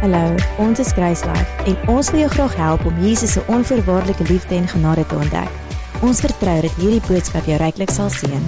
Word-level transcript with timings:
Hallo, 0.00 0.34
ons 0.56 0.78
is 0.80 0.94
Kruislife 0.96 1.64
en 1.68 1.74
ons 1.92 2.08
wil 2.10 2.22
jou 2.22 2.28
graag 2.32 2.54
help 2.56 2.84
om 2.88 3.00
Jesus 3.04 3.34
se 3.36 3.42
onvoorwaardelike 3.52 4.24
liefde 4.32 4.54
en 4.54 4.68
genade 4.68 5.04
te 5.06 5.14
ontdek. 5.14 5.50
Ons 6.00 6.22
vertrou 6.24 6.54
dat 6.64 6.78
hierdie 6.80 7.02
boodskap 7.04 7.44
jou 7.44 7.58
ryklik 7.60 7.92
sal 7.92 8.08
seën. 8.08 8.46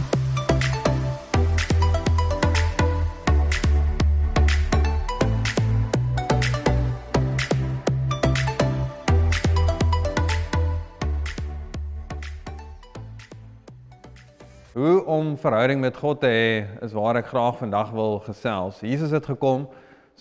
Hoe 14.73 15.05
om 15.05 15.37
verhouding 15.37 15.85
met 15.85 16.01
God 16.01 16.25
te 16.25 16.33
hê 16.33 16.51
is 16.81 16.97
waar 16.97 17.21
ek 17.21 17.29
graag 17.29 17.61
vandag 17.61 17.93
wil 17.93 18.23
gesels. 18.25 18.81
Jesus 18.81 19.13
het 19.13 19.29
gekom 19.29 19.69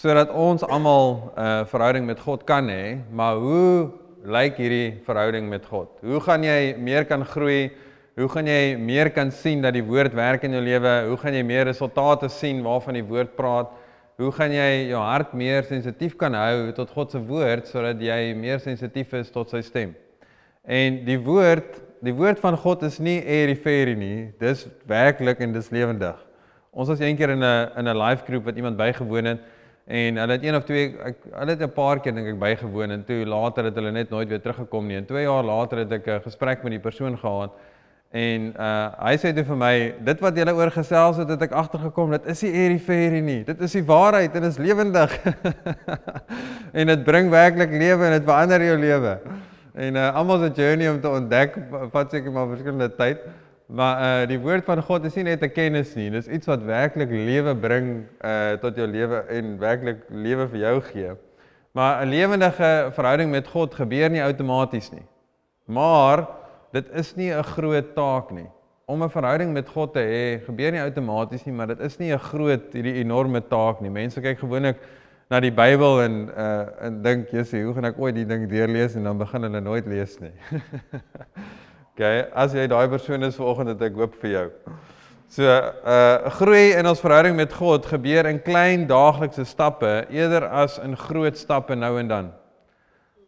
sodat 0.02 0.32
ons 0.34 0.64
almal 0.66 1.30
'n 1.38 1.42
uh, 1.46 1.66
verhouding 1.70 2.06
met 2.06 2.20
God 2.20 2.44
kan 2.44 2.66
hê, 2.68 2.98
maar 3.14 3.36
hoe 3.38 3.92
lyk 4.26 4.58
hierdie 4.58 4.98
verhouding 5.06 5.50
met 5.50 5.66
God? 5.66 5.90
Hoe 6.02 6.20
gaan 6.20 6.44
jy 6.44 6.76
meer 6.78 7.06
kan 7.06 7.26
groei? 7.26 7.72
Hoe 8.18 8.28
gaan 8.30 8.48
jy 8.48 8.78
meer 8.78 9.12
kan 9.12 9.32
sien 9.32 9.62
dat 9.62 9.74
die 9.74 9.86
woord 9.86 10.14
werk 10.14 10.44
in 10.44 10.52
jou 10.52 10.62
lewe? 10.62 11.06
Hoe 11.08 11.18
gaan 11.18 11.34
jy 11.34 11.44
meer 11.44 11.66
resultate 11.66 12.30
sien 12.30 12.64
waarvan 12.64 12.98
die 12.98 13.06
woord 13.06 13.36
praat? 13.36 13.70
Hoe 14.18 14.32
gaan 14.32 14.52
jy 14.52 14.90
jou 14.90 15.02
hart 15.02 15.34
meer 15.34 15.64
sensitief 15.64 16.18
kan 16.18 16.34
hou 16.34 16.72
tot 16.72 16.90
God 16.90 17.12
se 17.12 17.20
woord 17.20 17.68
sodat 17.68 18.02
jy 18.02 18.34
meer 18.34 18.60
sensitief 18.60 19.14
is 19.14 19.30
tot 19.30 19.50
sy 19.50 19.62
stem? 19.62 19.96
En 20.66 21.06
die 21.06 21.18
woord 21.22 21.78
die 22.02 22.14
woord 22.14 22.40
van 22.42 22.58
God 22.58 22.82
is 22.84 22.98
nie 23.00 23.22
airy-fairy 23.22 23.94
nie. 23.94 24.34
Dis 24.42 24.66
werklik 24.90 25.40
en 25.46 25.54
dis 25.54 25.70
lewendig. 25.70 26.18
Ons 26.74 26.90
was 26.90 27.00
eendag 27.00 27.30
in 27.30 27.44
'n 27.44 27.70
in 27.78 27.88
'n 27.88 27.98
live 27.98 28.26
groep 28.26 28.46
wat 28.46 28.56
iemand 28.58 28.78
bygewoon 28.78 29.26
het 29.26 29.42
en 29.88 30.18
hulle 30.18 30.32
het 30.38 30.44
een 30.44 30.56
of 30.56 30.64
twee 30.64 30.92
ek 31.04 31.18
hulle 31.32 31.56
het 31.56 31.62
'n 31.62 31.74
paar 31.74 32.00
keer 32.00 32.14
dink 32.14 32.28
ek 32.28 32.40
bygewoon 32.40 32.92
en 32.92 33.04
toe 33.04 33.26
later 33.26 33.66
het 33.66 33.76
hulle 33.76 33.92
net 33.92 34.10
nooit 34.10 34.30
weer 34.30 34.42
teruggekom 34.42 34.88
nie. 34.88 34.98
En 34.98 35.06
2 35.06 35.24
jaar 35.24 35.44
later 35.44 35.78
het 35.78 35.92
ek 35.92 36.08
'n 36.08 36.22
gesprek 36.22 36.64
met 36.64 36.72
die 36.72 36.80
persoon 36.80 37.18
gehad 37.18 37.52
en 38.12 38.54
uh 38.60 38.92
hy 39.08 39.16
sê 39.18 39.34
toe 39.34 39.44
vir 39.44 39.56
my 39.56 39.94
dit 40.00 40.20
wat 40.20 40.36
julle 40.36 40.54
oor 40.54 40.72
gesels 40.72 41.18
het, 41.18 41.30
het 41.30 41.42
ek 41.42 41.52
agtergekom 41.52 42.12
dit 42.12 42.26
is 42.26 42.42
nie 42.44 42.52
airy-fairy 42.52 43.22
nie. 43.22 43.44
Dit 43.44 43.62
is 43.62 43.72
die 43.72 43.84
waarheid 43.84 44.36
en 44.36 44.42
dit 44.42 44.52
is 44.52 44.58
lewendig. 44.58 45.16
en 46.80 46.88
dit 46.88 47.04
bring 47.04 47.30
werklik 47.30 47.72
lewe 47.72 48.06
en 48.06 48.12
dit 48.12 48.28
verander 48.28 48.62
jou 48.62 48.78
lewe. 48.78 49.20
En 49.74 49.96
uh, 49.96 50.10
almal 50.20 50.40
se 50.44 50.52
journey 50.56 50.90
om 50.92 51.00
te 51.00 51.10
ontdek 51.10 51.56
vat 51.94 52.12
seker 52.12 52.32
maar 52.32 52.52
verskillende 52.52 52.90
tyd. 52.98 53.24
Maar 53.72 54.24
uh 54.24 54.28
die 54.28 54.40
woord 54.40 54.66
van 54.68 54.82
God 54.84 55.06
is 55.08 55.16
nie 55.16 55.24
net 55.24 55.44
'n 55.44 55.52
kennis 55.56 55.94
nie, 55.96 56.10
dis 56.12 56.28
iets 56.28 56.48
wat 56.48 56.64
werklik 56.68 57.10
lewe 57.10 57.56
bring 57.56 58.04
uh 58.20 58.58
tot 58.60 58.76
jou 58.76 58.88
lewe 58.88 59.24
en 59.32 59.58
werklik 59.60 60.02
lewe 60.10 60.48
vir 60.48 60.60
jou 60.60 60.82
gee. 60.92 61.12
Maar 61.72 62.04
'n 62.04 62.10
lewendige 62.10 62.92
verhouding 62.92 63.32
met 63.32 63.48
God 63.48 63.76
gebeur 63.76 64.10
nie 64.10 64.24
outomaties 64.24 64.92
nie. 64.92 65.06
Maar 65.66 66.28
dit 66.72 66.90
is 66.92 67.16
nie 67.16 67.32
'n 67.32 67.44
groot 67.44 67.96
taak 67.96 68.32
nie. 68.32 68.50
Om 68.86 69.04
'n 69.04 69.10
verhouding 69.10 69.54
met 69.54 69.70
God 69.70 69.94
te 69.94 70.00
hê, 70.00 70.44
gebeur 70.46 70.72
nie 70.72 70.82
outomaties 70.82 71.46
nie, 71.46 71.56
maar 71.56 71.68
dit 71.68 71.80
is 71.80 71.98
nie 71.98 72.12
'n 72.12 72.20
groot 72.20 72.74
hierdie 72.74 73.00
enorme 73.00 73.42
taak 73.48 73.80
nie. 73.82 73.90
Mense 73.90 74.22
kyk 74.22 74.40
gewoonlik 74.40 74.78
na 75.30 75.40
die 75.40 75.52
Bybel 75.52 76.02
en 76.02 76.30
uh 76.38 76.68
en 76.82 77.02
dink, 77.02 77.30
"Jessie, 77.30 77.64
hoe 77.64 77.74
gaan 77.74 77.86
ek 77.86 78.00
ooit 78.00 78.16
die 78.16 78.26
ding 78.26 78.50
deurlees?" 78.50 78.96
en 78.96 79.04
dan 79.04 79.18
begin 79.18 79.42
hulle 79.44 79.62
nooit 79.62 79.88
lees 79.88 80.20
nie. 80.20 80.34
okay, 81.94 82.26
as 82.34 82.54
jy 82.54 82.68
daai 82.68 82.88
persoon 82.90 83.24
is 83.24 83.36
vanoggend 83.36 83.74
het 83.74 83.82
ek 83.82 83.96
hoop 84.00 84.16
vir 84.22 84.32
jou. 84.32 84.48
So, 85.32 85.48
uh 85.48 86.32
groei 86.36 86.74
in 86.76 86.88
ons 86.88 87.00
verhouding 87.00 87.36
met 87.36 87.54
God 87.54 87.86
gebeur 87.88 88.28
in 88.28 88.42
klein 88.44 88.88
daaglikse 88.88 89.46
stappe 89.48 90.06
eerder 90.10 90.48
as 90.50 90.78
in 90.84 90.98
groot 90.98 91.38
stappe 91.38 91.76
nou 91.76 91.98
en 92.00 92.08
dan. 92.08 92.32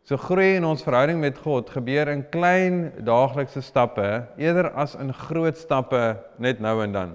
So 0.04 0.18
groei 0.20 0.58
in 0.58 0.66
ons 0.68 0.84
verhouding 0.84 1.22
met 1.24 1.38
God 1.40 1.70
gebeur 1.72 2.10
in 2.12 2.26
klein 2.28 2.90
daaglikse 3.08 3.62
stappe 3.64 4.26
eerder 4.36 4.68
as 4.76 4.98
in 5.00 5.14
groot 5.16 5.56
stappe 5.56 6.02
net 6.44 6.60
nou 6.60 6.82
en 6.84 6.92
dan. 6.92 7.14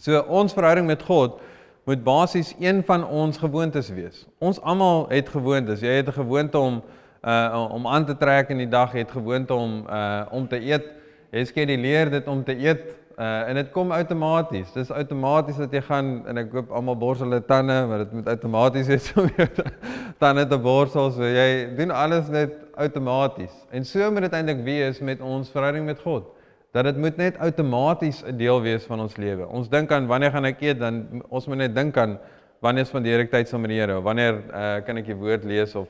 So 0.00 0.22
ons 0.32 0.56
verhouding 0.56 0.88
met 0.88 1.04
God 1.04 1.42
moet 1.84 2.00
basies 2.04 2.54
een 2.56 2.80
van 2.88 3.04
ons 3.04 3.36
gewoontes 3.36 3.90
wees. 3.92 4.24
Ons 4.40 4.62
almal 4.64 5.10
het 5.10 5.28
gewoontes. 5.28 5.84
Jy 5.84 6.00
het 6.00 6.08
'n 6.08 6.16
gewoonte 6.24 6.58
om 6.58 6.80
uh 7.22 7.66
om 7.74 7.86
aan 7.86 8.06
te 8.06 8.16
trek 8.16 8.48
in 8.50 8.62
die 8.62 8.68
dag, 8.68 8.92
het 8.92 9.10
gewoonte 9.10 9.54
om 9.54 9.84
uh 9.88 10.24
om 10.30 10.48
te 10.48 10.60
eet. 10.60 10.88
Jy 11.30 11.44
skeduleer 11.44 12.10
dit 12.10 12.26
om 12.28 12.44
te 12.44 12.56
eet 12.56 12.86
uh 13.18 13.48
en 13.48 13.54
dit 13.54 13.70
kom 13.74 13.92
outomaties. 13.92 14.72
Dis 14.72 14.90
outomaties 14.90 15.60
dat 15.60 15.72
jy 15.72 15.82
gaan 15.84 16.10
en 16.26 16.40
ek 16.40 16.50
koop 16.54 16.72
almal 16.72 16.96
borsel 16.96 17.28
hulle 17.28 17.44
tande, 17.44 17.76
maar 17.86 18.06
dit 18.06 18.12
moet 18.12 18.32
outomaties 18.32 18.88
wees 18.88 19.12
om 19.20 19.28
jou 19.36 19.48
tande 20.22 20.46
te 20.48 20.58
borsel. 20.58 21.12
So 21.12 21.28
jy 21.28 21.76
doen 21.76 21.92
alles 21.92 22.32
net 22.32 22.56
outomaties. 22.80 23.54
En 23.70 23.84
so 23.84 24.10
moet 24.10 24.30
dit 24.30 24.36
eintlik 24.40 24.64
wees 24.64 25.00
met 25.04 25.20
ons 25.20 25.50
verhouding 25.52 25.84
met 25.86 26.00
God 26.00 26.36
dat 26.70 26.86
dit 26.86 27.00
moet 27.02 27.16
net 27.18 27.38
outomaties 27.42 28.22
'n 28.22 28.36
deel 28.38 28.60
wees 28.62 28.84
van 28.86 29.00
ons 29.00 29.16
lewe. 29.16 29.46
Ons 29.46 29.68
dink 29.68 29.90
aan 29.92 30.06
wanneer 30.06 30.30
gaan 30.30 30.44
ek 30.44 30.60
eet 30.62 30.78
dan 30.78 31.22
ons 31.28 31.46
moet 31.46 31.56
net 31.56 31.74
dink 31.74 31.96
aan 31.96 32.18
wanneer 32.60 32.86
spandeer 32.86 33.20
ek 33.24 33.30
tyd 33.30 33.48
saam 33.48 33.60
met 33.64 33.70
die 33.70 33.80
Here 33.80 34.00
wanneer 34.00 34.36
uh, 34.52 34.80
kan 34.86 34.96
ek 35.00 35.06
die 35.06 35.16
woord 35.16 35.44
lees 35.44 35.74
of 35.74 35.88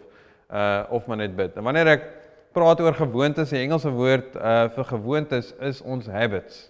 uh 0.53 0.83
of 0.91 1.07
maar 1.07 1.17
net 1.17 1.37
bid. 1.37 1.57
En 1.57 1.67
wanneer 1.67 1.87
ek 1.87 2.09
praat 2.53 2.81
oor 2.81 2.95
gewoontes, 2.95 3.53
die 3.55 3.63
Engelse 3.63 3.91
woord 3.95 4.37
uh 4.37 4.67
vir 4.75 4.85
gewoontes 4.85 5.55
is 5.61 5.83
ons 5.83 6.07
habits. 6.11 6.69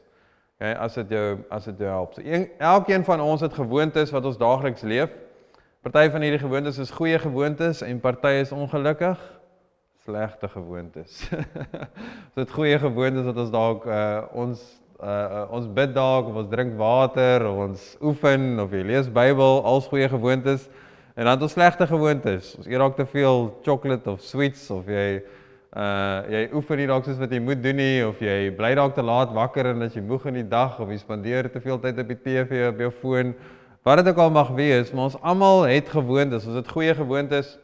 Okay, 0.60 0.74
as 0.76 0.94
dit 0.94 1.16
jou 1.16 1.38
as 1.48 1.64
dit 1.64 1.78
jou 1.80 1.88
help. 1.88 2.14
So 2.14 2.22
een, 2.24 2.50
elkeen 2.58 3.04
van 3.04 3.20
ons 3.24 3.40
het 3.40 3.54
gewoontes 3.56 4.10
wat 4.12 4.24
ons 4.28 4.38
daagliks 4.38 4.82
leef. 4.84 5.12
Party 5.80 6.10
van 6.12 6.20
hierdie 6.20 6.42
gewoontes 6.42 6.78
is 6.78 6.90
goeie 6.92 7.18
gewoontes 7.18 7.80
en 7.80 8.00
party 8.00 8.34
is 8.42 8.52
ongelukkig 8.52 9.20
slegte 10.04 10.48
gewoontes. 10.48 11.30
Dit 12.38 12.50
goeie 12.50 12.78
gewoontes 12.78 13.24
dat 13.24 13.40
ons 13.40 13.50
dalk 13.52 13.86
uh 13.88 14.20
ons 14.36 14.60
uh 15.00 15.46
ons 15.56 15.68
bid 15.72 15.94
dalk 15.96 16.28
of 16.28 16.42
ons 16.42 16.50
drink 16.52 16.76
water 16.76 17.46
of 17.48 17.64
ons 17.68 17.84
oefen 18.04 18.60
of 18.60 18.72
jy 18.76 18.84
lees 18.90 19.08
Bybel, 19.08 19.62
als 19.64 19.88
goeie 19.88 20.08
gewoontes. 20.08 20.68
En 21.14 21.24
dan 21.24 21.34
het 21.34 21.42
ons 21.42 21.52
slegte 21.52 21.86
gewoontes. 21.86 22.54
Ons 22.56 22.66
eet 22.66 22.78
dalk 22.78 22.96
te 22.96 23.06
veel 23.06 23.60
chocolate 23.66 24.10
of 24.10 24.20
sweets 24.22 24.70
of 24.70 24.86
jy 24.90 25.22
uh 25.70 26.26
jy 26.26 26.40
oefen 26.58 26.80
nie 26.80 26.86
dalk 26.90 27.04
soos 27.06 27.18
wat 27.20 27.30
jy 27.30 27.38
moet 27.38 27.60
doen 27.62 27.76
nie 27.78 28.02
of 28.02 28.18
jy 28.18 28.50
bly 28.58 28.72
dalk 28.74 28.96
te 28.96 29.04
laat 29.06 29.30
wakker 29.30 29.68
en 29.70 29.84
as 29.86 29.94
jy 29.94 30.02
moeg 30.02 30.24
in 30.26 30.40
die 30.40 30.48
dag 30.50 30.80
of 30.82 30.90
jy 30.90 30.98
spandeer 30.98 31.46
te 31.52 31.62
veel 31.62 31.78
tyd 31.78 32.00
op 32.02 32.10
die 32.10 32.18
TV 32.18 32.64
of 32.72 32.78
jou 32.82 32.90
foon. 33.02 33.34
Wat 33.86 34.00
dit 34.02 34.10
ook 34.10 34.18
al 34.18 34.32
mag 34.34 34.50
wees, 34.58 34.90
maar 34.92 35.08
ons 35.08 35.20
almal 35.22 35.62
het 35.70 35.88
gewoontes. 35.88 36.46
Ons 36.46 36.58
het 36.58 36.72
goeie 36.74 36.94
gewoontes 36.94 37.54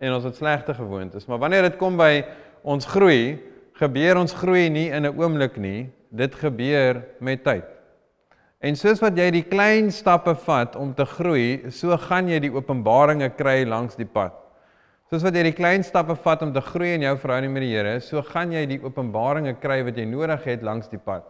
en 0.00 0.16
ons 0.16 0.24
het 0.24 0.36
slegte 0.36 0.74
gewoontes. 0.74 1.28
Maar 1.28 1.38
wanneer 1.38 1.68
dit 1.68 1.76
kom 1.80 2.00
by 2.00 2.24
ons 2.64 2.88
groei, 2.88 3.38
gebeur 3.80 4.18
ons 4.20 4.32
groei 4.40 4.68
nie 4.68 4.88
in 4.88 5.06
'n 5.06 5.16
oomblik 5.16 5.56
nie. 5.56 5.90
Dit 6.10 6.34
gebeur 6.34 7.04
met 7.20 7.44
tyd. 7.44 7.79
En 8.60 8.76
soos 8.76 8.98
wat 9.00 9.16
jy 9.16 9.30
die 9.32 9.46
klein 9.48 9.86
stappe 9.88 10.34
vat 10.42 10.74
om 10.76 10.90
te 10.92 11.06
groei, 11.08 11.70
so 11.72 11.96
gaan 12.02 12.26
jy 12.28 12.42
die 12.44 12.50
openbaringe 12.52 13.30
kry 13.38 13.62
langs 13.64 13.96
die 13.96 14.04
pad. 14.04 14.34
Soos 15.08 15.24
wat 15.24 15.34
jy 15.38 15.46
die 15.46 15.54
klein 15.56 15.80
stappe 15.80 16.12
vat 16.20 16.42
om 16.44 16.52
te 16.52 16.60
groei 16.66 16.90
in 16.98 17.06
jou 17.06 17.14
verhouding 17.22 17.54
met 17.54 17.64
die 17.64 17.70
Here, 17.72 17.94
so 18.04 18.20
gaan 18.28 18.52
jy 18.52 18.66
die 18.68 18.78
openbaringe 18.84 19.54
kry 19.62 19.78
wat 19.86 19.96
jy 19.96 20.04
nodig 20.10 20.44
het 20.44 20.66
langs 20.66 20.92
die 20.92 21.00
pad. 21.00 21.24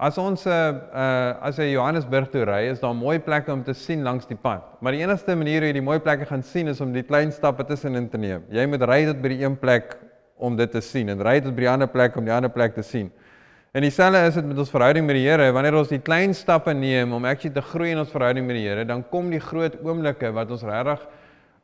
As 0.00 0.16
ons 0.16 0.46
uh, 0.48 0.54
uh 0.96 1.44
as 1.44 1.60
jy 1.60 1.74
Johannesburg 1.74 2.30
toe 2.32 2.46
ry, 2.48 2.62
is 2.72 2.80
daar 2.80 2.96
mooi 2.96 3.18
plekke 3.20 3.52
om 3.52 3.60
te 3.66 3.76
sien 3.76 4.00
langs 4.02 4.24
die 4.26 4.40
pad. 4.40 4.64
Maar 4.80 4.96
die 4.96 5.04
enigste 5.04 5.36
manier 5.36 5.60
hoe 5.60 5.68
jy 5.68 5.76
die 5.76 5.84
mooi 5.84 5.98
plekke 6.00 6.24
gaan 6.30 6.42
sien 6.42 6.72
is 6.72 6.80
om 6.80 6.96
die 6.96 7.04
klein 7.04 7.36
stappe 7.36 7.68
tussenin 7.68 8.08
te 8.08 8.16
neem. 8.16 8.48
Jy 8.48 8.64
moet 8.72 8.88
ry 8.88 9.02
tot 9.10 9.20
by 9.20 9.34
die 9.34 9.44
een 9.44 9.60
plek 9.60 9.92
om 10.40 10.56
dit 10.56 10.72
te 10.72 10.80
sien 10.80 11.12
en 11.12 11.20
ry 11.20 11.36
tot 11.44 11.52
by 11.52 11.66
die 11.66 11.70
ander 11.76 11.92
plek 11.92 12.16
om 12.16 12.24
die 12.24 12.32
ander 12.32 12.50
plek 12.50 12.80
te 12.80 12.82
sien. 12.82 13.12
En 13.72 13.80
dieselfde 13.80 14.18
is 14.28 14.34
dit 14.36 14.44
met 14.44 14.58
ons 14.60 14.68
verhouding 14.68 15.06
met 15.08 15.16
die 15.16 15.22
Here. 15.24 15.46
Wanneer 15.56 15.78
ons 15.80 15.88
die 15.88 16.02
klein 16.04 16.34
stappe 16.36 16.74
neem 16.76 17.14
om 17.16 17.24
actually 17.24 17.54
te 17.56 17.62
groei 17.64 17.94
in 17.94 18.02
ons 18.02 18.10
verhouding 18.12 18.44
met 18.44 18.58
die 18.58 18.66
Here, 18.66 18.82
dan 18.84 19.00
kom 19.08 19.30
die 19.32 19.40
groot 19.40 19.78
oomblikke 19.80 20.28
wat 20.36 20.52
ons 20.52 20.64
regtig 20.68 21.06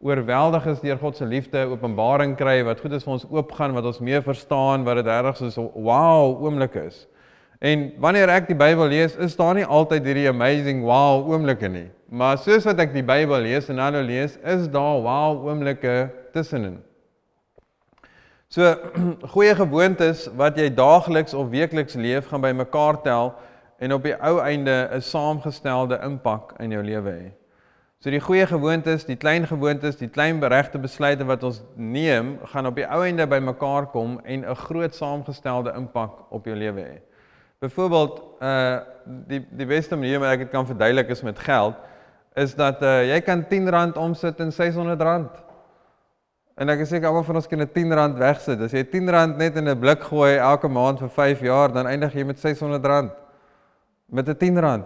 oorweldig 0.01 0.71
is 0.73 0.81
deur 0.81 0.97
God 1.03 1.19
se 1.19 1.29
liefde, 1.29 1.67
openbaring 1.69 2.33
kry 2.39 2.63
wat 2.65 2.81
goed 2.81 2.97
is 2.97 3.05
vir 3.05 3.13
ons 3.19 3.29
oopgaan, 3.29 3.77
wat 3.77 3.91
ons 3.91 4.01
meer 4.01 4.25
verstaan, 4.25 4.89
wat 4.89 5.03
dit 5.03 5.11
regtig 5.13 5.53
so 5.53 5.67
'n 5.69 5.85
wow 5.85 6.33
oomblikke 6.47 6.87
is. 6.87 7.05
En 7.61 7.93
wanneer 8.01 8.33
ek 8.33 8.49
die 8.49 8.57
Bybel 8.57 8.89
lees, 8.89 9.17
is 9.17 9.37
daar 9.37 9.55
nie 9.55 9.67
altyd 9.67 10.05
hierdie 10.05 10.29
amazing 10.29 10.83
wow 10.83 11.29
oomblikke 11.29 11.69
nie. 11.69 11.91
Maar 12.09 12.39
soos 12.39 12.65
wat 12.65 12.81
ek 12.81 12.95
die 12.95 13.05
Bybel 13.05 13.43
lees 13.43 13.69
en 13.69 13.77
nou 13.77 14.03
lees, 14.03 14.39
is 14.45 14.67
daar 14.69 15.03
wow 15.03 15.45
oomblikke 15.45 16.09
tussenin. 16.33 16.79
So 18.49 18.77
goeie 19.35 19.53
gewoontes 19.55 20.25
wat 20.37 20.57
jy 20.57 20.71
daagliks 20.73 21.35
of 21.37 21.51
weekliks 21.53 21.99
leef, 22.01 22.31
gaan 22.31 22.41
bymekaar 22.41 22.97
tel 23.05 23.35
en 23.79 23.93
op 23.93 24.07
die 24.09 24.15
ou 24.25 24.39
einde 24.41 24.89
'n 24.89 25.03
saamgestelde 25.05 25.99
impak 26.03 26.55
in 26.59 26.73
jou 26.73 26.83
lewe 26.83 27.11
hê. 27.13 27.27
So 28.01 28.11
die 28.11 28.21
goeie 28.21 28.47
gewoontes, 28.47 29.05
die 29.05 29.17
klein 29.17 29.47
gewoontes, 29.47 29.97
die 29.97 30.09
klein 30.09 30.41
beregte 30.41 30.79
besluite 30.79 31.27
wat 31.27 31.43
ons 31.43 31.61
neem, 31.77 32.39
gaan 32.45 32.67
op 32.67 32.77
die 32.77 32.87
ou 32.89 33.03
einde 33.05 33.27
bymekaar 33.27 33.91
kom 33.93 34.21
en 34.25 34.45
'n 34.45 34.55
groot 34.55 34.95
saamgestelde 34.95 35.75
impak 35.77 36.33
op 36.33 36.45
jou 36.45 36.57
lewe 36.57 36.81
hê. 36.81 36.99
Byvoorbeeld 37.61 38.23
uh 38.41 38.79
die 39.29 39.47
die 39.51 39.67
beste 39.67 39.97
manier 39.97 40.21
wat 40.21 40.33
ek 40.33 40.39
dit 40.39 40.51
kan 40.51 40.67
verduidelik 40.67 41.09
is 41.09 41.23
met 41.23 41.39
geld 41.39 41.75
is 42.35 42.55
dat 42.55 42.83
uh 42.83 43.05
jy 43.05 43.21
kan 43.21 43.45
R10 43.45 43.99
omsit 43.99 44.41
in 44.41 44.53
R600. 44.53 45.48
En 46.59 46.73
ek 46.73 46.81
is 46.83 46.91
seker 46.91 47.07
almal 47.07 47.23
van 47.23 47.39
ons 47.39 47.47
kan 47.47 47.61
'n 47.63 47.71
R10 47.71 48.19
wegsit. 48.19 48.61
As 48.61 48.73
jy 48.73 48.83
R10 48.83 49.37
net 49.39 49.57
in 49.57 49.69
'n 49.69 49.79
blik 49.79 50.03
gooi 50.03 50.37
elke 50.37 50.69
maand 50.69 50.99
vir 50.99 51.09
5 51.09 51.41
jaar, 51.41 51.69
dan 51.73 51.87
eindig 51.87 52.15
jy 52.15 52.25
met 52.25 52.37
R600 52.37 53.11
met 54.11 54.29
'n 54.29 54.35
R10. 54.35 54.83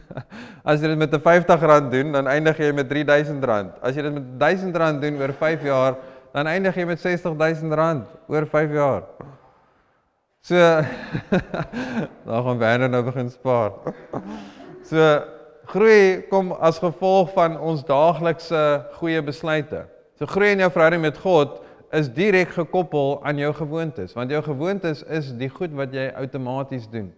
As 0.68 0.80
jy 0.80 0.88
dit 0.88 0.98
met 0.98 1.12
'n 1.12 1.20
R50 1.20 1.90
doen, 1.90 2.12
dan 2.12 2.26
eindig 2.26 2.58
jy 2.58 2.72
met 2.72 2.92
R3000. 2.92 3.80
As 3.80 3.94
jy 3.94 4.02
dit 4.02 4.12
met 4.12 4.24
R1000 4.36 5.00
doen 5.00 5.20
oor 5.20 5.32
5 5.32 5.62
jaar, 5.62 5.96
dan 6.34 6.46
eindig 6.46 6.76
jy 6.76 6.84
met 6.84 6.98
R60000 6.98 8.04
oor 8.28 8.46
5 8.46 8.72
jaar. 8.72 9.02
So 10.42 10.54
dan 12.26 12.44
gaan 12.44 12.58
Werner 12.58 12.88
nou 12.88 13.02
begin 13.02 13.30
spaar. 13.30 13.72
So 14.82 15.22
groei 15.64 16.26
kom 16.28 16.52
as 16.52 16.78
gevolg 16.78 17.32
van 17.32 17.58
ons 17.60 17.84
daaglikse 17.84 18.84
goeie 19.00 19.22
besluite. 19.22 19.86
So 20.18 20.26
groei 20.26 20.50
in 20.50 20.58
jou 20.58 20.70
verhouding 20.74 21.02
met 21.02 21.18
God 21.22 21.60
is 21.94 22.10
direk 22.10 22.50
gekoppel 22.56 23.20
aan 23.24 23.38
jou 23.38 23.52
gewoontes, 23.54 24.12
want 24.18 24.30
jou 24.30 24.42
gewoontes 24.42 25.04
is 25.06 25.30
die 25.38 25.48
goed 25.48 25.72
wat 25.78 25.94
jy 25.94 26.08
outomaties 26.18 26.88
doen. 26.90 27.12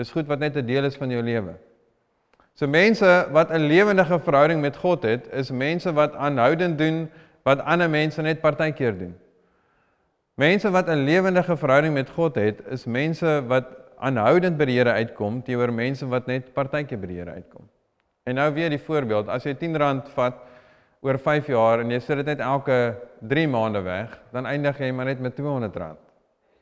Dis 0.00 0.10
goed 0.10 0.26
wat 0.26 0.40
net 0.40 0.56
'n 0.56 0.66
deel 0.66 0.84
is 0.84 0.96
van 0.96 1.10
jou 1.10 1.22
lewe. 1.22 1.54
So 2.54 2.66
mense 2.66 3.28
wat 3.32 3.50
'n 3.50 3.68
lewendige 3.68 4.18
verhouding 4.18 4.60
met 4.60 4.76
God 4.76 5.02
het, 5.02 5.28
is 5.32 5.50
mense 5.50 5.92
wat 5.92 6.14
aanhoudend 6.14 6.78
doen 6.78 7.10
wat 7.44 7.60
ander 7.60 7.90
mense 7.90 8.22
net 8.22 8.40
partykeer 8.40 8.98
doen. 8.98 9.14
Mense 10.34 10.70
wat 10.70 10.88
'n 10.88 11.04
lewendige 11.04 11.56
verhouding 11.56 11.94
met 11.94 12.10
God 12.10 12.34
het, 12.34 12.62
is 12.70 12.84
mense 12.84 13.44
wat 13.46 13.64
aanhoudend 13.98 14.56
by 14.56 14.64
die 14.64 14.78
Here 14.78 14.92
uitkom 14.92 15.42
teenoor 15.42 15.72
mense 15.72 16.06
wat 16.06 16.26
net 16.26 16.52
partykeer 16.52 16.98
by 16.98 17.06
die 17.06 17.16
Here 17.16 17.30
uitkom. 17.30 17.68
En 18.24 18.34
nou 18.34 18.52
weer 18.54 18.70
die 18.70 18.80
voorbeeld, 18.80 19.28
as 19.28 19.44
jy 19.44 19.54
R10 19.54 20.08
vat 20.14 20.34
oor 21.06 21.18
5 21.22 21.52
jaar 21.52 21.82
en 21.84 21.92
jy 21.94 22.00
sit 22.02 22.18
dit 22.22 22.32
net 22.34 22.42
elke 22.42 22.80
3 23.30 23.46
maande 23.48 23.82
weg, 23.86 24.10
dan 24.34 24.48
eindig 24.50 24.78
jy 24.82 24.90
maar 24.92 25.08
net 25.08 25.22
met 25.22 25.38
R200. 25.38 25.94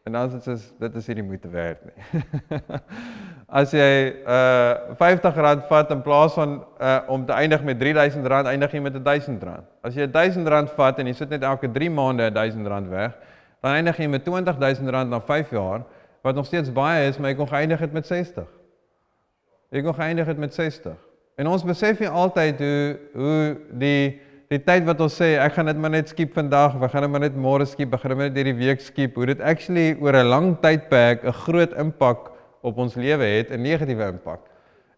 En 0.04 0.12
dan 0.12 0.34
is 0.36 0.44
dit 0.44 0.64
dit 0.78 0.96
is 1.00 1.06
nie 1.08 1.14
die 1.16 1.24
moeite 1.24 1.48
werd 1.48 1.84
nie. 1.88 2.60
as 3.60 3.72
jy 3.72 3.88
uh 4.28 4.96
R50 4.98 5.64
vat 5.70 5.92
in 5.94 6.02
plaas 6.04 6.36
van 6.36 6.58
uh 6.76 6.98
om 7.08 7.24
te 7.24 7.32
eindig 7.32 7.64
met 7.64 7.80
R3000, 7.80 8.28
eindig 8.52 8.76
jy 8.76 8.82
met 8.84 8.98
R1000. 9.00 9.48
As 9.80 9.96
jy 9.96 10.08
R1000 10.10 10.74
vat 10.76 11.00
en 11.00 11.08
jy 11.08 11.16
sit 11.16 11.32
net 11.32 11.42
elke 11.42 11.70
3 11.72 11.90
maande 11.90 12.28
R1000 12.28 12.90
weg, 12.92 13.16
dan 13.64 13.78
eindig 13.78 14.02
jy 14.02 14.10
met 14.12 14.28
R20000 14.28 15.08
na 15.08 15.20
5 15.20 15.56
jaar, 15.56 15.88
wat 16.22 16.34
nog 16.34 16.46
steeds 16.46 16.72
baie 16.72 17.08
is, 17.08 17.16
maar 17.18 17.32
jy 17.32 17.38
kon 17.40 17.48
geëindig 17.48 17.80
het 17.80 17.92
met 17.92 18.06
60. 18.06 18.44
Jy 19.72 19.82
kon 19.82 19.96
geëindig 19.96 20.26
het 20.26 20.38
met 20.38 20.54
60. 20.54 20.92
En 21.40 21.48
ons 21.50 21.64
besef 21.64 21.98
nie 21.98 22.08
altyd 22.08 22.60
hoe 22.60 22.98
hoe 23.14 23.56
die 23.80 24.20
die 24.54 24.62
tyd 24.62 24.84
wat 24.86 25.00
ons 25.02 25.16
sê 25.18 25.32
ek 25.42 25.56
gaan 25.56 25.66
dit 25.66 25.78
maar 25.82 25.90
net 25.90 26.10
skiep 26.12 26.34
vandag, 26.36 26.76
ek 26.78 26.92
gaan 26.92 27.06
dit 27.06 27.12
maar 27.14 27.22
net 27.24 27.38
môre 27.46 27.66
skiep, 27.66 27.94
ek 27.96 28.02
gaan 28.02 28.12
dit 28.12 28.20
maar 28.20 28.28
net 28.28 28.36
hierdie 28.38 28.58
week 28.60 28.82
skiep, 28.84 29.16
hoe 29.18 29.26
dit 29.32 29.40
actually 29.42 29.94
oor 29.98 30.14
'n 30.14 30.30
lang 30.30 30.48
tydperk 30.62 31.24
'n 31.24 31.34
groot 31.46 31.72
impak 31.74 32.30
op 32.62 32.78
ons 32.78 32.94
lewe 32.94 33.24
het, 33.24 33.50
'n 33.50 33.62
negatiewe 33.62 34.06
impak. 34.14 34.40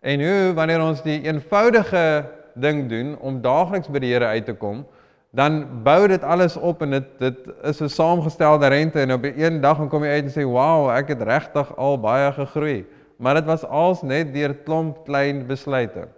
En 0.03 0.21
hoe 0.21 0.53
wanneer 0.55 0.81
ons 0.81 1.03
die 1.03 1.23
eenvoudige 1.25 2.27
ding 2.55 2.89
doen 2.89 3.17
om 3.21 3.41
daagliks 3.41 3.89
by 3.89 3.99
die 3.99 4.13
Here 4.13 4.27
uit 4.27 4.47
te 4.47 4.55
kom, 4.55 4.85
dan 5.33 5.83
bou 5.83 6.09
dit 6.09 6.23
alles 6.23 6.57
op 6.57 6.83
en 6.83 6.91
dit 6.91 7.07
dit 7.19 7.37
is 7.65 7.81
'n 7.81 7.89
saamgestelde 7.89 8.69
rente 8.69 9.01
en 9.01 9.13
op 9.13 9.25
'n 9.25 9.35
een 9.37 9.61
dag 9.61 9.79
dan 9.79 9.89
kom 9.89 10.05
jy 10.05 10.11
uit 10.11 10.25
en 10.25 10.31
sê, 10.31 10.45
"Wow, 10.45 10.91
ek 10.91 11.09
het 11.09 11.23
regtig 11.23 11.77
al 11.77 11.99
baie 11.99 12.33
gegroei." 12.33 12.85
Maar 13.19 13.35
dit 13.35 13.45
was 13.45 13.65
als 13.65 14.03
net 14.03 14.35
deur 14.35 14.55
klomp 14.55 15.05
klein 15.05 15.47
besluite. 15.47 16.09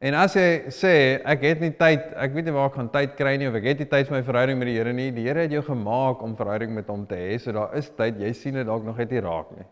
En 0.00 0.14
as 0.16 0.32
jy 0.32 0.72
sê 0.72 0.90
ek 1.28 1.42
het 1.44 1.58
nie 1.60 1.74
tyd, 1.76 2.06
ek 2.16 2.32
weet 2.32 2.46
nie 2.48 2.52
waar 2.54 2.70
ek 2.70 2.76
gaan 2.78 2.86
tyd 2.88 3.10
kry 3.18 3.34
nie 3.36 3.50
of 3.50 3.56
ek 3.58 3.66
het 3.68 3.80
nie 3.82 3.86
tyd 3.90 4.08
vir 4.08 4.14
my 4.14 4.20
verhouding 4.24 4.56
met 4.56 4.70
die 4.70 4.76
Here 4.78 4.92
nie. 4.96 5.10
Die 5.12 5.26
Here 5.26 5.42
het 5.44 5.52
jou 5.52 5.60
gemaak 5.66 6.22
om 6.24 6.32
verhouding 6.38 6.70
met 6.72 6.86
hom 6.88 7.02
te 7.08 7.18
hê. 7.18 7.34
So 7.36 7.52
daar 7.52 7.74
is 7.76 7.90
tyd. 7.98 8.16
Jy 8.16 8.30
sien 8.32 8.56
dit 8.56 8.64
dalk 8.64 8.86
nog 8.86 8.96
net 8.96 9.10
nie 9.12 9.20
raak 9.20 9.50
nie. 9.58 9.66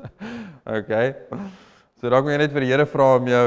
okay. 0.78 1.10
So 2.00 2.08
dalk 2.08 2.24
moet 2.24 2.38
jy 2.38 2.38
net 2.40 2.54
vir 2.54 2.64
die 2.64 2.70
Here 2.70 2.86
vra 2.88 3.08
om 3.18 3.28
jou 3.28 3.42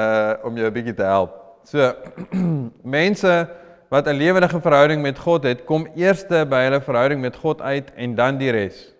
uh 0.00 0.48
om 0.48 0.56
jou 0.62 0.70
'n 0.70 0.74
bietjie 0.78 0.94
te 0.96 1.04
help. 1.04 1.34
So 1.68 1.90
mense 2.96 3.32
wat 3.92 4.08
'n 4.08 4.16
lewendige 4.16 4.60
verhouding 4.64 5.02
met 5.04 5.20
God 5.20 5.44
het, 5.44 5.66
kom 5.68 5.84
eers 5.94 6.24
by 6.24 6.62
hulle 6.64 6.80
verhouding 6.80 7.20
met 7.20 7.36
God 7.36 7.60
uit 7.60 7.92
en 7.92 8.14
dan 8.14 8.40
die 8.40 8.56
res. 8.56 8.94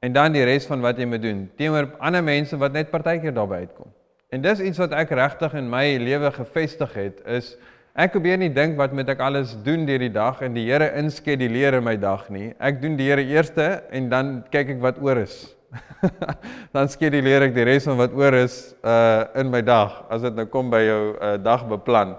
En 0.00 0.16
dan 0.16 0.32
die 0.32 0.48
res 0.48 0.64
van 0.64 0.80
wat 0.80 0.96
jy 0.96 1.04
moet 1.04 1.22
doen 1.22 1.44
teenoor 1.60 1.92
ander 2.00 2.24
mense 2.24 2.56
wat 2.56 2.72
net 2.72 2.88
partykeer 2.88 3.36
daarby 3.36 3.68
uitkom. 3.68 3.92
En 4.34 4.42
dis 4.42 4.58
iets 4.66 4.80
wat 4.82 4.94
ek 4.98 5.12
regtig 5.14 5.52
in 5.54 5.68
my 5.70 5.84
lewe 6.02 6.32
gevestig 6.34 6.94
het 6.98 7.20
is 7.30 7.52
ek 7.94 8.16
probeer 8.16 8.40
nie 8.40 8.50
dink 8.50 8.74
wat 8.80 8.94
moet 8.96 9.12
ek 9.12 9.20
alles 9.22 9.52
doen 9.62 9.84
deur 9.86 10.02
die 10.02 10.10
dag 10.10 10.40
en 10.42 10.56
die 10.56 10.64
Here 10.66 10.88
inskeduleer 10.98 11.76
in 11.78 11.84
my 11.86 11.94
dag 12.00 12.24
nie. 12.34 12.48
Ek 12.58 12.80
doen 12.82 12.96
die 12.98 13.06
Here 13.12 13.22
eerste 13.22 13.84
en 13.94 14.08
dan 14.10 14.32
kyk 14.50 14.72
ek 14.74 14.80
wat 14.82 14.98
oor 14.98 15.20
is. 15.22 15.36
dan 16.74 16.90
skeduleer 16.90 17.46
ek 17.46 17.54
die 17.54 17.66
res 17.68 17.86
van 17.86 18.00
wat 18.00 18.16
oor 18.18 18.34
is 18.40 18.56
uh 18.82 19.30
in 19.38 19.52
my 19.54 19.62
dag 19.62 20.00
as 20.10 20.26
dit 20.26 20.34
nou 20.34 20.48
kom 20.50 20.72
by 20.72 20.82
jou 20.82 20.98
uh, 21.14 21.36
dag 21.38 21.62
beplan. 21.70 22.16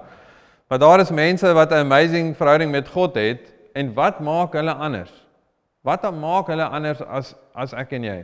Maar 0.72 0.80
daar 0.86 1.04
is 1.04 1.12
mense 1.12 1.52
wat 1.58 1.76
'n 1.76 1.84
amazing 1.84 2.32
verhouding 2.40 2.72
met 2.72 2.88
God 2.88 3.20
het 3.20 3.52
en 3.76 3.92
wat 3.94 4.24
maak 4.24 4.56
hulle 4.56 4.72
anders? 4.72 5.12
Wat 5.84 6.08
maak 6.16 6.48
hulle 6.48 6.64
anders 6.64 7.04
as 7.04 7.36
as 7.52 7.76
ek 7.76 7.92
en 8.00 8.08
jy? 8.08 8.20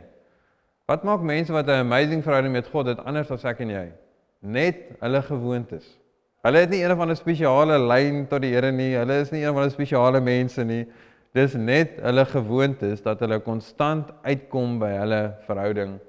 Wat 0.86 1.04
maak 1.06 1.20
mense 1.20 1.52
wat 1.52 1.66
'n 1.66 1.86
amazing 1.86 2.22
verhouding 2.22 2.52
met 2.52 2.66
God 2.66 2.86
het 2.86 3.04
anders 3.04 3.30
as 3.30 3.44
ek 3.44 3.60
en 3.60 3.68
jy? 3.70 3.92
Net 4.40 4.76
hulle 5.00 5.22
gewoontes. 5.22 5.98
Hulle 6.42 6.58
het 6.58 6.70
nie 6.70 6.82
een 6.82 6.92
of 6.92 6.98
ander 6.98 7.16
spesiale 7.16 7.78
lyn 7.78 8.26
tot 8.26 8.42
die 8.42 8.50
Here 8.50 8.72
nie. 8.72 8.96
Hulle 8.96 9.20
is 9.20 9.30
nie 9.30 9.42
een 9.42 9.50
of 9.50 9.56
ander 9.56 9.70
spesiale 9.70 10.20
mense 10.20 10.64
nie. 10.64 10.86
Dis 11.32 11.54
net 11.54 12.00
hulle 12.02 12.24
gewoontes 12.24 13.02
dat 13.02 13.20
hulle 13.20 13.38
konstant 13.40 14.10
uitkom 14.22 14.78
by 14.78 14.90
hulle 14.98 15.20
verhouding 15.46 16.00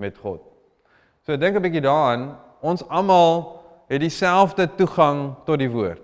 met 0.00 0.16
God. 0.18 0.40
So 1.26 1.36
dink 1.36 1.56
'n 1.56 1.62
bietjie 1.62 1.84
daaraan. 1.84 2.36
Ons 2.60 2.88
almal 2.88 3.62
het 3.88 4.00
dieselfde 4.00 4.68
toegang 4.76 5.34
tot 5.44 5.58
die 5.58 5.70
woord. 5.70 6.02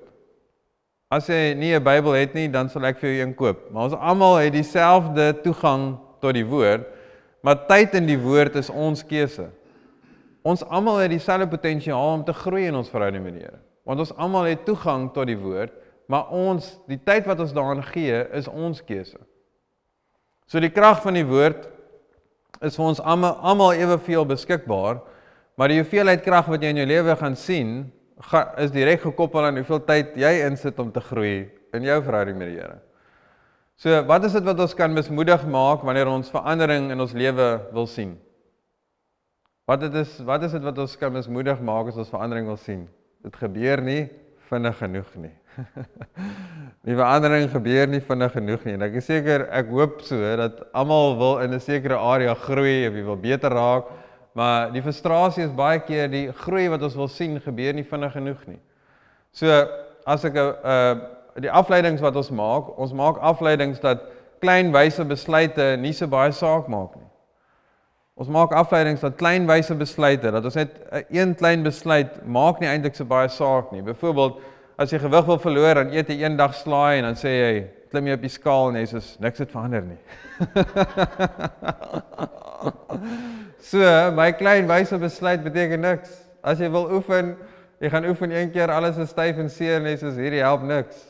As 1.11 1.27
jy 1.27 1.55
nie 1.55 1.75
'n 1.75 1.83
Bybel 1.83 2.13
het 2.13 2.35
nie, 2.35 2.49
dan 2.49 2.69
sal 2.69 2.85
ek 2.85 2.99
vir 2.99 3.11
jou 3.11 3.27
een 3.27 3.35
koop. 3.35 3.71
Maar 3.73 3.83
ons 3.83 3.95
almal 3.95 4.37
het 4.37 4.53
dieselfde 4.53 5.41
toegang 5.43 5.97
tot 6.21 6.35
die 6.35 6.47
woord. 6.47 6.87
Maar 7.41 7.65
tyd 7.69 7.97
in 7.97 8.09
die 8.09 8.19
woord 8.21 8.59
is 8.61 8.71
ons 8.71 9.03
keuse. 9.07 9.49
Ons 10.47 10.65
almal 10.65 11.03
het 11.03 11.13
dieselfde 11.13 11.49
potensiaal 11.49 12.15
om 12.19 12.25
te 12.25 12.37
groei 12.37 12.67
in 12.69 12.77
ons 12.77 12.91
verhouding 12.93 13.25
met 13.25 13.37
die 13.37 13.45
Here. 13.45 13.61
Want 13.89 14.05
ons 14.05 14.13
almal 14.21 14.51
het 14.51 14.65
toegang 14.69 15.09
tot 15.15 15.29
die 15.29 15.39
woord, 15.41 15.73
maar 16.11 16.33
ons 16.35 16.75
die 16.91 16.99
tyd 17.01 17.29
wat 17.29 17.41
ons 17.43 17.55
daaraan 17.57 17.83
gee, 17.91 18.17
is 18.37 18.49
ons 18.49 18.83
keuse. 18.85 19.19
So 20.51 20.61
die 20.61 20.73
krag 20.73 21.01
van 21.05 21.17
die 21.17 21.27
woord 21.27 21.69
is 22.65 22.77
vir 22.77 22.91
ons 22.91 23.01
almal 23.01 23.39
almal 23.47 23.73
eweveel 23.79 24.27
beskikbaar, 24.29 25.01
maar 25.57 25.73
die 25.73 25.81
hoeveelheid 25.81 26.25
krag 26.25 26.49
wat 26.51 26.63
jy 26.65 26.73
in 26.75 26.83
jou 26.83 26.89
lewe 26.89 27.17
gaan 27.21 27.37
sien, 27.39 27.73
ga, 28.31 28.51
is 28.61 28.73
direk 28.75 29.05
gekoppel 29.05 29.47
aan 29.47 29.61
hoeveel 29.61 29.81
tyd 29.89 30.17
jy 30.19 30.33
insit 30.45 30.79
om 30.83 30.93
te 30.93 31.03
groei 31.05 31.49
in 31.77 31.87
jou 31.87 32.01
verhouding 32.05 32.41
met 32.41 32.53
die 32.53 32.61
Here. 32.61 32.79
So, 33.81 34.03
wat 34.05 34.27
is 34.29 34.35
dit 34.37 34.45
wat 34.45 34.59
ons 34.61 34.75
kan 34.77 34.93
mismoedig 34.93 35.41
maak 35.49 35.81
wanneer 35.89 36.11
ons 36.13 36.29
verandering 36.29 36.91
in 36.93 37.01
ons 37.01 37.15
lewe 37.17 37.45
wil 37.73 37.87
sien? 37.89 38.11
Wat 39.65 39.81
dit 39.81 39.95
is, 40.03 40.19
wat 40.29 40.43
is 40.45 40.53
dit 40.53 40.65
wat 40.67 40.81
ons 40.83 40.97
kan 41.01 41.15
mismoedig 41.15 41.63
maak 41.65 41.89
as 41.89 42.01
ons 42.03 42.11
verandering 42.13 42.51
wil 42.51 42.59
sien? 42.61 42.83
Dit 43.25 43.39
gebeur 43.41 43.81
nie 43.81 44.03
vinnig 44.51 44.77
genoeg 44.83 45.15
nie. 45.23 45.33
die 46.91 46.97
verandering 46.99 47.49
gebeur 47.55 47.89
nie 47.89 48.03
vinnig 48.05 48.35
genoeg 48.35 48.67
nie. 48.69 48.75
En 48.77 48.85
ek 48.85 48.99
is 49.01 49.09
seker, 49.09 49.47
ek 49.49 49.73
hoop 49.73 50.03
so 50.05 50.35
dat 50.43 50.61
almal 50.77 51.17
wil 51.17 51.41
in 51.47 51.57
'n 51.57 51.63
sekere 51.65 51.97
area 51.97 52.35
groei 52.37 52.85
of 52.89 52.99
jy 52.99 53.05
wil 53.07 53.17
beter 53.17 53.57
raak, 53.57 53.89
maar 54.37 54.69
die 54.75 54.83
frustrasie 54.85 55.47
is 55.47 55.57
baie 55.57 55.81
keer 55.81 56.13
die 56.13 56.27
groei 56.43 56.67
wat 56.69 56.85
ons 56.85 56.99
wil 57.01 57.09
sien 57.09 57.41
gebeur 57.41 57.73
nie 57.73 57.89
vinnig 57.89 58.13
genoeg 58.13 58.45
nie. 58.45 58.61
So, 59.33 59.49
as 60.05 60.29
ek 60.29 60.37
'n 60.37 60.53
uh, 60.69 61.17
die 61.43 61.51
afleidings 61.51 62.03
wat 62.05 62.17
ons 62.17 62.31
maak, 62.31 62.73
ons 62.79 62.95
maak 62.97 63.21
afleidings 63.23 63.81
dat 63.83 64.07
klein 64.41 64.73
wyse 64.73 65.05
besluite 65.05 65.75
nie 65.81 65.93
so 65.97 66.09
baie 66.11 66.33
saak 66.33 66.69
maak 66.73 66.95
nie. 66.97 67.09
Ons 68.21 68.29
maak 68.33 68.53
afleidings 68.53 69.01
dat 69.01 69.17
klein 69.17 69.47
wyse 69.49 69.75
besluite, 69.81 70.31
dat 70.33 70.45
ons 70.45 70.57
net 70.59 70.75
een 71.09 71.33
klein 71.41 71.63
besluit 71.65 72.19
maak 72.29 72.61
nie 72.61 72.69
eintlik 72.69 72.97
so 72.97 73.09
baie 73.09 73.31
saak 73.33 73.71
nie. 73.73 73.81
Byvoorbeeld, 73.85 74.41
as 74.81 74.93
jy 74.93 75.01
gewig 75.01 75.29
wil 75.29 75.39
verloor, 75.41 75.81
dan 75.81 75.93
eet 75.95 76.11
jy 76.13 76.19
een 76.25 76.37
dag 76.37 76.53
slaai 76.57 76.99
en 76.99 77.09
dan 77.09 77.17
sê 77.21 77.33
jy, 77.33 77.53
klim 77.93 78.11
jy 78.11 78.19
op 78.19 78.25
die 78.25 78.33
skaal 78.33 78.71
en 78.71 78.81
jy 78.81 78.87
sê 78.91 79.01
niks 79.25 79.43
het 79.43 79.53
verander 79.53 79.87
nie. 79.89 80.01
so, 83.71 83.81
my 84.17 84.31
klein 84.37 84.69
wyse 84.71 85.01
besluit 85.01 85.45
beteken 85.45 85.85
niks. 85.85 86.13
As 86.45 86.61
jy 86.61 86.69
wil 86.73 86.89
oefen, 86.97 87.35
jy 87.81 87.93
gaan 87.93 88.09
oefen 88.09 88.33
een 88.37 88.53
keer, 88.53 88.73
alles 88.73 89.01
is 89.01 89.13
styf 89.13 89.41
en 89.41 89.51
seer 89.53 89.81
en 89.81 89.91
jy 89.91 89.97
sê 90.01 90.13
hierdie 90.17 90.45
help 90.45 90.65
niks. 90.69 91.10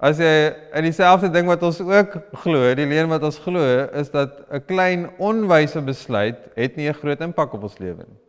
As 0.00 0.18
jy 0.18 0.54
in 0.72 0.86
dieselfde 0.86 1.28
ding 1.28 1.46
wat 1.46 1.62
ons 1.62 1.80
ook 1.84 2.14
glo, 2.42 2.74
die 2.74 2.88
leuen 2.88 3.10
wat 3.12 3.22
ons 3.22 3.38
glo, 3.38 3.64
is 3.92 4.08
dat 4.10 4.40
'n 4.50 4.64
klein 4.66 5.10
onwyse 5.18 5.80
besluit 5.80 6.38
het 6.56 6.76
nie 6.76 6.88
'n 6.88 6.94
groot 6.94 7.20
impak 7.20 7.52
op 7.52 7.62
ons 7.62 7.78
lewe 7.78 8.04
nie. 8.08 8.20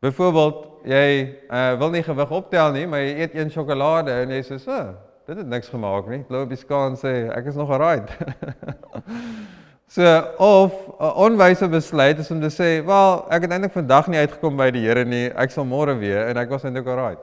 Byvoorbeeld, 0.00 0.66
jy 0.84 1.34
uh, 1.50 1.78
wil 1.78 1.90
nie 1.90 2.02
gewig 2.02 2.30
optel 2.30 2.72
nie, 2.72 2.86
maar 2.86 3.00
jy 3.00 3.14
eet 3.18 3.34
een 3.34 3.50
sjokolade 3.50 4.10
en 4.10 4.30
jy 4.30 4.42
sê 4.42 4.58
so, 4.58 4.94
Dit 5.26 5.36
het 5.36 5.46
niks 5.46 5.68
gemaak 5.68 6.06
nie. 6.06 6.20
Loop 6.28 6.44
op 6.46 6.52
die 6.54 6.58
skaal 6.58 6.92
sê 6.94 7.12
ek 7.34 7.48
is 7.50 7.56
nog 7.58 7.70
alright. 7.74 8.12
so 9.96 10.06
of 10.38 10.72
'n 11.00 11.12
onwyse 11.26 11.68
besluit 11.68 12.18
is 12.18 12.30
om 12.30 12.40
te 12.40 12.50
sê, 12.50 12.86
"Wel, 12.86 13.26
ek 13.30 13.42
het 13.42 13.50
eintlik 13.50 13.72
vandag 13.72 14.06
nie 14.06 14.18
uitgekom 14.18 14.56
by 14.56 14.70
die 14.70 14.86
Here 14.86 15.04
nie. 15.04 15.26
Ek 15.34 15.50
sal 15.50 15.64
môre 15.64 15.98
weer 15.98 16.28
en 16.28 16.36
ek 16.36 16.48
was 16.50 16.62
eintlik 16.62 16.86
alright." 16.86 17.18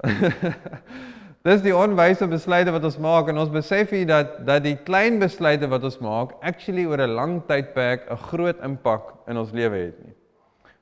Dis 1.48 1.62
die 1.64 1.72
onwyse 1.72 2.26
besluite 2.28 2.72
wat 2.74 2.84
ons 2.84 2.98
maak 3.00 3.30
en 3.32 3.38
ons 3.40 3.52
besef 3.52 3.94
hier 3.94 4.08
dat 4.08 4.40
dat 4.44 4.64
die 4.66 4.76
klein 4.76 5.16
besluite 5.22 5.68
wat 5.70 5.84
ons 5.88 6.00
maak 6.04 6.34
actually 6.42 6.84
oor 6.84 7.00
'n 7.00 7.14
lang 7.16 7.38
tydperk 7.48 8.10
'n 8.10 8.24
groot 8.30 8.58
impak 8.60 9.14
in 9.28 9.38
ons 9.38 9.52
lewe 9.52 9.78
het 9.86 9.96
nie. 10.04 10.14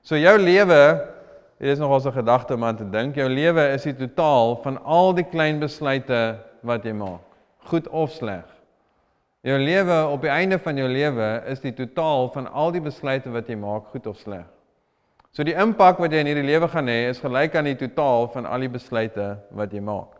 So 0.03 0.17
jou 0.17 0.39
lewe 0.39 1.15
Dit 1.59 1.69
is 1.69 1.79
nogal 1.79 2.01
'n 2.01 2.13
gedagte 2.13 2.55
om 2.55 2.65
aan 2.65 2.77
te 2.77 2.91
dink. 2.91 3.15
Jou 3.15 3.29
lewe 3.29 3.73
is 3.73 3.83
die 3.83 3.97
totaal 3.97 4.57
van 4.63 4.85
al 4.85 5.15
die 5.15 5.25
klein 5.25 5.59
besluite 5.59 6.39
wat 6.61 6.85
jy 6.85 6.93
maak, 6.93 7.21
goed 7.65 7.89
of 7.89 8.11
sleg. 8.11 8.45
Jou 9.41 9.59
lewe 9.59 10.07
op 10.07 10.21
die 10.21 10.31
einde 10.31 10.59
van 10.59 10.77
jou 10.77 10.89
lewe 10.89 11.43
is 11.47 11.61
die 11.61 11.73
totaal 11.73 12.29
van 12.29 12.53
al 12.53 12.73
die 12.73 12.81
besluite 12.81 13.31
wat 13.31 13.49
jy 13.49 13.57
maak, 13.57 13.87
goed 13.87 14.07
of 14.07 14.17
sleg. 14.17 14.45
So 15.33 15.45
die 15.45 15.55
impak 15.55 15.99
wat 15.99 16.13
jy 16.13 16.19
in 16.19 16.27
hierdie 16.27 16.47
lewe 16.47 16.69
gaan 16.69 16.89
hê 16.89 17.09
is 17.09 17.21
gelyk 17.21 17.55
aan 17.55 17.65
die 17.65 17.77
totaal 17.77 18.29
van 18.29 18.47
al 18.47 18.61
die 18.61 18.69
besluite 18.69 19.39
wat 19.51 19.73
jy 19.73 19.81
maak. 19.81 20.16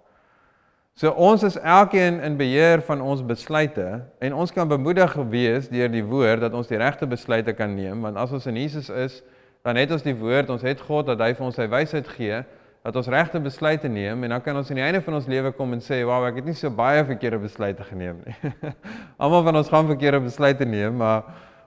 So 0.97 1.11
ons 1.13 1.43
is 1.45 1.59
elkeen 1.61 2.23
in 2.25 2.39
beheer 2.39 2.81
van 2.87 3.03
ons 3.05 3.21
besluite 3.21 3.85
en 4.25 4.33
ons 4.33 4.53
kan 4.53 4.69
bemoedig 4.69 5.13
wees 5.29 5.67
deur 5.69 5.91
die 5.93 6.01
woord 6.01 6.41
dat 6.47 6.55
ons 6.57 6.71
die 6.71 6.79
regte 6.81 7.05
besluite 7.05 7.53
kan 7.53 7.75
neem 7.77 8.01
want 8.07 8.17
as 8.17 8.33
ons 8.33 8.47
in 8.49 8.57
Jesus 8.57 8.89
is, 8.89 9.19
dan 9.61 9.77
het 9.77 9.93
ons 9.93 10.07
die 10.07 10.17
woord, 10.17 10.49
ons 10.55 10.65
het 10.65 10.81
God 10.81 11.11
dat 11.11 11.21
hy 11.21 11.35
vir 11.37 11.45
ons 11.51 11.59
sy 11.61 11.67
wysheid 11.69 12.09
gee 12.15 12.41
dat 12.87 12.97
ons 12.97 13.13
regte 13.13 13.43
besluite 13.45 13.93
neem 13.93 14.25
en 14.25 14.39
dan 14.39 14.41
kan 14.41 14.57
ons 14.57 14.73
aan 14.73 14.81
die 14.81 14.87
einde 14.87 15.05
van 15.05 15.21
ons 15.21 15.29
lewe 15.29 15.53
kom 15.53 15.77
en 15.77 15.85
sê, 15.85 16.01
"Wow, 16.01 16.25
ek 16.25 16.41
het 16.41 16.49
nie 16.49 16.57
so 16.57 16.71
baie 16.71 17.05
verkeerde 17.05 17.45
besluite 17.45 17.85
geneem 17.85 18.23
nie." 18.25 18.53
Almal 19.21 19.45
van 19.45 19.57
ons 19.57 19.69
gaan 19.69 19.87
verkeerde 19.87 20.21
besluite 20.25 20.65
neem, 20.65 20.97
maar 20.97 21.25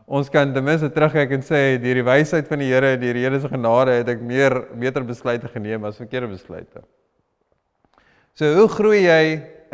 ons 0.08 0.30
kan 0.30 0.54
ten 0.54 0.64
minste 0.64 0.90
terugkyk 0.90 1.32
en 1.38 1.46
sê, 1.46 1.78
"Deur 1.78 2.02
die 2.02 2.04
wysheid 2.04 2.48
van 2.48 2.58
die 2.58 2.74
Here, 2.74 2.98
deur 2.98 3.14
die 3.14 3.22
Here 3.22 3.40
se 3.40 3.48
genade 3.48 3.92
het 3.92 4.10
ek 4.10 4.22
meer 4.22 4.66
beter 4.74 5.06
besluite 5.06 5.48
geneem 5.48 5.86
as 5.86 6.02
verkeerde 6.02 6.34
besluite." 6.34 6.82
So, 8.38 8.50
hoe 8.56 8.68
groei 8.72 9.04
jy 9.04 9.24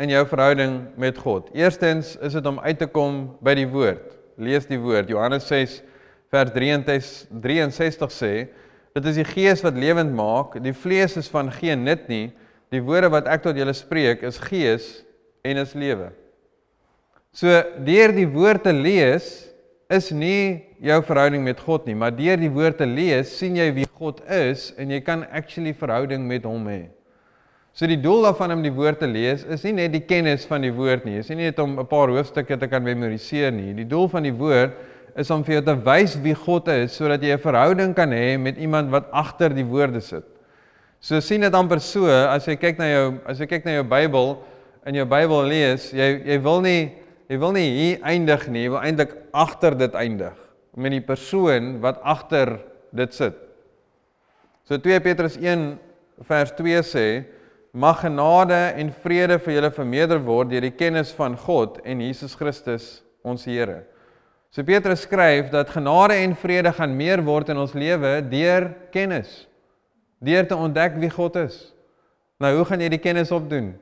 in 0.02 0.12
jou 0.12 0.22
verhouding 0.28 0.78
met 1.00 1.18
God? 1.18 1.50
Eerstens 1.56 2.14
is 2.24 2.36
dit 2.36 2.46
om 2.48 2.60
uit 2.60 2.78
te 2.78 2.88
kom 2.90 3.36
by 3.44 3.54
die 3.58 3.68
woord. 3.70 4.14
Lees 4.36 4.68
die 4.68 4.80
woord. 4.80 5.10
Johannes 5.12 5.46
6 5.48 5.80
vers 6.34 6.52
63 6.52 8.12
sê, 8.12 8.32
dit 8.96 9.08
is 9.12 9.18
die 9.20 9.28
gees 9.28 9.62
wat 9.64 9.76
lewend 9.78 10.12
maak, 10.16 10.56
die 10.64 10.74
vlees 10.74 11.16
is 11.20 11.28
van 11.32 11.50
geen 11.52 11.84
nut 11.86 12.08
nie. 12.10 12.30
Die 12.74 12.82
woorde 12.82 13.12
wat 13.12 13.28
ek 13.30 13.44
tot 13.44 13.58
julle 13.58 13.74
spreek 13.76 14.24
is 14.26 14.40
gees 14.42 14.88
en 15.46 15.60
is 15.62 15.76
lewe. 15.78 16.10
So 17.36 17.52
deur 17.84 18.14
die 18.16 18.26
woord 18.26 18.64
te 18.66 18.72
lees 18.74 19.28
is 19.92 20.10
nie 20.10 20.64
jou 20.82 20.98
verhouding 21.06 21.44
met 21.46 21.60
God 21.62 21.86
nie, 21.86 21.94
maar 21.94 22.14
deur 22.16 22.40
die 22.40 22.50
woord 22.50 22.80
te 22.80 22.88
lees 22.88 23.36
sien 23.38 23.58
jy 23.58 23.68
wie 23.76 23.86
God 23.98 24.22
is 24.32 24.72
en 24.80 24.90
jy 24.90 25.02
kan 25.04 25.22
actually 25.30 25.76
verhouding 25.76 26.24
met 26.26 26.48
hom 26.48 26.66
hê. 26.66 26.86
So 27.76 27.84
die 27.84 27.98
doel 28.00 28.22
daarvan 28.24 28.54
om 28.54 28.62
die 28.64 28.72
woord 28.72 29.02
te 29.02 29.08
lees 29.08 29.42
is 29.52 29.64
nie 29.66 29.74
net 29.76 29.92
die 29.92 30.00
kennis 30.08 30.46
van 30.48 30.62
die 30.64 30.72
woord 30.72 31.04
nie, 31.04 31.18
is 31.20 31.28
nie 31.28 31.42
net 31.42 31.58
om 31.60 31.78
'n 31.78 31.86
paar 31.86 32.08
hoofstukke 32.08 32.56
te 32.56 32.68
kan 32.68 32.82
memoriseer 32.82 33.52
nie. 33.52 33.74
Die 33.74 33.84
doel 33.84 34.08
van 34.08 34.22
die 34.22 34.32
woord 34.32 34.72
is 35.14 35.30
om 35.30 35.44
vir 35.44 35.56
jou 35.56 35.64
te 35.64 35.74
wys 35.84 36.16
wie 36.24 36.34
God 36.34 36.68
is 36.68 36.96
sodat 36.96 37.20
jy 37.20 37.34
'n 37.34 37.38
verhouding 37.38 37.94
kan 37.94 38.10
hê 38.10 38.38
met 38.38 38.56
iemand 38.56 38.90
wat 38.90 39.10
agter 39.12 39.52
die 39.52 39.64
woorde 39.64 40.00
sit. 40.00 40.24
So 41.00 41.20
sien 41.20 41.42
dit 41.42 41.52
amper 41.52 41.80
so 41.80 42.06
as 42.08 42.46
jy 42.46 42.56
kyk 42.56 42.78
na 42.78 42.84
jou 42.88 43.20
as 43.26 43.38
jy 43.38 43.46
kyk 43.46 43.64
na 43.64 43.72
jou 43.72 43.84
Bybel 43.84 44.42
en 44.86 44.94
jou 44.94 45.04
Bybel 45.04 45.44
lees, 45.44 45.92
jy 45.92 46.22
jy 46.24 46.38
wil 46.42 46.62
nie 46.62 46.92
jy 47.28 47.38
wil 47.38 47.52
nie 47.52 47.70
hier 47.70 47.98
eindig 48.02 48.48
nie, 48.48 48.62
jy 48.64 48.70
wil 48.70 48.80
eintlik 48.80 49.12
agter 49.34 49.76
dit 49.76 49.94
eindig 49.94 50.32
met 50.76 50.92
die 50.92 51.00
persoon 51.00 51.80
wat 51.80 52.00
agter 52.02 52.58
dit 52.94 53.12
sit. 53.12 53.34
So 54.64 54.78
2 54.78 55.00
Petrus 55.00 55.36
1 55.36 55.78
vers 56.24 56.52
2 56.52 56.82
sê 56.82 57.36
Mag 57.76 58.00
genade 58.00 58.56
en 58.80 58.88
vrede 59.02 59.36
vir 59.44 59.52
julle 59.58 59.68
vermeerder 59.76 60.20
word 60.24 60.48
deur 60.48 60.64
die 60.64 60.72
kennis 60.72 61.10
van 61.12 61.34
God 61.36 61.76
en 61.84 62.00
Jesus 62.00 62.32
Christus 62.38 62.86
ons 63.20 63.44
Here. 63.44 63.82
So 64.48 64.64
Petrus 64.64 65.02
skryf 65.04 65.50
dat 65.52 65.74
genade 65.74 66.16
en 66.22 66.32
vrede 66.40 66.72
gaan 66.72 66.94
meer 66.96 67.20
word 67.26 67.50
in 67.52 67.60
ons 67.60 67.74
lewe 67.76 68.22
deur 68.30 68.70
kennis. 68.94 69.42
Deur 70.24 70.48
te 70.48 70.56
ontdek 70.56 70.96
wie 71.02 71.12
God 71.12 71.36
is. 71.42 71.58
Nou, 72.40 72.54
hoe 72.56 72.64
gaan 72.64 72.80
jy 72.80 72.88
die 72.94 73.02
kennis 73.02 73.34
opdoen? 73.36 73.74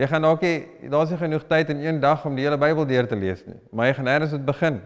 Jy 0.00 0.08
gaan 0.08 0.24
dalk 0.24 0.40
nie 0.42 0.88
daar's 0.90 1.12
nie 1.12 1.20
genoeg 1.20 1.44
tyd 1.50 1.76
in 1.76 1.84
een 1.84 2.00
dag 2.00 2.24
om 2.24 2.32
die 2.34 2.48
hele 2.48 2.56
Bybel 2.58 2.88
deur 2.88 3.06
te 3.10 3.20
lees 3.20 3.44
nie, 3.44 3.60
maar 3.68 3.90
jy 3.90 3.98
gaan 4.00 4.08
eers 4.14 4.32
moet 4.32 4.48
begin. 4.48 4.80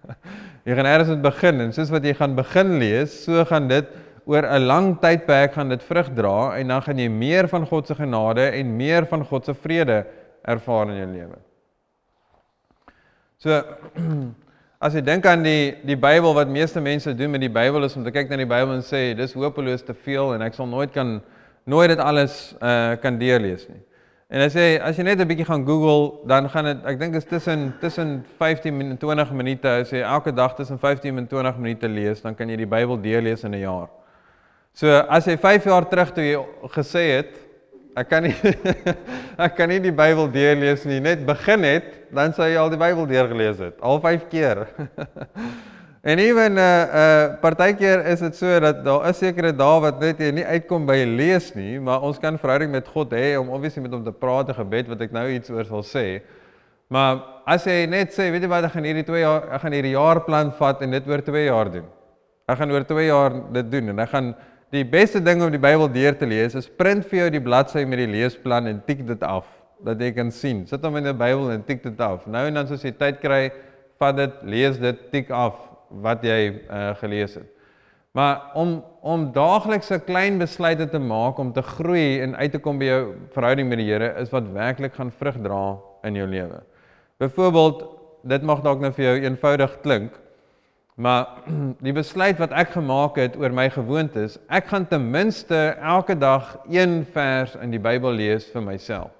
jy 0.68 0.76
gaan 0.76 0.90
eers 0.92 1.08
moet 1.14 1.24
begin 1.24 1.64
en 1.64 1.72
soos 1.72 1.96
wat 1.96 2.04
jy 2.04 2.12
gaan 2.20 2.36
begin 2.36 2.76
lees, 2.84 3.16
so 3.24 3.48
gaan 3.48 3.72
dit 3.72 3.88
oor 4.26 4.42
'n 4.42 4.66
lang 4.66 5.00
tydperk 5.00 5.52
gaan 5.52 5.68
dit 5.68 5.82
vrug 5.82 6.08
dra 6.14 6.56
en 6.56 6.68
dan 6.68 6.82
gaan 6.82 6.98
jy 6.98 7.08
meer 7.08 7.48
van 7.48 7.66
God 7.66 7.86
se 7.86 7.94
genade 7.94 8.50
en 8.50 8.76
meer 8.76 9.06
van 9.06 9.24
God 9.24 9.44
se 9.44 9.54
vrede 9.54 10.04
ervaar 10.42 10.88
in 10.88 10.96
jou 10.96 11.10
lewe. 11.12 11.38
So 13.38 13.62
as 14.84 14.94
jy 14.94 15.00
dink 15.04 15.26
aan 15.26 15.42
die 15.42 15.76
die 15.84 15.96
Bybel 15.96 16.34
wat 16.34 16.48
meeste 16.48 16.80
mense 16.80 17.14
doen 17.14 17.30
met 17.30 17.40
die 17.40 17.52
Bybel 17.52 17.84
is 17.84 17.96
om 17.96 18.04
te 18.04 18.10
kyk 18.10 18.30
na 18.30 18.36
die 18.36 18.48
Bybel 18.48 18.74
en 18.74 18.84
sê 18.84 19.14
dis 19.16 19.32
hopeloos 19.32 19.84
te 19.84 19.94
veel 19.94 20.34
en 20.34 20.42
ek 20.42 20.54
sal 20.54 20.66
nooit 20.66 20.92
kan 20.92 21.20
nooit 21.64 21.88
dit 21.88 21.98
alles 22.00 22.54
uh 22.60 22.96
kan 23.00 23.18
deurlees 23.18 23.68
nie. 23.68 23.80
En 24.32 24.40
as 24.40 24.54
jy 24.56 24.78
as 24.80 24.96
jy 24.96 25.04
net 25.04 25.20
'n 25.20 25.28
bietjie 25.28 25.44
gaan 25.44 25.66
Google, 25.66 26.26
dan 26.26 26.48
gaan 26.48 26.64
dit 26.64 26.86
ek 26.86 26.98
dink 26.98 27.14
is 27.14 27.24
tussen 27.24 27.74
tussen 27.80 28.24
15 28.38 28.80
en 28.80 28.96
20 28.98 29.32
minute 29.32 29.68
as 29.68 29.90
jy 29.90 30.00
elke 30.00 30.32
dag 30.32 30.56
tussen 30.56 30.78
15 30.78 31.18
en 31.18 31.26
20 31.26 31.58
minute 31.58 31.88
lees, 31.88 32.22
dan 32.22 32.34
kan 32.34 32.48
jy 32.48 32.56
die 32.56 32.66
Bybel 32.66 33.00
deurlees 33.00 33.44
in 33.44 33.54
'n 33.54 33.60
jaar. 33.60 33.88
So 34.74 34.90
as 34.90 35.26
jy 35.30 35.38
5 35.38 35.70
jaar 35.70 35.86
terug 35.86 36.10
toe 36.14 36.24
jy 36.26 36.38
gesê 36.74 37.06
het 37.18 37.44
Ek 37.94 38.08
kan 38.10 38.24
nie 38.26 38.34
ek 39.46 39.54
kan 39.54 39.70
nie 39.70 39.78
die 39.82 39.94
Bybel 39.94 40.26
deurlees 40.34 40.82
nie. 40.88 40.98
Net 41.02 41.22
begin 41.26 41.62
het, 41.66 41.92
dan 42.14 42.34
sou 42.34 42.46
jy 42.48 42.58
al 42.58 42.72
die 42.72 42.80
Bybel 42.80 43.06
deurgelees 43.06 43.60
het, 43.62 43.76
al 43.86 44.00
5 44.02 44.24
keer. 44.32 44.64
en 46.10 46.20
ewen 46.20 46.58
'n 46.58 46.58
uh, 46.58 46.72
uh, 46.84 47.26
partykeer 47.42 48.02
is 48.10 48.20
dit 48.26 48.34
so 48.36 48.50
dat 48.60 48.82
daar 48.84 49.06
is 49.08 49.18
sekere 49.22 49.52
dae 49.54 49.80
wat 49.80 50.02
net 50.02 50.18
jy 50.18 50.32
nie 50.34 50.44
uitkom 50.44 50.86
by 50.86 51.04
lees 51.06 51.52
nie, 51.54 51.78
maar 51.78 52.02
ons 52.02 52.18
kan 52.18 52.38
verhouding 52.38 52.72
met 52.74 52.88
God 52.90 53.14
hê 53.14 53.38
om 53.38 53.54
obviously 53.54 53.82
met 53.82 53.94
hom 53.94 54.02
te 54.04 54.12
praat 54.12 54.50
en 54.50 54.58
gebed 54.58 54.90
wat 54.90 55.00
ek 55.06 55.14
nou 55.14 55.28
iets 55.30 55.50
oor 55.54 55.64
sal 55.64 55.86
sê. 55.86 56.20
Maar 56.90 57.22
as 57.46 57.64
jy 57.64 57.86
net 57.86 58.10
sê, 58.10 58.26
weet 58.30 58.42
jy 58.42 58.50
wat, 58.50 58.66
ek 58.66 58.74
gaan 58.74 58.90
hierdie 58.90 59.06
2 59.06 59.22
jaar, 59.22 59.46
ek 59.54 59.62
gaan 59.62 59.78
hierdie 59.78 59.94
jaarplan 59.94 60.50
vat 60.58 60.82
en 60.82 60.98
dit 60.98 61.06
oor 61.06 61.22
2 61.22 61.46
jaar 61.46 61.70
doen. 61.70 61.86
Ek 62.50 62.58
gaan 62.58 62.74
oor 62.74 62.84
2 62.84 63.06
jaar 63.06 63.38
dit 63.54 63.70
doen 63.70 63.94
en 63.94 64.02
ek 64.02 64.10
gaan 64.10 64.34
Die 64.74 64.82
beste 64.82 65.20
ding 65.22 65.38
om 65.44 65.52
die 65.54 65.60
Bybel 65.62 65.86
deur 65.92 66.16
te 66.18 66.26
lees 66.26 66.56
is 66.58 66.66
print 66.66 67.04
vir 67.06 67.20
jou 67.20 67.26
die 67.36 67.42
bladsy 67.44 67.84
met 67.86 68.00
die 68.00 68.08
leesplan 68.10 68.66
en 68.66 68.80
tik 68.82 69.04
dit 69.06 69.20
af 69.22 69.46
dat 69.86 70.00
jy 70.02 70.08
kan 70.16 70.32
sien. 70.34 70.64
Sit 70.66 70.82
hom 70.82 70.96
in 70.98 71.06
die 71.06 71.14
Bybel 71.14 71.52
en 71.54 71.62
tik 71.62 71.84
dit 71.84 72.00
af. 72.02 72.24
Nou 72.26 72.42
en 72.48 72.58
dan 72.58 72.72
as 72.74 72.82
jy 72.82 72.90
tyd 72.98 73.20
kry, 73.22 73.52
vat 74.02 74.16
dit, 74.18 74.40
lees 74.50 74.80
dit, 74.82 75.04
tik 75.12 75.30
af 75.30 75.60
wat 76.02 76.24
jy 76.26 76.38
uh, 76.64 76.88
gelees 76.98 77.36
het. 77.38 77.46
Maar 78.18 78.50
om 78.58 78.80
om 79.04 79.28
daagliks 79.34 79.92
'n 79.92 80.04
klein 80.06 80.38
besluite 80.38 80.88
te 80.90 80.98
maak 80.98 81.38
om 81.38 81.52
te 81.52 81.62
groei 81.62 82.20
en 82.24 82.34
uit 82.34 82.52
te 82.52 82.58
kom 82.58 82.78
by 82.78 82.84
jou 82.84 83.02
verhouding 83.34 83.68
met 83.68 83.78
die 83.78 83.90
Here 83.92 84.14
is 84.18 84.30
wat 84.30 84.48
werklik 84.52 84.94
gaan 84.94 85.12
vrug 85.12 85.38
dra 85.42 85.78
in 86.02 86.14
jou 86.14 86.26
lewe. 86.26 86.62
Byvoorbeeld, 87.18 87.84
dit 88.24 88.42
mag 88.42 88.62
dalk 88.62 88.80
nou 88.80 88.92
vir 88.92 89.04
jou 89.04 89.16
eenvoudig 89.20 89.80
klink, 89.82 90.12
Maar 90.94 91.26
die 91.86 91.94
besluit 91.94 92.38
wat 92.38 92.54
ek 92.54 92.74
gemaak 92.76 93.18
het 93.18 93.36
oor 93.40 93.54
my 93.54 93.66
gewoontes, 93.72 94.38
ek 94.46 94.70
gaan 94.70 94.86
ten 94.86 95.10
minste 95.10 95.74
elke 95.82 96.14
dag 96.18 96.54
een 96.70 97.02
vers 97.14 97.56
in 97.58 97.74
die 97.74 97.82
Bybel 97.82 98.14
lees 98.14 98.46
vir 98.54 98.62
myself. 98.62 99.10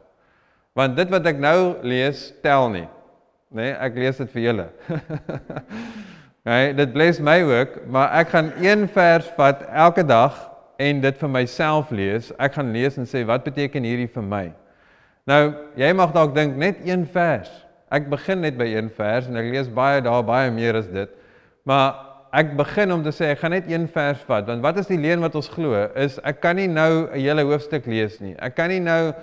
Want 0.74 0.96
dit 0.98 1.10
wat 1.10 1.26
ek 1.30 1.38
nou 1.38 1.76
lees, 1.86 2.32
tel 2.42 2.68
nie. 2.72 2.86
Nee, 3.54 3.74
ek 3.78 3.94
lees 3.98 4.18
dit 4.18 4.30
vir 4.32 4.42
julle. 4.48 4.66
nee, 6.48 6.72
dit 6.74 6.94
bless 6.94 7.20
my 7.22 7.36
ook, 7.46 7.76
maar 7.86 8.10
ek 8.18 8.32
gaan 8.34 8.50
een 8.62 8.88
vers 8.90 9.28
vat 9.36 9.62
elke 9.70 10.02
dag 10.06 10.34
en 10.82 11.02
dit 11.02 11.20
vir 11.20 11.30
myself 11.30 11.92
lees. 11.94 12.32
Ek 12.42 12.56
gaan 12.58 12.72
lees 12.74 12.98
en 12.98 13.06
sê 13.06 13.22
wat 13.26 13.46
beteken 13.46 13.86
hierdie 13.86 14.10
vir 14.10 14.26
my? 14.26 14.46
Nou, 15.30 15.42
jy 15.78 15.92
mag 15.96 16.10
dalk 16.14 16.34
dink 16.34 16.58
net 16.58 16.82
een 16.84 17.06
vers. 17.14 17.50
Ek 17.94 18.10
begin 18.10 18.42
net 18.42 18.58
by 18.58 18.66
een 18.72 18.90
vers 18.96 19.30
en 19.30 19.38
ek 19.38 19.52
lees 19.54 19.70
baie 19.70 20.02
daar 20.02 20.26
baie 20.26 20.50
meer 20.54 20.80
as 20.82 20.90
dit. 20.90 21.14
Maar 21.64 21.94
ek 22.34 22.56
begin 22.58 22.92
om 22.92 23.02
te 23.04 23.12
sê 23.14 23.30
ek 23.32 23.40
gaan 23.40 23.54
net 23.54 23.68
een 23.70 23.86
vers 23.88 24.20
vat 24.28 24.48
want 24.50 24.62
wat 24.64 24.80
is 24.82 24.88
die 24.90 24.98
leuen 25.00 25.22
wat 25.24 25.36
ons 25.38 25.48
glo 25.48 25.78
is 26.02 26.18
ek 26.26 26.40
kan 26.42 26.58
nie 26.58 26.66
nou 26.68 27.06
'n 27.06 27.20
hele 27.20 27.44
hoofstuk 27.46 27.86
lees 27.86 28.20
nie. 28.20 28.34
Ek 28.38 28.56
kan 28.56 28.68
nie 28.68 28.80
nou 28.80 29.14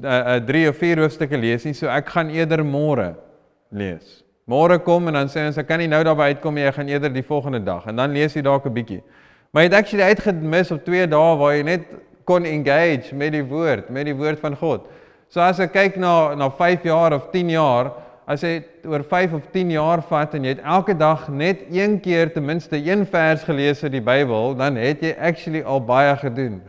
'n 0.00 0.06
uh, 0.06 0.38
3 0.46 0.68
of 0.68 0.76
4 0.76 1.02
hoofstukke 1.02 1.36
lees 1.36 1.64
nie, 1.64 1.74
so 1.74 1.88
ek 1.88 2.08
gaan 2.08 2.30
eerder 2.30 2.64
môre 2.64 3.16
lees. 3.70 4.22
Môre 4.46 4.78
kom 4.78 5.08
en 5.08 5.14
dan 5.14 5.28
sê 5.28 5.46
ons 5.46 5.58
ek 5.58 5.66
kan 5.66 5.78
nie 5.78 5.88
nou 5.88 6.02
daarby 6.04 6.32
uitkom 6.32 6.54
nie, 6.54 6.64
ek 6.64 6.74
gaan 6.74 6.88
eerder 6.88 7.12
die 7.12 7.26
volgende 7.26 7.60
dag 7.60 7.86
en 7.86 7.96
dan 7.96 8.12
lees 8.12 8.34
jy 8.34 8.42
dalk 8.42 8.66
'n 8.66 8.74
bietjie. 8.74 9.02
Maar 9.52 9.62
jy 9.62 9.68
het 9.68 9.78
actually 9.78 10.04
uitgemis 10.04 10.70
op 10.70 10.84
2 10.84 11.06
dae 11.06 11.36
waar 11.36 11.54
jy 11.56 11.62
net 11.62 11.82
kon 12.24 12.44
engage 12.44 13.14
met 13.14 13.32
die 13.32 13.44
woord, 13.44 13.90
met 13.90 14.04
die 14.04 14.14
woord 14.14 14.38
van 14.38 14.56
God. 14.56 14.86
So 15.28 15.40
as 15.40 15.60
ek 15.60 15.72
kyk 15.72 15.96
na 15.96 16.34
na 16.34 16.48
5 16.50 16.82
jaar 16.84 17.12
of 17.12 17.30
10 17.30 17.50
jaar, 17.50 17.92
as 18.30 18.44
jy 18.46 18.60
oor 18.86 19.02
5 19.02 19.32
of 19.40 19.46
10 19.50 19.72
jaar 19.74 20.02
vat 20.06 20.34
en 20.38 20.44
jy 20.46 20.52
het 20.54 20.62
elke 20.62 20.94
dag 20.94 21.26
net 21.34 21.64
een 21.72 21.96
keer 22.02 22.30
ten 22.30 22.46
minste 22.46 22.78
een 22.78 23.02
vers 23.10 23.42
gelees 23.42 23.82
uit 23.82 23.96
die 23.96 24.04
Bybel, 24.06 24.54
dan 24.58 24.78
het 24.78 25.02
jy 25.02 25.16
actually 25.18 25.64
al 25.66 25.82
baie 25.82 26.12
gedoen. 26.20 26.60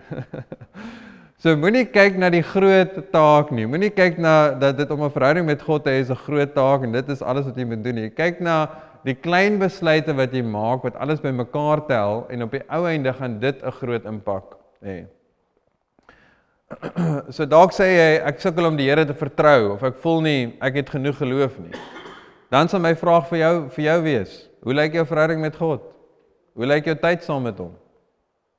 so 1.42 1.54
moenie 1.58 1.86
kyk 1.86 2.18
na 2.18 2.32
die 2.34 2.44
groot 2.46 2.98
taak 3.14 3.54
nie. 3.54 3.68
Moenie 3.70 3.92
kyk 3.94 4.18
na 4.18 4.56
dat 4.58 4.82
dit 4.82 4.90
om 4.90 5.06
'n 5.06 5.14
verhouding 5.14 5.46
met 5.46 5.62
God 5.62 5.86
te 5.86 5.94
hê 5.94 6.02
is 6.02 6.10
'n 6.10 6.24
groot 6.26 6.54
taak 6.56 6.84
en 6.84 6.98
dit 6.98 7.10
is 7.10 7.22
alles 7.22 7.46
wat 7.46 7.58
jy 7.58 7.66
moet 7.66 7.84
doen 7.84 7.96
nie. 7.96 8.10
Kyk 8.10 8.42
na 8.42 8.70
die 9.06 9.16
klein 9.16 9.60
besluite 9.62 10.14
wat 10.18 10.34
jy 10.34 10.42
maak 10.42 10.82
wat 10.84 10.98
alles 10.98 11.22
bymekaar 11.22 11.86
tel 11.86 12.26
en 12.30 12.44
op 12.44 12.52
die 12.52 12.66
ou 12.70 12.86
einde 12.88 13.14
gaan 13.14 13.40
dit 13.40 13.62
'n 13.62 13.72
groot 13.72 14.06
impak 14.06 14.58
hê. 14.82 15.06
so 17.36 17.46
dalk 17.50 17.74
sê 17.76 17.88
jy 17.92 18.10
ek 18.30 18.42
sukkel 18.44 18.70
om 18.70 18.78
die 18.80 18.88
Here 18.90 19.06
te 19.08 19.16
vertrou 19.18 19.74
of 19.76 19.84
ek 19.88 20.00
voel 20.04 20.24
nie 20.26 20.40
ek 20.64 20.82
het 20.82 20.94
genoeg 20.94 21.20
geloof 21.20 21.58
nie. 21.62 21.76
Dan 22.52 22.68
sal 22.72 22.84
my 22.84 22.94
vraag 23.00 23.30
vir 23.30 23.42
jou 23.44 23.54
vir 23.76 23.86
jou 23.86 24.00
wees, 24.06 24.34
hoe 24.66 24.76
lyk 24.76 24.98
jou 25.00 25.06
verhouding 25.08 25.42
met 25.44 25.56
God? 25.56 25.86
Hoe 26.58 26.68
lyk 26.68 26.90
jou 26.90 26.98
tyd 27.00 27.24
saam 27.24 27.46
met 27.48 27.60
hom? 27.62 27.72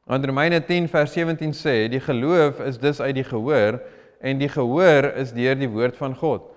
Want 0.08 0.24
Romeine 0.26 0.58
10 0.64 0.88
vers 0.90 1.12
17 1.14 1.52
sê 1.54 1.76
die 1.92 2.00
geloof 2.02 2.60
is 2.66 2.78
dus 2.80 3.00
uit 3.00 3.14
die 3.20 3.26
gehoor 3.26 3.78
en 4.22 4.40
die 4.40 4.50
gehoor 4.50 5.12
is 5.20 5.34
deur 5.34 5.58
die 5.58 5.70
woord 5.70 5.98
van 5.98 6.16
God. 6.18 6.48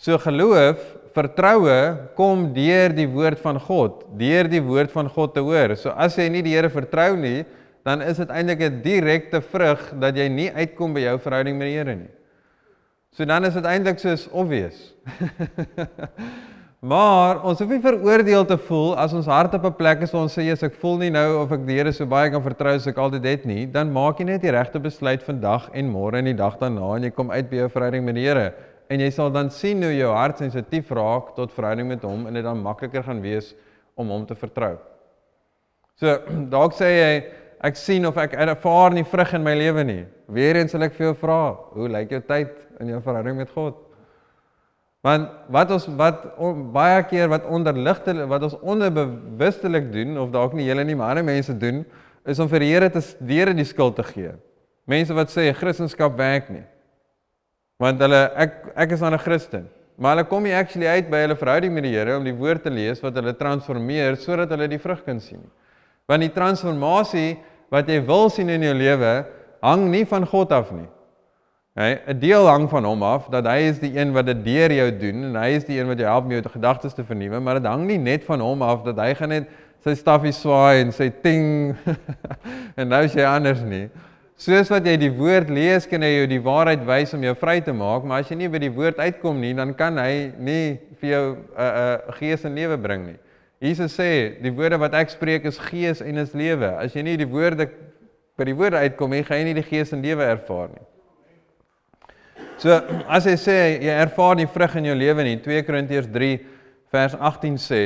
So 0.00 0.16
geloof, 0.18 0.80
vertroue 1.14 1.76
kom 2.18 2.48
deur 2.54 2.94
die 2.94 3.06
woord 3.10 3.38
van 3.42 3.60
God, 3.62 4.02
deur 4.18 4.48
die 4.50 4.62
woord 4.64 4.90
van 4.92 5.08
God 5.10 5.34
te 5.36 5.44
hoor. 5.44 5.76
So 5.78 5.92
as 5.94 6.16
jy 6.18 6.28
nie 6.32 6.42
die 6.46 6.54
Here 6.56 6.70
vertrou 6.72 7.14
nie, 7.18 7.44
dan 7.84 8.02
is 8.02 8.16
dit 8.16 8.30
eintlik 8.32 8.60
'n 8.60 8.82
direkte 8.82 9.40
vrug 9.40 9.92
dat 10.00 10.16
jy 10.16 10.28
nie 10.28 10.50
uitkom 10.50 10.94
by 10.94 11.00
jou 11.00 11.18
verhouding 11.18 11.58
met 11.58 11.68
die 11.68 11.76
Here 11.76 11.94
nie. 11.94 12.10
So 13.12 13.24
dan 13.24 13.44
is 13.44 13.54
dit 13.54 13.64
eintlik 13.64 13.98
soos 13.98 14.28
obvious. 14.32 14.94
maar 16.92 17.44
ons 17.44 17.58
hoef 17.58 17.70
nie 17.70 17.80
veroordeel 17.80 18.44
te 18.44 18.56
voel 18.58 18.96
as 18.96 19.12
ons 19.12 19.26
hart 19.26 19.54
op 19.54 19.64
'n 19.64 19.76
plek 19.76 20.02
is 20.02 20.12
waar 20.12 20.22
ons 20.22 20.38
sê 20.38 20.50
as 20.52 20.62
ek 20.62 20.74
voel 20.80 20.98
nie 20.98 21.10
nou 21.10 21.42
of 21.42 21.52
ek 21.52 21.66
die 21.66 21.76
Here 21.76 21.92
so 21.92 22.06
baie 22.06 22.30
kan 22.30 22.42
vertrou 22.42 22.74
as 22.74 22.86
ek 22.86 22.98
altyd 22.98 23.24
het 23.24 23.44
nie, 23.44 23.66
dan 23.66 23.92
maak 23.92 24.18
jy 24.18 24.24
net 24.24 24.42
die 24.42 24.50
regte 24.50 24.80
besluit 24.80 25.22
vandag 25.22 25.70
en 25.72 25.92
môre 25.92 26.18
en 26.18 26.24
die 26.24 26.34
dag 26.34 26.58
daarna 26.58 26.96
en 26.96 27.04
jy 27.04 27.10
kom 27.10 27.30
uit 27.30 27.50
by 27.50 27.56
jou 27.56 27.68
verhouding 27.68 28.04
met 28.04 28.14
die 28.14 28.26
Here 28.26 28.52
en 28.88 29.00
jy 29.00 29.10
sal 29.10 29.30
dan 29.30 29.50
sien 29.50 29.82
hoe 29.82 29.92
jou 29.94 30.10
hart 30.12 30.38
sensitief 30.38 30.90
raak 30.90 31.34
tot 31.36 31.52
verhouding 31.52 31.88
met 31.88 32.02
hom 32.02 32.26
en 32.26 32.34
dit 32.34 32.44
dan 32.44 32.60
makliker 32.62 33.04
gaan 33.04 33.22
wees 33.22 33.54
om 33.94 34.08
hom 34.08 34.26
te 34.26 34.34
vertrou. 34.34 34.76
So 36.00 36.18
dalk 36.54 36.74
sê 36.76 36.90
jy 36.90 37.43
ek 37.64 37.78
sien 37.80 38.04
of 38.06 38.18
ek 38.20 38.36
ervaar 38.36 38.92
nie 38.92 39.06
vrug 39.08 39.32
in 39.38 39.44
my 39.44 39.54
lewe 39.56 39.84
nie. 39.86 40.02
Weereens 40.28 40.74
sal 40.74 40.84
ek 40.86 40.96
vir 40.98 41.08
jou 41.08 41.14
vra, 41.22 41.40
hoe 41.76 41.88
lyk 41.88 42.12
jou 42.12 42.20
tyd 42.28 42.52
in 42.82 42.92
jou 42.92 43.00
verhouding 43.04 43.38
met 43.40 43.52
God? 43.54 43.78
Want 45.04 45.28
wat 45.52 45.72
ons 45.76 45.86
wat 46.00 46.24
on, 46.40 46.62
baie 46.72 47.02
keer 47.08 47.28
wat 47.32 47.44
onderligte 47.44 48.14
wat 48.28 48.46
ons 48.46 48.56
onderbewustelik 48.62 49.90
doen 49.92 50.16
of 50.20 50.32
dalk 50.32 50.56
nie 50.56 50.64
julle 50.68 50.84
nie 50.84 50.96
maar 50.96 51.12
ander 51.12 51.26
mense 51.26 51.52
doen, 51.60 51.82
is 52.24 52.40
om 52.40 52.48
vir 52.48 52.64
die 52.64 52.70
Here 52.72 52.90
te 52.92 53.02
weer 53.20 53.52
die 53.52 53.68
skuld 53.68 53.98
te 53.98 54.04
gee. 54.14 54.32
Mense 54.88 55.16
wat 55.16 55.32
sê 55.32 55.50
Christendom 55.56 56.16
werk 56.16 56.48
nie. 56.52 56.64
Want 57.80 58.00
hulle 58.00 58.22
ek 58.36 58.72
ek 58.76 58.92
is 58.96 59.00
dan 59.00 59.14
'n 59.14 59.18
Christen. 59.18 59.68
Maar 59.96 60.16
hulle 60.16 60.28
kom 60.28 60.42
nie 60.42 60.54
actually 60.54 60.88
uit 60.88 61.10
by 61.10 61.20
hulle 61.22 61.36
verhouding 61.36 61.72
met 61.72 61.84
die 61.84 61.92
Here 61.92 62.16
om 62.16 62.24
die 62.24 62.34
woord 62.34 62.62
te 62.62 62.70
lees 62.70 63.00
wat 63.02 63.14
hulle 63.14 63.36
transformeer 63.36 64.16
sodat 64.16 64.50
hulle 64.50 64.68
die 64.68 64.78
vrug 64.78 65.04
kan 65.04 65.20
sien. 65.20 65.44
Want 66.08 66.20
die 66.20 66.32
transformasie 66.32 67.38
wat 67.74 67.90
jy 67.90 68.00
wil 68.06 68.30
sien 68.30 68.52
in 68.54 68.62
jou 68.62 68.74
lewe 68.76 69.14
hang 69.64 69.88
nie 69.90 70.04
van 70.06 70.26
God 70.28 70.52
af 70.54 70.70
nie. 70.74 70.86
Hy 71.74 71.90
'n 72.06 72.18
deel 72.22 72.46
hang 72.46 72.68
van 72.70 72.84
hom 72.84 73.02
af 73.02 73.26
dat 73.30 73.46
hy 73.50 73.66
is 73.66 73.80
die 73.82 73.96
een 73.98 74.12
wat 74.14 74.26
dit 74.26 74.44
deur 74.44 74.70
jou 74.70 74.90
doen 74.98 75.24
en 75.24 75.36
hy 75.42 75.56
is 75.58 75.64
die 75.66 75.80
een 75.80 75.88
wat 75.90 75.98
jou 75.98 76.06
help 76.06 76.24
om 76.24 76.30
jou 76.30 76.42
gedagtes 76.42 76.94
te 76.94 77.02
vernuwe, 77.02 77.40
maar 77.40 77.58
dit 77.58 77.66
hang 77.66 77.86
nie 77.86 77.98
net 77.98 78.24
van 78.24 78.40
hom 78.40 78.62
af 78.62 78.84
dat 78.84 78.98
hy 79.02 79.14
gaan 79.14 79.28
net 79.28 79.48
sy 79.82 79.94
staffie 79.98 80.32
swaai 80.32 80.84
en 80.84 80.92
sy 80.92 81.10
ting 81.10 81.74
en 82.78 82.88
nou 82.88 83.02
is 83.02 83.14
jy 83.14 83.26
anders 83.26 83.60
nie. 83.66 83.88
Soos 84.38 84.70
wat 84.70 84.86
jy 84.86 84.96
die 84.98 85.10
woord 85.14 85.50
lees, 85.50 85.86
kan 85.86 86.02
hy 86.02 86.10
jou 86.10 86.26
die 86.30 86.40
waarheid 86.42 86.86
wys 86.86 87.12
om 87.14 87.22
jou 87.22 87.34
vry 87.38 87.60
te 87.62 87.72
maak, 87.72 88.06
maar 88.06 88.22
as 88.22 88.30
jy 88.30 88.38
nie 88.38 88.48
by 88.50 88.58
die 88.62 88.72
woord 88.74 88.98
uitkom 88.98 89.38
nie, 89.42 89.52
dan 89.54 89.74
kan 89.78 89.98
hy 89.98 90.32
nie 90.38 90.78
vir 91.00 91.10
jou 91.10 91.24
'n 91.34 91.42
uh, 91.58 91.68
uh, 91.82 92.14
gees 92.18 92.44
en 92.44 92.54
lewe 92.54 92.78
bring 92.78 93.06
nie. 93.06 93.18
Jesus 93.64 93.94
sê, 93.96 94.36
die 94.44 94.52
woorde 94.52 94.78
wat 94.80 94.94
ek 94.98 95.12
spreek 95.14 95.46
is 95.48 95.58
gees 95.70 96.02
en 96.04 96.20
is 96.20 96.34
lewe. 96.36 96.68
As 96.80 96.94
jy 96.96 97.04
nie 97.06 97.16
die 97.20 97.28
woorde 97.28 97.68
by 98.36 98.48
die 98.48 98.56
woorde 98.56 98.82
uitkom 98.82 99.14
nie, 99.14 99.22
gaan 99.24 99.40
jy 99.40 99.46
nie 99.48 99.60
die 99.60 99.66
gees 99.66 99.94
en 99.94 100.02
lewe 100.04 100.26
ervaar 100.26 100.72
nie. 100.74 100.84
So 102.60 102.76
as 103.16 103.28
jy 103.28 103.36
sê 103.40 103.58
jy 103.84 103.94
ervaar 103.94 104.36
nie 104.38 104.48
vrug 104.50 104.74
in 104.80 104.90
jou 104.90 104.96
lewe 104.98 105.26
nie, 105.26 105.38
2 105.42 105.62
Korintiërs 105.68 106.10
3 106.12 106.34
vers 106.94 107.14
18 107.18 107.56
sê, 107.62 107.84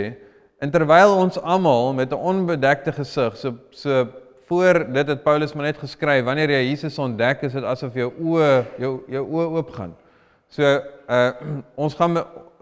en 0.58 0.72
terwyl 0.74 1.14
ons 1.14 1.38
almal 1.38 1.92
met 1.94 2.10
'n 2.12 2.18
onbedekte 2.32 2.92
gesig, 2.92 3.36
so 3.36 3.54
so 3.70 4.08
voor 4.48 4.80
dit 4.92 5.08
het 5.08 5.22
Paulus 5.22 5.52
maar 5.52 5.68
net 5.68 5.78
geskryf, 5.78 6.24
wanneer 6.24 6.50
jy 6.50 6.70
Jesus 6.70 6.98
ontdek, 6.98 7.42
is 7.42 7.52
dit 7.52 7.64
asof 7.64 7.94
jou 7.94 8.10
oë 8.16 8.64
jou 8.80 8.92
jou 9.08 9.24
oë 9.24 9.48
oop 9.60 9.70
gaan. 9.70 9.94
So 10.48 10.64
uh 10.64 11.32
ons 11.84 11.94
gaan 11.94 12.18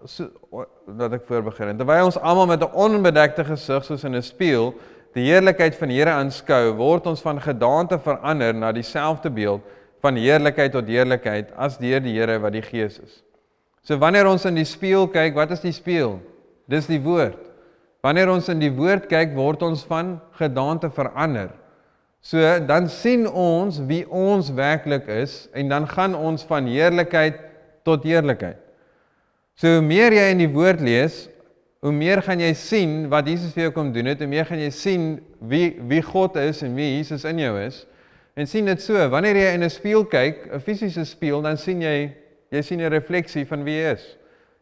so 0.06 0.66
dat 0.98 1.12
ek 1.12 1.26
voorbegin. 1.28 1.76
Terwyl 1.78 2.08
ons 2.08 2.18
almal 2.18 2.46
met 2.46 2.62
'n 2.62 2.74
onbedekte 2.74 3.44
gesig 3.44 3.84
soos 3.84 4.04
in 4.04 4.14
'n 4.14 4.22
spieël 4.22 4.74
die 5.14 5.24
heerlikheid 5.32 5.74
van 5.74 5.88
die 5.88 5.96
Here 5.96 6.10
aanskou, 6.10 6.74
word 6.76 7.06
ons 7.06 7.20
van 7.20 7.40
gedaante 7.40 7.98
verander 7.98 8.54
na 8.54 8.72
dieselfde 8.72 9.30
beeld 9.30 9.62
van 10.02 10.16
heerlikheid 10.16 10.72
tot 10.72 10.86
heerlikheid 10.86 11.52
as 11.56 11.78
deur 11.78 12.00
die 12.00 12.12
Here 12.12 12.38
wat 12.38 12.52
die 12.52 12.62
Gees 12.62 12.98
is. 12.98 13.22
So 13.82 13.96
wanneer 13.98 14.26
ons 14.26 14.44
in 14.44 14.54
die 14.54 14.64
spieël 14.64 15.08
kyk, 15.08 15.34
wat 15.34 15.50
is 15.50 15.60
die 15.60 15.72
spieël? 15.72 16.18
Dis 16.68 16.86
die 16.86 17.00
woord. 17.00 17.38
Wanneer 18.02 18.30
ons 18.30 18.48
in 18.48 18.58
die 18.58 18.70
woord 18.70 19.06
kyk, 19.06 19.34
word 19.34 19.62
ons 19.62 19.84
van 19.84 20.20
gedaante 20.32 20.90
verander. 20.90 21.50
So 22.20 22.42
dan 22.66 22.88
sien 22.88 23.28
ons 23.30 23.78
wie 23.86 24.02
ons 24.10 24.50
werklik 24.50 25.06
is 25.08 25.48
en 25.54 25.68
dan 25.68 25.86
gaan 25.86 26.14
ons 26.14 26.42
van 26.44 26.66
heerlikheid 26.66 27.38
tot 27.86 28.02
heerlikheid. 28.02 28.65
So 29.56 29.78
hoe 29.78 29.84
meer 29.84 30.12
jy 30.12 30.24
in 30.34 30.42
die 30.42 30.50
woord 30.52 30.82
lees, 30.84 31.30
hoe 31.80 31.92
meer 31.92 32.20
gaan 32.24 32.42
jy 32.42 32.50
sien 32.58 33.06
wat 33.08 33.28
Jesus 33.30 33.54
vir 33.54 33.66
jou 33.66 33.72
kom 33.78 33.88
doen 33.94 34.10
het, 34.10 34.20
hoe 34.20 34.28
meer 34.28 34.44
gaan 34.44 34.60
jy 34.60 34.68
sien 34.74 35.06
wie 35.48 35.70
wie 35.88 36.02
God 36.04 36.36
is 36.42 36.60
en 36.66 36.74
wie 36.76 36.90
Jesus 36.98 37.24
in 37.28 37.40
jou 37.40 37.54
is. 37.62 37.86
En 38.36 38.48
sien 38.48 38.68
dit 38.68 38.82
so, 38.84 39.00
wanneer 39.08 39.38
jy 39.40 39.54
in 39.56 39.64
'n 39.64 39.72
spieël 39.72 40.04
kyk, 40.04 40.52
'n 40.52 40.60
fisiese 40.60 41.04
spieël, 41.08 41.40
dan 41.42 41.56
sien 41.56 41.80
jy 41.80 42.12
jy 42.52 42.62
sien 42.62 42.80
'n 42.80 42.90
refleksie 42.92 43.46
van 43.46 43.64
wie 43.64 43.80
jy 43.80 43.92
is. 43.94 44.04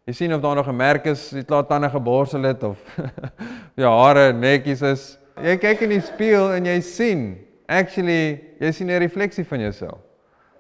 Jy 0.06 0.12
sien 0.12 0.34
of 0.34 0.40
daar 0.40 0.54
nog 0.54 0.68
'n 0.68 0.76
merk 0.76 1.06
is, 1.06 1.30
jy 1.30 1.42
klaar 1.42 1.66
tande 1.66 1.90
geborsel 1.90 2.42
het 2.42 2.62
of 2.62 2.78
jou 3.82 3.90
hare 3.90 4.32
netjies 4.32 4.82
is. 4.82 5.18
Jy 5.42 5.56
kyk 5.56 5.80
in 5.82 5.90
die 5.90 6.00
spieël 6.00 6.54
en 6.54 6.66
jy 6.66 6.80
sien 6.80 7.38
actually 7.66 8.40
jy 8.60 8.70
sien 8.70 8.90
'n 8.90 9.00
refleksie 9.00 9.44
van 9.44 9.60
jouself. 9.60 9.98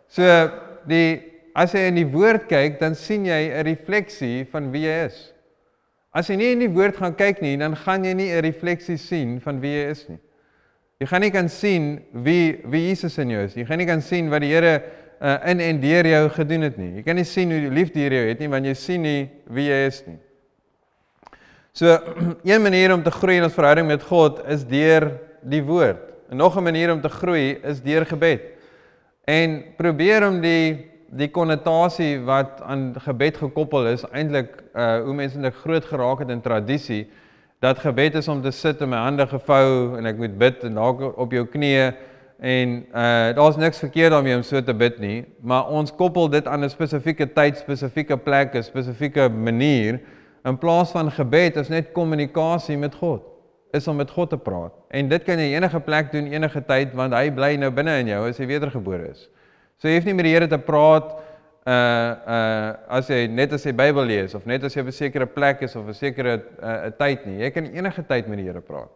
So 0.08 0.50
die 0.86 1.33
as 1.54 1.72
jy 1.72 1.86
in 1.88 2.00
die 2.00 2.08
woord 2.10 2.48
kyk, 2.50 2.80
dan 2.80 2.94
sien 2.98 3.26
jy 3.26 3.50
'n 3.50 3.64
refleksie 3.64 4.44
van 4.50 4.72
wie 4.72 4.82
jy 4.82 5.06
is. 5.06 5.32
As 6.14 6.28
jy 6.28 6.36
nie 6.36 6.52
in 6.52 6.58
die 6.58 6.70
woord 6.70 6.96
gaan 6.96 7.14
kyk 7.14 7.40
nie, 7.42 7.56
dan 7.56 7.74
gaan 7.76 8.04
jy 8.04 8.14
nie 8.14 8.30
'n 8.30 8.42
refleksie 8.42 8.98
sien 8.98 9.40
van 9.40 9.60
wie 9.60 9.72
jy 9.72 9.90
is 9.90 10.08
nie. 10.08 10.18
Jy 11.00 11.06
gaan 11.06 11.20
nie 11.20 11.30
kan 11.30 11.48
sien 11.48 12.02
wie 12.12 12.60
wie 12.64 12.88
Jesus 12.88 13.18
in 13.18 13.30
jou 13.30 13.44
is. 13.44 13.54
Jy 13.54 13.64
gaan 13.66 13.78
nie 13.78 13.86
kan 13.86 14.00
sien 14.00 14.30
wat 14.30 14.40
die 14.40 14.52
Here 14.52 14.82
uh, 15.20 15.38
in 15.50 15.60
en 15.60 15.80
deur 15.80 16.06
jou 16.06 16.28
gedoen 16.30 16.62
het 16.62 16.78
nie. 16.78 16.92
Jy 16.96 17.02
kan 17.02 17.16
nie 17.16 17.24
sien 17.24 17.50
hoe 17.50 17.60
die 17.60 17.74
liefde 17.74 17.98
hier 17.98 18.12
jou 18.12 18.28
het 18.28 18.38
nie, 18.38 18.48
want 18.48 18.66
jy 18.66 18.74
sien 18.74 19.02
nie 19.02 19.30
wie 19.50 19.68
jy 19.68 19.80
is 19.88 20.02
nie. 20.06 20.18
So, 21.74 21.98
een 22.44 22.62
manier 22.62 22.94
om 22.94 23.02
te 23.02 23.10
groei 23.10 23.40
in 23.40 23.44
ons 23.48 23.54
verhouding 23.54 23.88
met 23.90 24.02
God 24.02 24.44
is 24.46 24.62
deur 24.64 25.10
die 25.42 25.62
woord. 25.66 26.00
En 26.30 26.38
nog 26.38 26.56
'n 26.56 26.62
manier 26.62 26.92
om 26.92 27.00
te 27.00 27.08
groei 27.10 27.58
is 27.62 27.82
deur 27.82 28.06
gebed. 28.06 28.42
En 29.26 29.64
probeer 29.76 30.28
om 30.28 30.40
die 30.40 30.93
die 31.14 31.30
konnotasie 31.30 32.18
wat 32.26 32.62
aan 32.66 32.94
gebed 33.04 33.36
gekoppel 33.38 33.86
is 33.92 34.02
eintlik 34.10 34.56
uh 34.74 35.04
hoe 35.04 35.14
mense 35.14 35.38
net 35.38 35.54
groot 35.62 35.84
geraak 35.86 36.24
het 36.24 36.32
in 36.34 36.42
tradisie 36.42 37.04
dat 37.62 37.78
gebed 37.78 38.18
is 38.18 38.28
om 38.28 38.42
te 38.42 38.50
sit 38.50 38.82
en 38.82 38.90
my 38.90 39.02
hande 39.04 39.26
gevou 39.30 39.94
en 39.98 40.10
ek 40.10 40.18
moet 40.18 40.34
bid 40.38 40.64
en 40.66 40.80
dalk 40.80 41.04
op 41.14 41.36
jou 41.36 41.44
knieë 41.52 41.92
en 42.54 42.72
uh 42.90 43.28
daar's 43.36 43.60
niks 43.60 43.78
verkeerd 43.84 44.10
daarmee 44.16 44.36
om 44.40 44.42
so 44.42 44.62
te 44.62 44.74
bid 44.74 44.98
nie 44.98 45.20
maar 45.40 45.70
ons 45.70 45.94
koppel 45.94 46.28
dit 46.32 46.46
aan 46.50 46.64
'n 46.64 46.70
spesifieke 46.70 47.30
tyd, 47.32 47.62
spesifieke 47.62 48.16
plek, 48.16 48.54
'n 48.54 48.62
spesifieke 48.62 49.28
manier. 49.28 50.00
In 50.44 50.58
plaas 50.58 50.90
van 50.90 51.10
gebed 51.10 51.56
is 51.56 51.68
net 51.68 51.92
kommunikasie 51.92 52.76
met 52.76 52.94
God 52.94 53.22
is 53.72 53.88
om 53.88 53.96
met 53.96 54.10
God 54.10 54.30
te 54.30 54.36
praat. 54.36 54.72
En 54.90 55.08
dit 55.08 55.22
kan 55.22 55.38
jy 55.38 55.54
enige 55.54 55.80
plek 55.80 56.12
doen 56.12 56.26
enige 56.26 56.64
tyd 56.64 56.94
want 56.94 57.14
hy 57.14 57.30
bly 57.30 57.56
nou 57.56 57.70
binne 57.70 57.98
in 57.98 58.06
jou 58.06 58.28
as 58.28 58.38
jy 58.38 58.46
wedergebore 58.46 59.10
is 59.10 59.28
So 59.78 59.88
jy 59.88 59.98
hoef 59.98 60.08
nie 60.08 60.16
met 60.16 60.28
die 60.28 60.34
Here 60.34 60.48
te 60.48 60.58
praat 60.58 61.12
uh 61.64 61.72
uh 61.72 62.98
as 62.98 63.08
jy 63.08 63.26
net 63.26 63.54
as 63.56 63.64
jy 63.64 63.72
Bybel 63.72 64.04
lees 64.04 64.34
of 64.36 64.44
net 64.46 64.64
as 64.64 64.74
jy 64.76 64.82
op 64.82 64.88
'n 64.88 64.92
sekere 64.92 65.26
plek 65.26 65.62
is 65.62 65.76
of 65.76 65.88
'n 65.88 65.94
sekere 65.94 66.36
'n 66.36 66.42
uh, 66.60 66.90
tyd 66.98 67.26
nie. 67.26 67.38
Jy 67.40 67.50
kan 67.50 67.64
enige 67.64 68.02
tyd 68.02 68.28
met 68.28 68.38
die 68.38 68.44
Here 68.44 68.60
praat. 68.60 68.90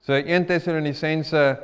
So 0.00 0.14
1 0.14 0.46
Tessalonisense 0.46 1.58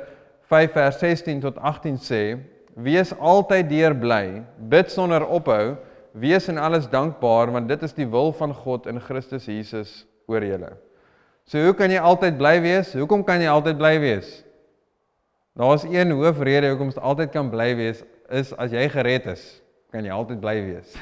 5 0.49 0.71
vers 0.71 0.99
16 0.99 1.41
tot 1.41 1.57
18 1.57 1.97
sê: 1.97 2.37
Wees 2.75 3.13
altyd 3.17 3.69
deur 3.69 3.95
bly, 3.95 4.43
bid 4.57 4.91
sonder 4.91 5.25
ophou, 5.25 5.77
Wees 6.17 6.47
in 6.49 6.57
alles 6.57 6.87
dankbaar 6.89 7.51
want 7.53 7.67
dit 7.69 7.83
is 7.83 7.93
die 7.93 8.07
wil 8.09 8.31
van 8.33 8.53
God 8.53 8.87
in 8.89 8.99
Christus 8.99 9.45
Jesus 9.45 10.05
oor 10.25 10.41
julle. 10.41 10.71
So 11.45 11.61
hoe 11.61 11.75
kan 11.77 11.91
jy 11.93 11.99
altyd 12.01 12.39
bly 12.39 12.57
wees? 12.63 12.93
Hoekom 12.97 13.23
kan 13.23 13.41
jy 13.43 13.51
altyd 13.51 13.77
bly 13.77 13.93
wees? 14.01 14.31
Daar's 15.57 15.85
een 15.85 16.11
hoofrede 16.17 16.71
hoekom 16.73 16.89
jy 16.89 17.01
altyd 17.01 17.31
kan 17.35 17.51
bly 17.53 17.69
wees 17.77 18.01
is 18.29 18.53
as 18.59 18.73
jy 18.75 18.87
gered 18.91 19.27
is, 19.31 19.45
kan 19.91 20.05
jy 20.05 20.11
altyd 20.11 20.41
bly 20.43 20.55
wees. 20.65 20.97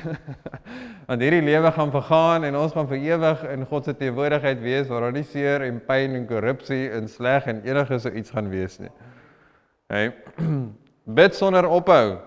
Want 1.09 1.21
hierdie 1.21 1.43
lewe 1.45 1.71
gaan 1.73 1.93
vergaan 1.93 2.45
en 2.47 2.57
ons 2.59 2.73
gaan 2.75 2.89
vir 2.89 3.01
ewig 3.01 3.43
in 3.53 3.65
God 3.69 3.89
se 3.89 3.95
teenwoordigheid 3.97 4.61
wees 4.61 4.87
waar 4.89 5.07
daar 5.07 5.15
nie 5.15 5.25
seer 5.25 5.65
en 5.65 5.81
pyn 5.87 6.17
en 6.17 6.27
korrupsie 6.29 6.87
en 6.93 7.09
sleg 7.09 7.49
en 7.51 7.63
enige 7.65 7.99
so 8.01 8.13
iets 8.13 8.33
gaan 8.33 8.49
wees 8.53 8.79
nie. 8.81 8.93
Hey. 9.91 10.13
Bid 11.17 11.35
sonder 11.37 11.67
ophou. 11.69 12.17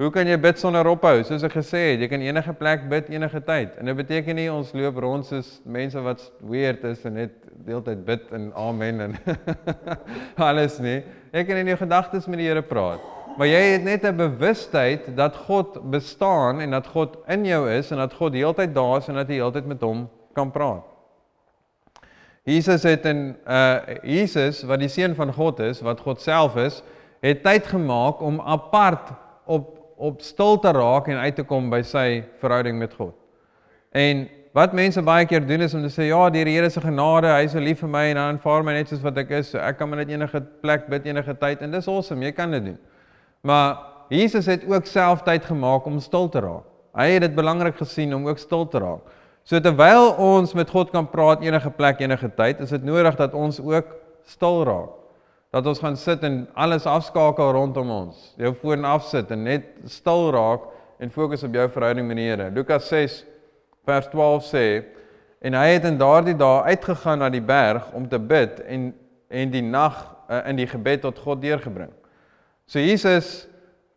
Hoe 0.00 0.08
kan 0.14 0.24
jy 0.24 0.38
bid 0.40 0.56
sonder 0.56 0.86
ophou? 0.88 1.18
Soos 1.28 1.42
ek 1.44 1.58
gesê 1.58 1.80
het, 1.90 2.00
jy 2.00 2.06
kan 2.08 2.22
enige 2.24 2.54
plek 2.56 2.86
bid 2.88 3.10
enige 3.12 3.42
tyd. 3.44 3.74
En 3.76 3.90
dit 3.90 3.98
beteken 3.98 4.38
nie 4.38 4.46
ons 4.48 4.70
loop 4.72 4.96
rond 5.02 5.26
soos 5.28 5.50
mense 5.68 6.00
wat 6.00 6.22
weird 6.48 6.86
is 6.88 7.02
en 7.04 7.18
net 7.18 7.34
deeltyd 7.66 8.06
bid 8.06 8.30
en 8.32 8.46
amen 8.56 9.04
en 9.04 9.18
alles 10.48 10.78
nie. 10.80 11.02
Jy 11.34 11.44
kan 11.50 11.60
in 11.60 11.74
jou 11.74 11.76
gedagtes 11.82 12.30
met 12.32 12.40
die 12.40 12.48
Here 12.48 12.62
praat. 12.64 13.04
Maar 13.40 13.48
jy 13.48 13.60
het 13.72 13.84
net 13.86 14.02
'n 14.04 14.16
bewustheid 14.16 15.16
dat 15.16 15.36
God 15.48 15.90
bestaan 15.90 16.60
en 16.60 16.70
dat 16.70 16.86
God 16.86 17.16
in 17.26 17.44
jou 17.44 17.70
is 17.70 17.90
en 17.90 17.96
dat 17.96 18.12
God 18.12 18.32
heeltyd 18.32 18.74
daar 18.74 18.96
is 18.96 19.08
en 19.08 19.14
dat 19.14 19.28
jy 19.28 19.34
heeltyd 19.34 19.66
met 19.66 19.80
hom 19.80 20.10
kan 20.32 20.50
praat. 20.50 20.84
Jesus 22.42 22.82
het 22.82 23.04
in 23.04 23.36
uh 23.48 23.76
Jesus 24.02 24.62
wat 24.62 24.78
die 24.78 24.88
seun 24.88 25.14
van 25.14 25.32
God 25.32 25.58
is, 25.58 25.80
wat 25.80 26.00
God 26.00 26.20
self 26.20 26.56
is, 26.56 26.82
het 27.20 27.42
tyd 27.42 27.66
gemaak 27.66 28.20
om 28.20 28.40
apart 28.40 29.08
op 29.46 29.78
op 29.96 30.20
stil 30.20 30.58
te 30.58 30.72
raak 30.72 31.08
en 31.08 31.16
uit 31.16 31.34
te 31.34 31.42
kom 31.42 31.70
by 31.70 31.82
sy 31.82 32.24
verhouding 32.40 32.78
met 32.78 32.94
God. 32.94 33.14
En 33.90 34.28
wat 34.52 34.72
mense 34.72 35.02
baie 35.02 35.26
keer 35.26 35.46
doen 35.46 35.60
is 35.60 35.74
om 35.74 35.82
te 35.82 36.00
sê 36.00 36.02
ja, 36.08 36.30
die 36.30 36.44
Here 36.44 36.70
se 36.70 36.80
genade, 36.80 37.26
hy 37.26 37.44
is 37.44 37.52
so 37.52 37.58
lief 37.58 37.80
vir 37.80 37.88
my 37.88 38.04
en 38.10 38.16
hy 38.16 38.22
aanvaar 38.22 38.62
my 38.64 38.72
net 38.72 38.88
soos 38.88 39.00
wat 39.00 39.18
ek 39.18 39.30
is. 39.30 39.50
So 39.50 39.58
ek 39.58 39.78
kan 39.78 39.88
maar 39.88 40.04
net 40.04 40.08
enige 40.08 40.40
plek 40.60 40.88
bid 40.88 41.06
enige 41.06 41.34
tyd 41.34 41.62
en 41.62 41.70
dis 41.70 41.88
awesome, 41.88 42.24
jy 42.24 42.32
kan 42.32 42.50
dit 42.50 42.64
doen. 42.64 42.78
Maar 43.40 43.78
Jesus 44.08 44.46
het 44.46 44.66
ook 44.68 44.86
self 44.86 45.22
tyd 45.22 45.44
gemaak 45.44 45.86
om 45.86 46.00
stil 46.00 46.28
te 46.28 46.40
raak. 46.40 46.66
Hy 46.98 47.06
het 47.14 47.22
dit 47.28 47.34
belangrik 47.34 47.76
gesien 47.78 48.14
om 48.14 48.28
ook 48.28 48.38
stil 48.38 48.66
te 48.68 48.78
raak. 48.82 49.04
So 49.46 49.60
terwyl 49.60 50.12
ons 50.18 50.52
met 50.54 50.70
God 50.70 50.90
kan 50.90 51.06
praat 51.10 51.42
enige 51.42 51.70
plek 51.70 52.00
enige 52.00 52.28
tyd, 52.34 52.60
is 52.60 52.74
dit 52.74 52.82
nodig 52.84 53.16
dat 53.16 53.34
ons 53.34 53.60
ook 53.60 53.94
stil 54.26 54.64
raak 54.64 55.00
dat 55.50 55.66
ons 55.66 55.80
gaan 55.82 55.96
sit 55.98 56.22
en 56.22 56.44
alles 56.54 56.86
afskakel 56.86 57.52
rondom 57.52 57.90
ons. 57.90 58.18
Jou 58.38 58.52
foon 58.54 58.86
afsit 58.86 59.30
en 59.34 59.42
net 59.48 59.66
stil 59.90 60.30
raak 60.34 60.68
en 61.02 61.10
fokus 61.10 61.42
op 61.46 61.54
jou 61.58 61.66
verhouding 61.74 62.06
met 62.06 62.20
die 62.20 62.28
Here. 62.28 62.50
Lukas 62.54 62.86
6 62.88 63.24
vers 63.88 64.06
12 64.12 64.46
sê 64.46 64.66
en 65.42 65.56
hy 65.58 65.66
het 65.72 65.88
in 65.88 65.98
daardie 65.98 66.36
dae 66.38 66.62
uitgegaan 66.70 67.24
na 67.24 67.30
die 67.32 67.42
berg 67.42 67.88
om 67.98 68.06
te 68.08 68.18
bid 68.18 68.62
en 68.66 68.92
en 69.30 69.50
die 69.50 69.62
nag 69.62 69.94
uh, 70.26 70.40
in 70.50 70.58
die 70.58 70.66
gebed 70.66 71.04
tot 71.04 71.18
God 71.22 71.38
deurgebring. 71.42 71.92
So 72.70 72.78
Jesus 72.78 73.48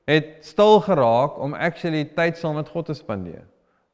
het 0.09 0.39
stil 0.41 0.79
geraak 0.81 1.38
om 1.38 1.53
actually 1.53 2.07
tyd 2.17 2.39
saam 2.41 2.57
met 2.57 2.69
God 2.73 2.88
te 2.89 2.95
spandeer. 2.97 3.43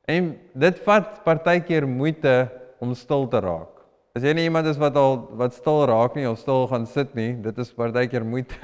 En 0.07 0.31
dit 0.55 0.79
vat 0.85 1.17
partykeer 1.25 1.83
moeite 1.87 2.47
om 2.79 2.93
stil 2.95 3.27
te 3.27 3.41
raak. 3.43 3.73
As 4.15 4.23
jy 4.23 4.31
nie 4.37 4.45
iemand 4.47 4.69
is 4.71 4.79
wat 4.79 4.95
al 4.97 5.19
wat 5.37 5.53
stil 5.53 5.83
raak 5.89 6.15
nie 6.15 6.23
of 6.29 6.39
stil 6.39 6.63
gaan 6.71 6.87
sit 6.87 7.11
nie, 7.17 7.33
dit 7.43 7.59
is 7.59 7.73
partykeer 7.75 8.23
moeite. 8.25 8.55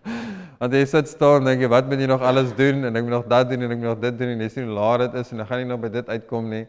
Want 0.60 0.74
jy 0.76 0.80
sit 0.88 1.12
stil 1.12 1.38
en 1.38 1.46
dink 1.46 1.62
jy 1.64 1.70
wat 1.72 1.86
moet 1.88 2.02
jy 2.02 2.08
nog 2.10 2.24
alles 2.26 2.50
doen 2.56 2.88
en 2.88 2.96
ek 2.96 3.06
moet 3.06 3.14
nog 3.14 3.28
dat 3.30 3.46
doen 3.48 3.62
en 3.64 3.72
ek 3.72 3.78
moet 3.78 3.88
nog 3.92 4.00
dit 4.02 4.18
doen 4.18 4.32
en 4.34 4.42
jy 4.44 4.48
sien 4.52 4.66
hoe 4.68 4.74
laat 4.76 5.04
dit 5.06 5.20
is 5.22 5.30
en 5.32 5.40
dan 5.40 5.48
gaan 5.48 5.62
jy 5.62 5.68
nog 5.70 5.80
by 5.84 5.92
dit 5.94 6.10
uitkom 6.10 6.50
nie. 6.52 6.64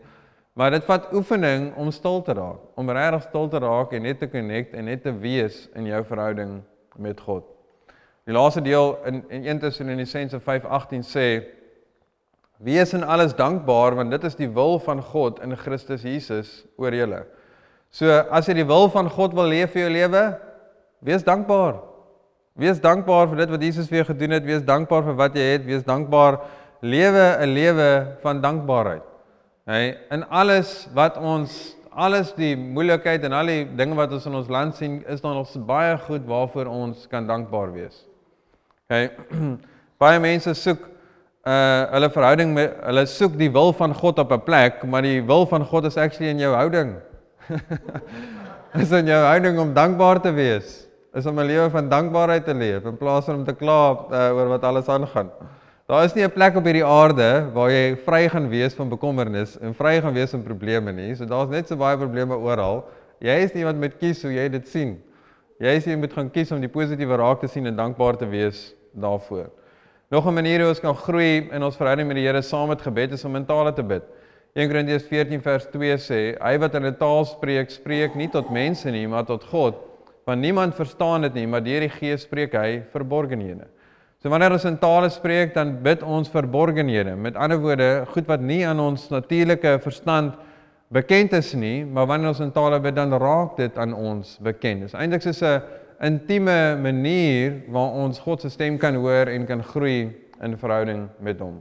Maar 0.55 0.75
dit 0.77 0.85
vat 0.87 1.09
oefening 1.15 1.71
om 1.79 1.91
stil 1.95 2.21
te 2.27 2.35
raak, 2.37 2.59
om 2.79 2.91
regtig 2.91 3.25
stil 3.27 3.49
te 3.51 3.63
raak 3.63 3.95
en 3.95 4.07
net 4.07 4.19
te 4.23 4.31
connect 4.31 4.75
en 4.75 4.87
net 4.91 5.03
te 5.07 5.15
wees 5.23 5.65
in 5.79 5.91
jou 5.91 6.03
verhouding 6.11 6.61
met 6.99 7.19
God. 7.19 7.47
Die 8.25 8.33
laaste 8.33 8.61
deel 8.61 8.97
in 9.05 9.23
in 9.29 9.45
1 9.45 9.59
Tessalonisense 9.59 10.39
5:18 10.39 11.03
sê 11.03 11.27
Wees 12.61 12.93
in 12.93 13.03
alles 13.03 13.33
dankbaar 13.33 13.95
want 13.97 14.11
dit 14.13 14.23
is 14.23 14.35
die 14.37 14.49
wil 14.53 14.77
van 14.79 15.01
God 15.01 15.39
in 15.41 15.55
Christus 15.57 16.03
Jesus 16.05 16.49
oor 16.77 16.93
julle. 16.93 17.23
So 17.89 18.05
as 18.29 18.45
jy 18.45 18.59
die 18.59 18.67
wil 18.69 18.85
van 18.93 19.09
God 19.09 19.33
wil 19.33 19.49
leef 19.49 19.73
vir 19.73 19.87
jou 19.87 19.93
lewe, 19.95 20.21
wees 21.01 21.25
dankbaar. 21.25 21.79
Wees 22.61 22.79
dankbaar 22.83 23.31
vir 23.31 23.41
dit 23.41 23.53
wat 23.55 23.65
Jesus 23.65 23.89
vir 23.89 24.01
jou 24.01 24.11
gedoen 24.11 24.35
het, 24.37 24.45
wees 24.45 24.61
dankbaar 24.67 25.07
vir 25.09 25.17
wat 25.17 25.39
jy 25.39 25.47
het, 25.55 25.65
wees 25.65 25.87
dankbaar. 25.87 26.37
Lewe 26.81 27.25
'n 27.41 27.53
lewe 27.53 27.89
van 28.21 28.41
dankbaarheid. 28.41 29.03
Hy 29.65 29.97
in 30.11 30.23
alles 30.29 30.87
wat 30.93 31.17
ons 31.17 31.75
alles 31.91 32.31
die 32.33 32.55
moeilikheid 32.55 33.23
en 33.23 33.33
al 33.33 33.45
die 33.45 33.65
dinge 33.65 33.95
wat 33.95 34.11
ons 34.11 34.25
in 34.25 34.35
ons 34.35 34.47
land 34.47 34.75
sien, 34.75 35.03
is 35.07 35.21
daar 35.21 35.33
nog 35.33 35.49
baie 35.65 35.97
goed 35.97 36.25
waarvoor 36.25 36.65
ons 36.65 37.07
kan 37.07 37.27
dankbaar 37.27 37.73
wees. 37.73 38.10
Hy 38.91 39.07
baie 40.01 40.19
mense 40.19 40.51
soek 40.59 40.89
uh 41.47 41.87
hulle 41.95 42.09
verhouding 42.13 42.51
met 42.53 42.73
hulle 42.85 43.05
soek 43.09 43.37
die 43.39 43.49
wil 43.53 43.71
van 43.73 43.95
God 43.97 44.19
op 44.21 44.33
'n 44.35 44.43
plek, 44.45 44.83
maar 44.83 45.01
die 45.01 45.21
wil 45.23 45.47
van 45.47 45.63
God 45.65 45.85
is 45.85 45.97
actually 45.97 46.29
in 46.29 46.39
jou 46.39 46.53
houding. 46.53 46.97
is 48.83 48.91
in 48.91 49.07
jou 49.07 49.21
houding 49.25 49.59
om 49.59 49.73
dankbaar 49.73 50.21
te 50.21 50.31
wees. 50.31 50.87
Is 51.15 51.25
om 51.25 51.39
'n 51.39 51.47
lewe 51.47 51.69
van 51.69 51.89
dankbaarheid 51.89 52.45
te 52.45 52.53
leef 52.53 52.85
in 52.85 52.97
plaas 52.97 53.25
van 53.25 53.35
om 53.35 53.45
te 53.45 53.55
kla 53.55 53.79
uh, 54.11 54.35
oor 54.35 54.47
wat 54.47 54.63
alles 54.63 54.87
aangaan. 54.87 55.31
Daar 55.87 56.03
is 56.03 56.13
nie 56.13 56.23
'n 56.23 56.31
plek 56.31 56.55
op 56.55 56.63
hierdie 56.63 56.85
aarde 56.85 57.49
waar 57.53 57.71
jy 57.71 57.95
vry 58.05 58.27
gaan 58.29 58.49
wees 58.49 58.73
van 58.73 58.89
bekommernis 58.89 59.57
en 59.59 59.73
vry 59.73 60.01
gaan 60.01 60.13
wees 60.13 60.31
van 60.31 60.43
probleme 60.43 60.91
nie. 60.91 61.15
So 61.15 61.25
daar's 61.25 61.49
net 61.49 61.67
so 61.67 61.75
baie 61.75 61.97
probleme 61.97 62.35
oral. 62.35 62.85
Jy 63.19 63.39
is 63.43 63.53
nie 63.53 63.63
wat 63.63 63.75
met 63.75 63.97
kies 63.97 64.21
hoe 64.23 64.33
jy 64.33 64.49
dit 64.49 64.67
sien. 64.67 65.01
Jy 65.59 65.75
is 65.77 65.85
jy 65.85 65.95
moet 65.95 66.13
gaan 66.13 66.29
kies 66.29 66.51
om 66.51 66.59
die 66.59 66.69
positiewe 66.69 67.15
raak 67.17 67.39
te 67.39 67.47
sien 67.47 67.65
en 67.65 67.75
dankbaar 67.75 68.17
te 68.17 68.25
wees 68.25 68.75
daarvoor. 68.93 69.49
Nog 70.11 70.27
'n 70.27 70.33
manier 70.33 70.59
hoe 70.59 70.69
ons 70.69 70.79
kan 70.79 70.95
groei 70.95 71.47
in 71.51 71.63
ons 71.63 71.75
verhouding 71.75 72.07
met 72.07 72.15
die 72.15 72.25
Here 72.25 72.41
saam 72.41 72.67
met 72.67 72.81
gebed 72.81 73.11
is 73.11 73.25
om 73.25 73.35
in 73.35 73.45
tale 73.45 73.73
te 73.73 73.83
bid. 73.83 74.03
1 74.53 74.67
Korintiërs 74.67 75.07
14 75.07 75.41
vers 75.41 75.65
2 75.71 75.97
sê, 75.97 76.35
hy 76.43 76.57
wat 76.59 76.75
in 76.75 76.85
'n 76.85 76.97
taal 76.97 77.25
spreek, 77.25 77.69
spreek 77.71 78.15
nie 78.15 78.27
tot 78.27 78.49
mense 78.49 78.91
nie, 78.91 79.07
maar 79.07 79.23
tot 79.23 79.43
God, 79.43 79.75
want 80.25 80.41
niemand 80.41 80.75
verstaan 80.75 81.21
dit 81.21 81.33
nie, 81.33 81.47
maar 81.47 81.63
deur 81.63 81.79
die 81.79 81.89
Gees 81.89 82.21
spreek 82.21 82.53
hy 82.53 82.83
verborgenhede. 82.91 83.67
So 84.21 84.29
wanneer 84.29 84.51
ons 84.51 84.65
in 84.65 84.77
tale 84.77 85.09
spreek, 85.09 85.53
dan 85.53 85.79
bid 85.81 86.03
ons 86.03 86.29
verborgenhede. 86.29 87.15
Met 87.15 87.35
ander 87.35 87.57
woorde, 87.57 88.05
goed 88.13 88.27
wat 88.27 88.41
nie 88.41 88.67
aan 88.67 88.79
ons 88.79 89.07
natuurlike 89.09 89.79
verstand 89.81 90.35
bekend 90.91 91.33
is 91.33 91.53
nie, 91.53 91.85
maar 91.85 92.05
wanneer 92.05 92.27
ons 92.27 92.43
in 92.43 92.51
tale 92.51 92.79
bid, 92.79 92.95
dan 92.95 93.13
raak 93.13 93.55
dit 93.57 93.77
aan 93.77 93.93
ons 93.93 94.37
bekend. 94.43 94.81
Dit 94.81 94.93
is 94.93 94.99
eintlik 94.99 95.23
so 95.23 95.45
'n 95.47 95.61
intieme 96.01 96.77
manier 96.81 97.61
waar 97.69 97.97
ons 98.01 98.19
God 98.19 98.41
se 98.41 98.49
stem 98.49 98.77
kan 98.81 98.95
hoor 98.97 99.29
en 99.29 99.45
kan 99.45 99.63
groei 99.63 100.09
in 100.41 100.57
verhouding 100.57 101.05
met 101.21 101.39
hom. 101.39 101.59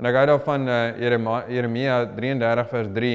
En 0.00 0.08
ek 0.08 0.16
hou 0.16 0.26
daarvan 0.34 0.68
uh, 0.68 0.80
Jeremia, 1.00 1.38
Jeremia 1.48 2.00
33 2.16 2.66
vers 2.72 2.90
3 2.96 3.12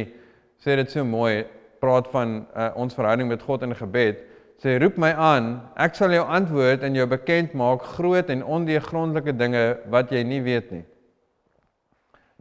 sê 0.66 0.78
dit 0.80 0.90
so 0.90 1.06
mooi, 1.06 1.44
praat 1.82 2.08
van 2.14 2.40
uh, 2.48 2.72
ons 2.82 2.98
verhouding 2.98 3.30
met 3.30 3.44
God 3.46 3.66
in 3.68 3.76
gebed. 3.78 4.24
Sê 4.62 4.78
roep 4.82 4.98
my 5.02 5.12
aan, 5.14 5.50
ek 5.82 5.98
sal 5.98 6.14
jou 6.16 6.24
antwoord 6.24 6.86
en 6.88 6.98
jou 6.98 7.06
bekend 7.12 7.54
maak 7.58 7.86
groot 7.98 8.30
en 8.34 8.46
ondeurgrondelike 8.58 9.36
dinge 9.38 9.64
wat 9.94 10.14
jy 10.16 10.24
nie 10.26 10.42
weet 10.46 10.72
nie. 10.74 10.86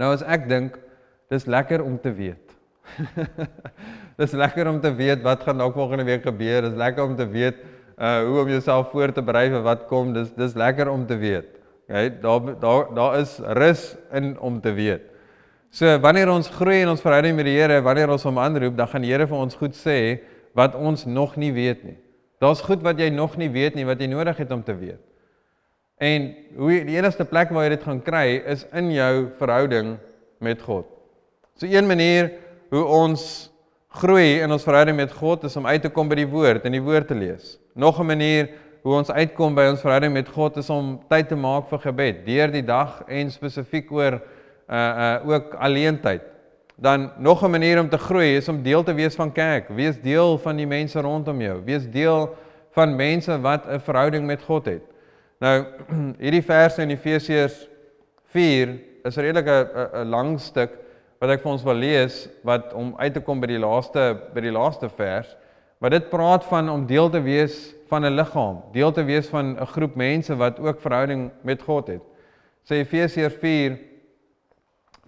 Nou 0.00 0.14
as 0.14 0.24
ek 0.24 0.48
dink, 0.48 0.78
dis 1.32 1.48
lekker 1.50 1.84
om 1.84 1.98
te 2.00 2.12
weet. 2.14 2.54
dis 4.20 4.34
lekker 4.36 4.68
om 4.70 4.80
te 4.80 4.92
weet 4.94 5.24
wat 5.24 5.44
gaan 5.44 5.60
dalk 5.60 5.76
volgende 5.76 6.06
week 6.08 6.24
gebeur. 6.24 6.68
Dis 6.68 6.78
lekker 6.78 7.04
om 7.04 7.16
te 7.18 7.28
weet 7.28 7.60
uh 7.98 8.20
hoe 8.26 8.40
om 8.42 8.48
jouself 8.48 8.90
voor 8.90 9.12
te 9.12 9.22
berei 9.22 9.48
vir 9.50 9.62
wat 9.62 9.86
kom. 9.86 10.12
Dis 10.12 10.32
dis 10.34 10.54
lekker 10.54 10.90
om 10.90 11.06
te 11.06 11.16
weet. 11.16 11.48
Ja, 11.88 12.08
daar 12.08 12.54
daar 12.60 12.94
daar 12.94 13.18
is 13.20 13.38
rus 13.38 13.96
in 14.12 14.38
om 14.40 14.60
te 14.60 14.72
weet. 14.72 15.02
So 15.70 15.98
wanneer 15.98 16.30
ons 16.30 16.48
groei 16.48 16.82
in 16.82 16.88
ons 16.88 17.02
verhouding 17.02 17.36
met 17.36 17.48
die 17.48 17.56
Here, 17.58 17.80
wanneer 17.82 18.10
ons 18.14 18.22
hom 18.22 18.38
aanroep, 18.38 18.76
dan 18.76 18.88
gaan 18.88 19.02
die 19.02 19.10
Here 19.10 19.26
vir 19.26 19.36
ons 19.36 19.56
goed 19.58 19.74
sê 19.74 20.20
wat 20.54 20.74
ons 20.78 21.04
nog 21.04 21.36
nie 21.36 21.52
weet 21.52 21.82
nie. 21.84 21.96
Daar's 22.38 22.62
goed 22.62 22.82
wat 22.82 22.98
jy 22.98 23.08
nog 23.10 23.36
nie 23.40 23.50
weet 23.50 23.74
nie 23.74 23.86
wat 23.86 24.00
jy 24.00 24.06
nodig 24.06 24.38
het 24.38 24.52
om 24.54 24.62
te 24.62 24.74
weet. 24.78 25.00
En 25.98 26.28
hoe 26.58 26.84
die 26.86 26.96
enigste 26.98 27.24
plek 27.24 27.50
waar 27.54 27.66
jy 27.66 27.74
dit 27.76 27.86
gaan 27.86 28.02
kry 28.02 28.26
is 28.50 28.66
in 28.74 28.90
jou 28.94 29.28
verhouding 29.38 29.96
met 30.38 30.62
God. 30.62 30.86
So 31.58 31.66
een 31.66 31.86
manier 31.86 32.32
hoe 32.70 32.84
ons 32.84 33.50
groei 33.94 34.40
in 34.42 34.50
ons 34.50 34.64
verhouding 34.66 34.96
met 34.98 35.12
God 35.14 35.44
is 35.46 35.54
om 35.56 35.66
uit 35.70 35.82
te 35.82 35.90
kom 35.92 36.08
by 36.10 36.18
die 36.18 36.30
woord 36.30 36.64
en 36.66 36.74
die 36.74 36.82
woord 36.82 37.06
te 37.08 37.14
lees. 37.14 37.58
Nog 37.74 38.00
'n 38.00 38.06
manier 38.06 38.48
hoe 38.82 38.94
ons 38.94 39.10
uitkom 39.10 39.54
by 39.54 39.68
ons 39.70 39.80
verhouding 39.80 40.12
met 40.12 40.28
God 40.28 40.56
is 40.56 40.70
om 40.70 41.00
tyd 41.08 41.28
te 41.28 41.36
maak 41.36 41.68
vir 41.68 41.78
gebed 41.78 42.26
deur 42.26 42.50
die 42.52 42.64
dag 42.64 43.02
en 43.08 43.30
spesifiek 43.30 43.92
oor 43.92 44.20
uh 44.68 44.76
uh 44.76 45.28
ook 45.28 45.54
alleen 45.54 46.00
tyd. 46.00 46.22
Dan 46.76 47.10
nog 47.18 47.42
'n 47.44 47.50
manier 47.50 47.80
om 47.80 47.88
te 47.88 47.98
groei 47.98 48.36
is 48.36 48.48
om 48.48 48.62
deel 48.62 48.82
te 48.82 48.94
wees 48.94 49.14
van 49.14 49.32
kerk, 49.32 49.68
wees 49.68 50.00
deel 50.00 50.38
van 50.38 50.56
die 50.56 50.66
mense 50.66 51.00
rondom 51.00 51.40
jou, 51.40 51.62
wees 51.64 51.90
deel 51.90 52.34
van 52.72 52.96
mense 52.96 53.40
wat 53.40 53.66
'n 53.66 53.80
verhouding 53.80 54.26
met 54.26 54.42
God 54.42 54.64
het. 54.66 54.82
Nou 55.38 55.64
hierdie 56.24 56.42
verse 56.42 56.82
in 56.82 56.90
Efesiërs 56.90 57.68
4 58.26 58.78
is 59.04 59.16
redelik 59.16 59.46
'n 59.46 60.02
'n 60.02 60.08
lang 60.10 60.40
stuk 60.40 60.83
wat 61.24 61.38
ek 61.38 61.40
vir 61.40 61.54
ons 61.54 61.62
wil 61.64 61.78
lees 61.80 62.16
wat 62.44 62.74
om 62.76 62.90
uit 63.00 63.14
te 63.16 63.22
kom 63.24 63.40
by 63.40 63.48
die 63.48 63.60
laaste 63.62 64.10
by 64.34 64.42
die 64.44 64.52
laaste 64.52 64.90
vers. 64.92 65.30
Maar 65.80 65.94
dit 65.96 66.10
praat 66.12 66.44
van 66.50 66.68
om 66.68 66.84
deel 66.84 67.08
te 67.12 67.22
wees 67.24 67.72
van 67.88 68.04
'n 68.04 68.16
liggaam, 68.16 68.60
deel 68.72 68.92
te 68.92 69.04
wees 69.04 69.28
van 69.28 69.56
'n 69.56 69.66
groep 69.66 69.96
mense 69.96 70.36
wat 70.36 70.60
ook 70.60 70.80
verhouding 70.80 71.30
met 71.42 71.62
God 71.62 71.86
het. 71.86 72.02
Sê 72.68 72.84
Efesiërs 72.84 73.40
4 73.40 73.78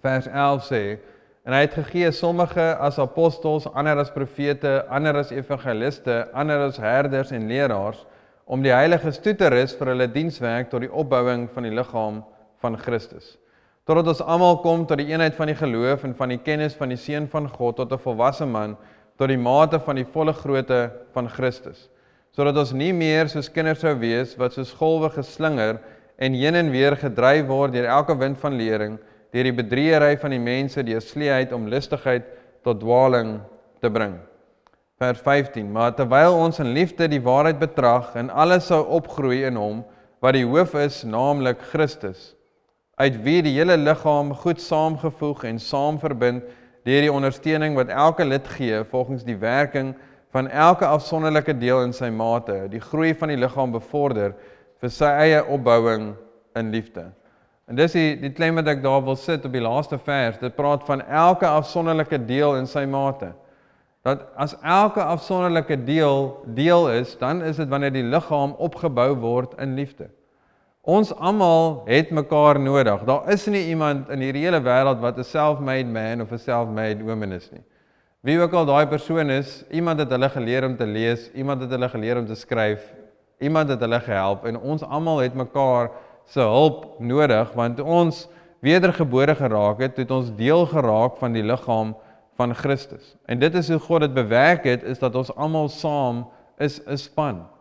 vers 0.01 0.27
11 0.27 0.63
sê 0.65 0.97
en 1.45 1.53
hy 1.53 1.61
het 1.61 1.73
gegee 1.73 2.11
sommige 2.11 2.75
as 2.75 2.99
apostels, 2.99 3.67
ander 3.73 3.97
as 3.97 4.11
profete, 4.11 4.85
ander 4.89 5.15
as 5.15 5.31
evangeliste, 5.31 6.27
ander 6.33 6.59
as 6.59 6.77
herders 6.77 7.31
en 7.31 7.47
leraars 7.47 8.05
om 8.45 8.61
die 8.61 8.73
heiliges 8.73 9.19
toe 9.19 9.35
te 9.35 9.49
rus 9.49 9.75
vir 9.75 9.87
hulle 9.87 10.07
dienswerk 10.11 10.69
tot 10.69 10.81
die 10.81 10.91
opbouing 10.91 11.49
van 11.53 11.63
die 11.63 11.71
liggaam 11.71 12.23
van 12.59 12.77
Christus. 12.77 13.37
Totdat 13.87 14.11
ons 14.11 14.21
almal 14.21 14.59
kom 14.61 14.83
tot 14.85 14.99
die 14.99 15.07
eenheid 15.13 15.35
van 15.37 15.47
die 15.47 15.55
geloof 15.55 16.03
en 16.03 16.15
van 16.17 16.33
die 16.33 16.41
kennis 16.43 16.75
van 16.75 16.91
die 16.91 16.99
seun 16.99 17.29
van 17.31 17.47
God 17.47 17.77
tot 17.79 17.91
'n 17.91 18.03
volwasse 18.03 18.45
man 18.45 18.75
tot 19.17 19.29
die 19.29 19.37
mate 19.37 19.79
van 19.79 19.95
die 19.95 20.05
volle 20.05 20.33
grootte 20.33 20.91
van 21.13 21.29
Christus. 21.29 21.89
Sodat 22.35 22.57
ons 22.57 22.73
nie 22.73 22.93
meer 22.93 23.29
soos 23.29 23.49
kinders 23.49 23.79
sou 23.79 23.95
wees 23.95 24.37
wat 24.37 24.53
soos 24.53 24.73
golwe 24.73 25.09
geslinger 25.09 25.79
en 26.19 26.33
heen 26.33 26.55
en 26.55 26.71
weer 26.71 26.95
gedryf 26.95 27.47
word 27.47 27.73
deur 27.73 27.85
elke 27.85 28.15
wind 28.15 28.37
van 28.37 28.57
lering, 28.57 28.99
deur 29.31 29.43
die 29.43 29.55
bedriegery 29.63 30.17
van 30.17 30.31
die 30.31 30.39
mense, 30.39 30.83
deur 30.83 31.01
sleeheid 31.01 31.53
om 31.53 31.67
lustigheid 31.67 32.23
tot 32.63 32.79
dwaaling 32.79 33.39
te 33.81 33.89
bring 33.89 34.19
vers 34.97 35.19
15 35.21 35.67
maar 35.71 35.91
terwyl 35.93 36.33
ons 36.33 36.57
in 36.59 36.71
liefde 36.73 37.05
die 37.07 37.21
waarheid 37.21 37.59
betrag 37.61 38.15
en 38.17 38.31
alles 38.33 38.65
sou 38.71 38.79
opgroei 38.97 39.43
in 39.45 39.59
hom 39.59 39.83
wat 40.25 40.33
die 40.33 40.45
hoof 40.45 40.73
is 40.81 41.03
naamlik 41.05 41.61
Christus 41.69 42.31
uit 42.97 43.17
wie 43.21 43.41
die 43.45 43.53
hele 43.53 43.77
liggaam 43.77 44.33
goed 44.33 44.61
saamgevoeg 44.61 45.43
en 45.45 45.59
saamverbind 45.61 46.45
deur 46.87 47.03
die 47.05 47.13
ondersteuning 47.13 47.75
wat 47.77 47.91
elke 47.93 48.25
lid 48.25 48.47
gee 48.57 48.83
volgens 48.89 49.25
die 49.27 49.37
werking 49.37 49.93
van 50.33 50.49
elke 50.49 50.85
afsonderlike 50.85 51.53
deel 51.57 51.83
in 51.85 51.93
sy 51.93 52.09
mate 52.09 52.63
die 52.71 52.81
groei 52.81 53.13
van 53.15 53.29
die 53.29 53.37
liggaam 53.37 53.75
bevorder 53.75 54.33
vir 54.81 54.93
sy 54.93 55.11
eie 55.27 55.43
opbouing 55.45 56.11
in 56.57 56.73
liefde. 56.73 57.07
En 57.67 57.75
dis 57.75 57.93
die 57.93 58.15
die 58.21 58.31
klem 58.31 58.57
wat 58.57 58.69
ek 58.71 58.83
daar 58.83 59.01
wil 59.03 59.17
sit 59.19 59.45
op 59.45 59.53
die 59.53 59.63
laaste 59.63 59.99
vers. 59.99 60.39
Dit 60.39 60.55
praat 60.55 60.85
van 60.87 61.03
elke 61.03 61.47
afsonderlike 61.49 62.19
deel 62.25 62.55
in 62.61 62.69
sy 62.69 62.85
mate. 62.87 63.33
Dat 64.07 64.23
as 64.39 64.55
elke 64.63 65.03
afsonderlike 65.03 65.75
deel 65.83 66.31
deel 66.55 66.87
is, 66.95 67.17
dan 67.19 67.41
is 67.43 67.59
dit 67.59 67.69
wanneer 67.69 67.91
die 67.91 68.05
liggaam 68.07 68.55
opgebou 68.57 69.11
word 69.19 69.57
in 69.59 69.75
liefde. 69.75 70.07
Ons 70.87 71.09
almal 71.19 71.81
het 71.83 72.13
mekaar 72.15 72.55
nodig. 72.63 73.01
Daar 73.03 73.25
is 73.33 73.43
nie 73.51 73.65
iemand 73.73 74.07
in 74.13 74.21
hierdie 74.23 74.45
hele 74.45 74.61
wêreld 74.63 75.01
wat 75.03 75.17
'n 75.19 75.23
self-made 75.23 75.89
man 75.91 76.21
of 76.21 76.31
'n 76.31 76.39
self-made 76.39 77.03
woman 77.03 77.31
is 77.31 77.51
nie. 77.51 77.63
Wie 78.23 78.39
ook 78.39 78.53
al 78.53 78.65
daai 78.65 78.87
persoon 78.87 79.29
is, 79.29 79.65
iemand 79.69 79.99
het 79.99 80.09
hulle 80.09 80.29
geleer 80.29 80.65
om 80.65 80.77
te 80.77 80.85
lees, 80.85 81.31
iemand 81.33 81.61
het 81.61 81.69
hulle 81.69 81.89
geleer 81.89 82.17
om 82.17 82.25
te 82.25 82.35
skryf, 82.35 82.93
iemand 83.39 83.69
het 83.69 83.79
hulle 83.79 83.99
gehelp 83.99 84.45
en 84.45 84.57
ons 84.59 84.83
almal 84.83 85.17
het 85.17 85.33
mekaar 85.33 85.91
se 86.25 86.39
hulp 86.39 86.99
nodig 86.99 87.51
want 87.53 87.79
ons 87.79 88.29
wedergebore 88.59 89.35
geraak 89.35 89.79
het, 89.79 89.97
het 89.97 90.11
ons 90.11 90.35
deel 90.35 90.65
geraak 90.65 91.17
van 91.17 91.33
die 91.33 91.43
liggaam 91.43 91.95
van 92.37 92.55
Christus. 92.55 93.15
En 93.25 93.39
dit 93.39 93.53
is 93.53 93.69
hoe 93.69 93.79
God 93.79 93.99
dit 93.99 94.13
bewerk 94.13 94.63
het 94.63 94.83
is 94.83 94.99
dat 94.99 95.15
ons 95.15 95.35
almal 95.35 95.67
saam 95.67 96.27
is 96.57 96.79
'n 96.87 96.97
span. 96.97 97.56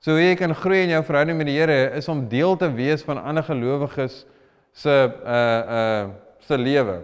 So 0.00 0.12
hoe 0.14 0.22
jy 0.22 0.36
kan 0.38 0.54
groei 0.54 0.84
in 0.84 0.92
jou 0.94 1.02
verhouding 1.04 1.38
met 1.38 1.48
die 1.48 1.56
Here 1.58 1.90
is 1.96 2.08
om 2.08 2.26
deel 2.28 2.56
te 2.56 2.68
wees 2.72 3.04
van 3.06 3.22
ander 3.22 3.44
gelowiges 3.46 4.24
se 4.76 4.92
uh 4.92 5.60
uh 5.78 6.08
se 6.46 6.58
lewe. 6.58 7.00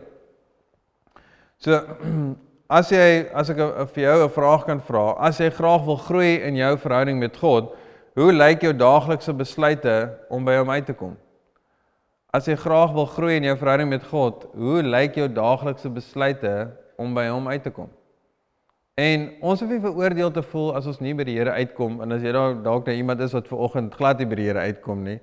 So 1.59 1.81
as 2.79 2.93
jy 2.93 3.29
as 3.35 3.51
ek 3.51 3.63
vir 3.95 4.05
jou 4.05 4.19
'n 4.25 4.35
vraag 4.37 4.67
kan 4.67 4.81
vra, 4.81 5.17
as 5.19 5.41
jy 5.41 5.51
graag 5.51 5.85
wil 5.85 5.97
groei 5.97 6.43
in 6.43 6.57
jou 6.57 6.77
verhouding 6.77 7.19
met 7.19 7.37
God, 7.37 7.75
hoe 8.15 8.33
lyk 8.33 8.63
jou 8.63 8.73
daaglikse 8.73 9.33
besluite 9.33 10.11
om 10.31 10.45
by 10.45 10.57
hom 10.61 10.71
uit 10.71 10.87
te 10.87 10.95
kom? 10.95 11.17
As 12.33 12.47
jy 12.49 12.57
graag 12.57 12.93
wil 12.93 13.07
groei 13.07 13.37
in 13.37 13.45
jou 13.45 13.57
verhouding 13.57 13.89
met 13.89 14.05
God, 14.09 14.47
hoe 14.57 14.83
lyk 14.83 15.17
jou 15.17 15.29
daaglikse 15.29 15.91
besluite 15.93 16.71
om 16.97 17.15
by 17.15 17.27
hom 17.29 17.49
uit 17.49 17.63
te 17.63 17.71
kom. 17.71 17.91
En 19.01 19.23
ons 19.41 19.61
hoef 19.61 19.71
nie 19.73 19.81
veroordeel 19.81 20.31
te 20.37 20.43
voel 20.45 20.75
as 20.77 20.87
ons 20.91 20.99
nie 21.01 21.15
by 21.17 21.25
die 21.25 21.39
Here 21.39 21.55
uitkom 21.57 22.03
en 22.05 22.13
as 22.13 22.21
jy 22.21 22.33
dalk 22.37 22.59
dalk 22.61 22.91
net 22.91 22.99
iemand 23.01 23.23
is 23.25 23.33
wat 23.33 23.47
ver 23.49 23.63
oggend 23.65 23.95
glad 23.97 24.19
nie 24.21 24.27
by 24.29 24.37
die 24.37 24.49
Here 24.51 24.65
uitkom 24.69 25.01
nie. 25.07 25.15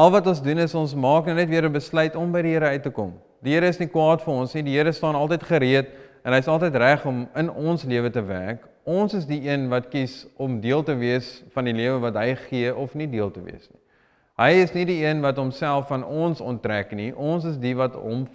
Al 0.00 0.08
wat 0.14 0.30
ons 0.30 0.40
doen 0.40 0.62
is 0.64 0.72
ons 0.74 0.94
maak 0.96 1.26
net 1.28 1.50
weer 1.50 1.68
'n 1.68 1.72
besluit 1.72 2.16
om 2.16 2.32
by 2.32 2.40
die 2.40 2.54
Here 2.56 2.72
uit 2.72 2.82
te 2.82 2.90
kom. 2.90 3.12
Die 3.42 3.52
Here 3.52 3.68
is 3.68 3.78
nie 3.78 3.88
kwaad 3.88 4.22
vir 4.24 4.32
ons 4.32 4.54
nie. 4.54 4.62
Die 4.62 4.76
Here 4.78 4.92
staan 4.92 5.14
altyd 5.14 5.42
gereed 5.42 5.88
en 6.24 6.32
hy's 6.32 6.48
altyd 6.48 6.74
reg 6.74 7.04
om 7.04 7.28
in 7.36 7.50
ons 7.50 7.84
lewe 7.84 8.10
te 8.10 8.22
werk. 8.22 8.64
Ons 8.84 9.12
is 9.12 9.26
die 9.26 9.50
een 9.50 9.68
wat 9.68 9.90
kies 9.90 10.26
om 10.38 10.60
deel 10.60 10.82
te 10.82 10.96
wees 10.96 11.44
van 11.52 11.64
die 11.64 11.74
lewe 11.74 12.00
wat 12.00 12.14
hy 12.14 12.34
gee 12.48 12.74
of 12.74 12.94
nie 12.94 13.06
deel 13.06 13.30
te 13.30 13.42
wees 13.42 13.68
nie. 13.68 13.80
Hy 14.38 14.50
is 14.64 14.72
nie 14.72 14.84
die 14.84 15.04
een 15.04 15.20
wat 15.20 15.36
homself 15.36 15.88
van 15.88 16.04
ons 16.04 16.40
onttrek 16.40 16.92
nie. 16.92 17.12
Ons 17.14 17.44
is 17.44 17.58
die 17.58 17.74
wat 17.76 17.94
hom 17.94 18.26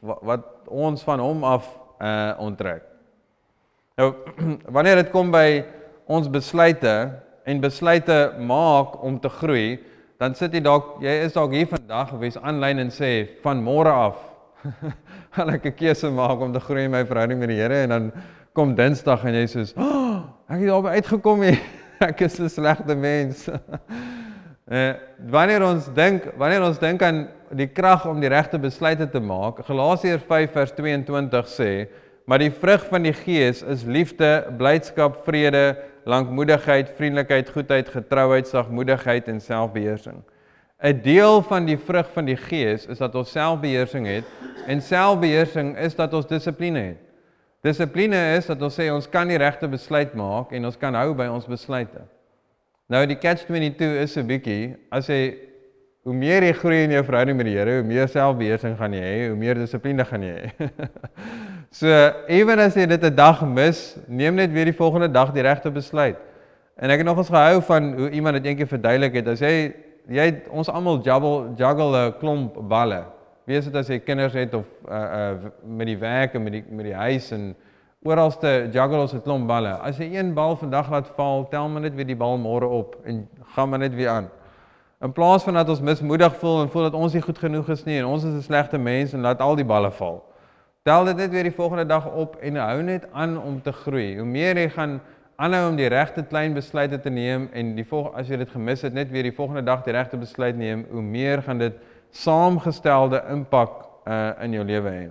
wat 0.00 0.44
ons 0.66 1.02
van 1.02 1.20
hom 1.20 1.44
af 1.44 1.68
uh 2.00 2.32
onttrek. 2.38 2.93
Nou 3.94 4.10
wanneer 4.74 4.98
dit 5.04 5.10
kom 5.14 5.30
by 5.30 5.62
ons 6.10 6.26
besluite 6.30 6.92
en 7.46 7.60
besluite 7.62 8.16
maak 8.42 8.96
om 9.06 9.20
te 9.22 9.30
groei, 9.30 9.76
dan 10.18 10.34
sit 10.34 10.56
jy 10.56 10.62
dalk 10.64 10.96
jy 11.04 11.12
is 11.26 11.36
dalk 11.36 11.54
hier 11.54 11.68
vandag 11.70 12.10
of 12.16 12.22
jy's 12.24 12.38
aanlyn 12.40 12.82
en 12.82 12.90
sê 12.94 13.10
van 13.44 13.60
môre 13.62 13.92
af 13.92 14.18
gaan 15.36 15.52
ek 15.52 15.68
'n 15.70 15.76
keuse 15.78 16.10
maak 16.10 16.42
om 16.42 16.52
te 16.54 16.62
groei 16.62 16.88
in 16.88 16.94
my 16.94 17.04
verhouding 17.06 17.38
met 17.38 17.52
die 17.52 17.60
Here 17.60 17.84
en 17.84 17.94
dan 17.94 18.10
kom 18.56 18.74
Dinsdag 18.74 19.26
en 19.28 19.36
jy 19.38 19.46
sê 19.46 19.62
oh, 19.78 20.24
ek 20.48 20.64
het 20.64 20.70
daarby 20.70 20.98
uitgekom 20.98 21.40
nie. 21.46 21.58
ek 22.10 22.26
is 22.26 22.40
'n 22.40 22.50
slegte 22.50 22.94
mens. 22.98 23.46
Eh 24.64 24.94
wanneer 25.28 25.60
ons 25.60 25.90
dink, 25.92 26.24
wanneer 26.40 26.62
ons 26.64 26.78
dink 26.80 27.02
aan 27.04 27.28
die 27.52 27.68
krag 27.68 28.06
om 28.08 28.16
die 28.20 28.30
regte 28.32 28.58
besluite 28.58 29.04
te 29.12 29.20
maak, 29.20 29.60
Galasiërs 29.68 30.24
5 30.24 30.52
vers 30.56 30.72
22 30.72 31.50
sê, 31.52 31.68
maar 32.24 32.38
die 32.38 32.52
vrug 32.52 32.86
van 32.88 33.02
die 33.02 33.12
Gees 33.12 33.62
is 33.62 33.84
liefde, 33.84 34.46
blydskap, 34.58 35.22
vrede, 35.24 35.76
lankmoedigheid, 36.04 36.90
vriendelikheid, 36.96 37.50
goedheid, 37.50 37.88
getrouheid, 37.88 38.48
sagmoedigheid 38.48 39.28
en 39.28 39.40
selfbeheersing. 39.40 40.22
'n 40.84 41.00
Deel 41.02 41.42
van 41.42 41.64
die 41.64 41.78
vrug 41.78 42.10
van 42.12 42.24
die 42.24 42.36
Gees 42.36 42.86
is 42.86 42.98
dat 42.98 43.14
ons 43.14 43.30
selfbeheersing 43.30 44.06
het 44.06 44.24
en 44.66 44.82
selfbeheersing 44.82 45.78
is 45.78 45.94
dat 45.94 46.12
ons 46.12 46.26
dissipline 46.26 46.78
het. 46.78 47.00
Dissipline 47.64 48.36
is 48.36 48.46
dat 48.46 48.60
ons 48.62 48.74
sê 48.76 48.90
ons 48.92 49.08
kan 49.08 49.28
die 49.28 49.38
regte 49.40 49.68
besluit 49.68 50.12
maak 50.14 50.52
en 50.52 50.64
ons 50.68 50.76
kan 50.76 50.94
hou 50.94 51.14
by 51.16 51.30
ons 51.32 51.46
besluite. 51.48 52.02
Nou 52.92 53.06
die 53.08 53.16
catch 53.16 53.46
22 53.48 53.96
is 54.02 54.16
'n 54.18 54.26
bietjie 54.26 54.76
as 54.90 55.08
jy 55.08 55.38
hoe 56.04 56.14
meer 56.14 56.42
jy 56.42 56.52
groei 56.52 56.82
in 56.84 56.90
jou 56.90 57.04
verhouding 57.04 57.36
met 57.36 57.46
die 57.46 57.56
Here, 57.56 57.78
hoe 57.80 57.88
meer 57.88 58.08
selfbeheersing 58.08 58.76
gaan 58.76 58.92
jy 58.92 59.00
hê, 59.00 59.28
hoe 59.28 59.36
meer 59.36 59.54
dissipline 59.54 60.04
gaan 60.04 60.22
jy 60.22 60.34
hê. 60.34 60.70
so 61.74 61.90
ewen 62.30 62.60
as 62.62 62.76
jy 62.78 62.86
dit 62.86 63.02
'n 63.02 63.14
dag 63.14 63.42
mis, 63.46 63.96
neem 64.06 64.34
net 64.34 64.52
weer 64.52 64.64
die 64.64 64.76
volgende 64.76 65.10
dag 65.10 65.32
die 65.32 65.42
regte 65.42 65.70
besluit. 65.70 66.16
En 66.76 66.90
ek 66.90 66.98
het 66.98 67.06
nog 67.06 67.18
eens 67.18 67.28
gehou 67.28 67.62
van 67.62 67.92
hoe 67.94 68.10
iemand 68.10 68.34
dit 68.34 68.46
eendag 68.46 68.68
verduidelik 68.68 69.14
het. 69.14 69.28
As 69.28 69.40
jy 69.40 69.74
jy 70.08 70.42
ons 70.50 70.68
almal 70.68 71.00
juggle 71.02 71.54
juggle 71.56 72.06
'n 72.06 72.18
klomp 72.18 72.68
balle. 72.68 73.04
Wees 73.46 73.64
dit 73.64 73.74
as 73.74 73.88
jy 73.88 73.98
kinders 73.98 74.32
het 74.32 74.54
of 74.54 74.64
uh 74.88 74.94
uh 74.94 75.50
met 75.64 75.86
die 75.86 75.98
werk 75.98 76.34
en 76.34 76.42
met 76.42 76.52
die 76.52 76.64
met 76.68 76.84
die 76.84 76.94
huis 76.94 77.30
en 77.32 77.56
oralste 78.02 78.68
juggle 78.72 79.00
ons 79.00 79.14
'n 79.14 79.22
klomp 79.22 79.46
balle. 79.46 79.78
As 79.82 79.98
jy 79.98 80.14
een 80.14 80.34
bal 80.34 80.56
vandag 80.56 80.90
laat 80.90 81.08
val, 81.16 81.48
tel 81.48 81.68
maar 81.68 81.80
net 81.80 81.94
weer 81.94 82.06
die 82.06 82.16
bal 82.16 82.38
môre 82.38 82.66
op 82.66 82.96
en 83.04 83.28
gaan 83.54 83.68
maar 83.68 83.78
net 83.78 83.94
weer 83.94 84.08
aan. 84.08 84.28
In 85.00 85.12
plaas 85.12 85.42
van 85.42 85.54
dat 85.54 85.68
ons 85.68 85.80
mismoedig 85.80 86.36
voel 86.36 86.62
en 86.62 86.68
voel 86.68 86.82
dat 86.82 86.94
ons 86.94 87.12
nie 87.12 87.22
goed 87.22 87.38
genoeg 87.38 87.68
is 87.68 87.84
nie 87.84 87.98
en 87.98 88.04
ons 88.04 88.24
is 88.24 88.34
'n 88.34 88.42
slegte 88.42 88.78
mens 88.78 89.12
en 89.12 89.20
laat 89.20 89.40
al 89.40 89.56
die 89.56 89.64
balle 89.64 89.90
val. 89.90 90.33
Tel 90.84 91.06
dit 91.08 91.16
net 91.16 91.30
weer 91.32 91.46
die 91.48 91.56
volgende 91.56 91.86
dag 91.88 92.04
op 92.12 92.34
en 92.44 92.58
hou 92.60 92.82
net 92.84 93.06
aan 93.12 93.38
om 93.40 93.62
te 93.62 93.72
groei. 93.72 94.18
Hoe 94.18 94.26
meer 94.28 94.58
jy 94.60 94.66
gaan 94.68 94.98
aanhou 95.40 95.70
om 95.70 95.78
die 95.78 95.88
regte 95.88 96.20
klein 96.28 96.52
besluite 96.52 96.98
te 97.00 97.08
neem 97.08 97.46
en 97.56 97.70
die 97.72 97.86
volgende 97.88 98.20
as 98.20 98.28
jy 98.28 98.36
dit 98.42 98.50
gemis 98.52 98.84
het 98.84 98.92
net 98.92 99.08
weer 99.08 99.24
die 99.24 99.32
volgende 99.32 99.62
dag 99.64 99.80
die 99.86 99.94
regte 99.96 100.20
besluit 100.20 100.58
neem, 100.60 100.82
hoe 100.90 101.00
meer 101.02 101.40
gaan 101.42 101.62
dit 101.62 101.78
saamgestelde 102.12 103.22
impak 103.32 103.80
uh, 104.04 104.34
in 104.44 104.58
jou 104.58 104.68
lewe 104.68 104.92
hê. 104.92 105.08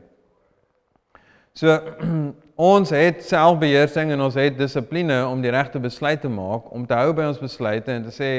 So 1.58 1.80
ons 2.70 2.94
het 2.94 3.26
selfbeheersing 3.26 4.14
en 4.14 4.22
ons 4.30 4.38
het 4.38 4.54
dissipline 4.60 5.24
om 5.26 5.42
die 5.42 5.58
regte 5.58 5.82
besluit 5.82 6.22
te 6.22 6.30
maak, 6.30 6.70
om 6.70 6.86
te 6.86 7.02
hou 7.02 7.18
by 7.18 7.26
ons 7.34 7.42
besluite 7.42 7.98
en 7.98 8.06
te 8.06 8.14
sê 8.14 8.34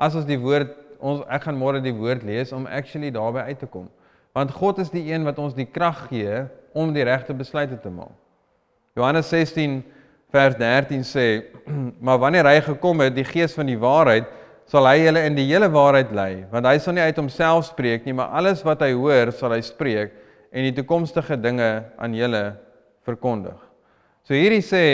as 0.00 0.16
ons 0.16 0.24
die 0.24 0.40
woord 0.40 0.72
ons 1.04 1.20
ek 1.28 1.50
gaan 1.50 1.60
môre 1.60 1.84
die 1.84 1.92
woord 1.92 2.24
lees 2.24 2.56
om 2.56 2.64
actually 2.64 3.12
daarby 3.12 3.44
uit 3.52 3.60
te 3.60 3.68
kom. 3.68 3.92
Want 4.32 4.56
God 4.56 4.80
is 4.80 4.88
die 4.88 5.10
een 5.12 5.28
wat 5.28 5.36
ons 5.36 5.52
die 5.52 5.68
krag 5.68 6.06
gee 6.08 6.46
om 6.78 6.94
die 6.94 7.06
regte 7.06 7.34
besluite 7.34 7.78
te 7.82 7.90
maak. 7.90 8.14
Johannes 8.98 9.28
16 9.30 9.80
vers 10.34 10.56
13 10.58 11.04
sê: 11.06 11.26
"Maar 12.04 12.18
wanneer 12.22 12.46
hy 12.46 12.60
gekom 12.70 13.02
het, 13.04 13.14
die 13.16 13.26
Gees 13.26 13.54
van 13.58 13.66
die 13.66 13.78
waarheid, 13.78 14.28
sal 14.68 14.84
hy 14.84 14.98
julle 15.00 15.24
in 15.24 15.36
die 15.36 15.46
hele 15.48 15.68
waarheid 15.72 16.10
lei, 16.12 16.32
want 16.52 16.66
hy 16.68 16.76
sal 16.82 16.96
nie 16.96 17.04
uit 17.04 17.16
homself 17.16 17.70
spreek 17.70 18.04
nie, 18.04 18.12
maar 18.16 18.34
alles 18.36 18.60
wat 18.66 18.82
hy 18.84 18.92
hoor, 18.92 19.32
sal 19.32 19.54
hy 19.56 19.62
spreek 19.64 20.12
en 20.52 20.66
die 20.66 20.74
toekomstige 20.76 21.38
dinge 21.40 21.70
aan 21.96 22.16
julle 22.16 22.42
verkondig. 23.08 23.56
So 24.28 24.36
hierdie 24.36 24.64
sê 24.64 24.84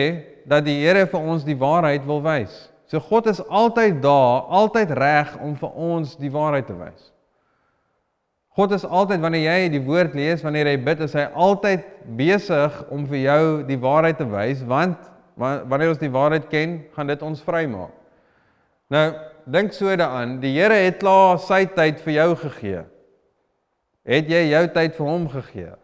dat 0.46 0.62
die 0.66 0.76
Here 0.84 1.08
vir 1.10 1.26
ons 1.26 1.46
die 1.46 1.58
waarheid 1.58 2.06
wil 2.06 2.22
wys. 2.22 2.54
So 2.86 3.02
God 3.02 3.26
is 3.32 3.40
altyd 3.48 3.98
daar, 4.04 4.44
altyd 4.46 4.92
reg 4.94 5.34
om 5.42 5.56
vir 5.58 5.74
ons 5.74 6.14
die 6.20 6.30
waarheid 6.30 6.68
te 6.70 6.76
wys. 6.78 7.10
God 8.54 8.72
is 8.76 8.84
altyd 8.86 9.22
wanneer 9.24 9.48
jy 9.48 9.70
die 9.72 9.82
woord 9.82 10.14
lees, 10.14 10.44
wanneer 10.46 10.70
jy 10.70 10.76
bid, 10.86 11.00
is 11.02 11.16
hy 11.18 11.24
altyd 11.34 11.86
besig 12.18 12.76
om 12.94 13.02
vir 13.10 13.20
jou 13.24 13.42
die 13.66 13.78
waarheid 13.82 14.20
te 14.20 14.26
wys, 14.30 14.62
want 14.70 15.10
wanneer 15.34 15.90
ons 15.90 16.02
die 16.02 16.12
waarheid 16.14 16.46
ken, 16.52 16.76
gaan 16.94 17.10
dit 17.10 17.24
ons 17.26 17.42
vrymaak. 17.42 17.90
Nou, 18.94 19.06
dink 19.50 19.74
so 19.74 19.90
daaraan, 19.90 20.38
die 20.42 20.52
Here 20.54 20.76
het 20.84 21.00
klaar 21.00 21.40
sy 21.42 21.64
tyd 21.74 21.98
vir 22.04 22.14
jou 22.20 22.28
gegee. 22.44 22.84
Het 24.06 24.30
jy 24.30 24.42
jou 24.52 24.64
tyd 24.76 24.94
vir 25.00 25.08
hom 25.08 25.26
gegee? 25.32 25.74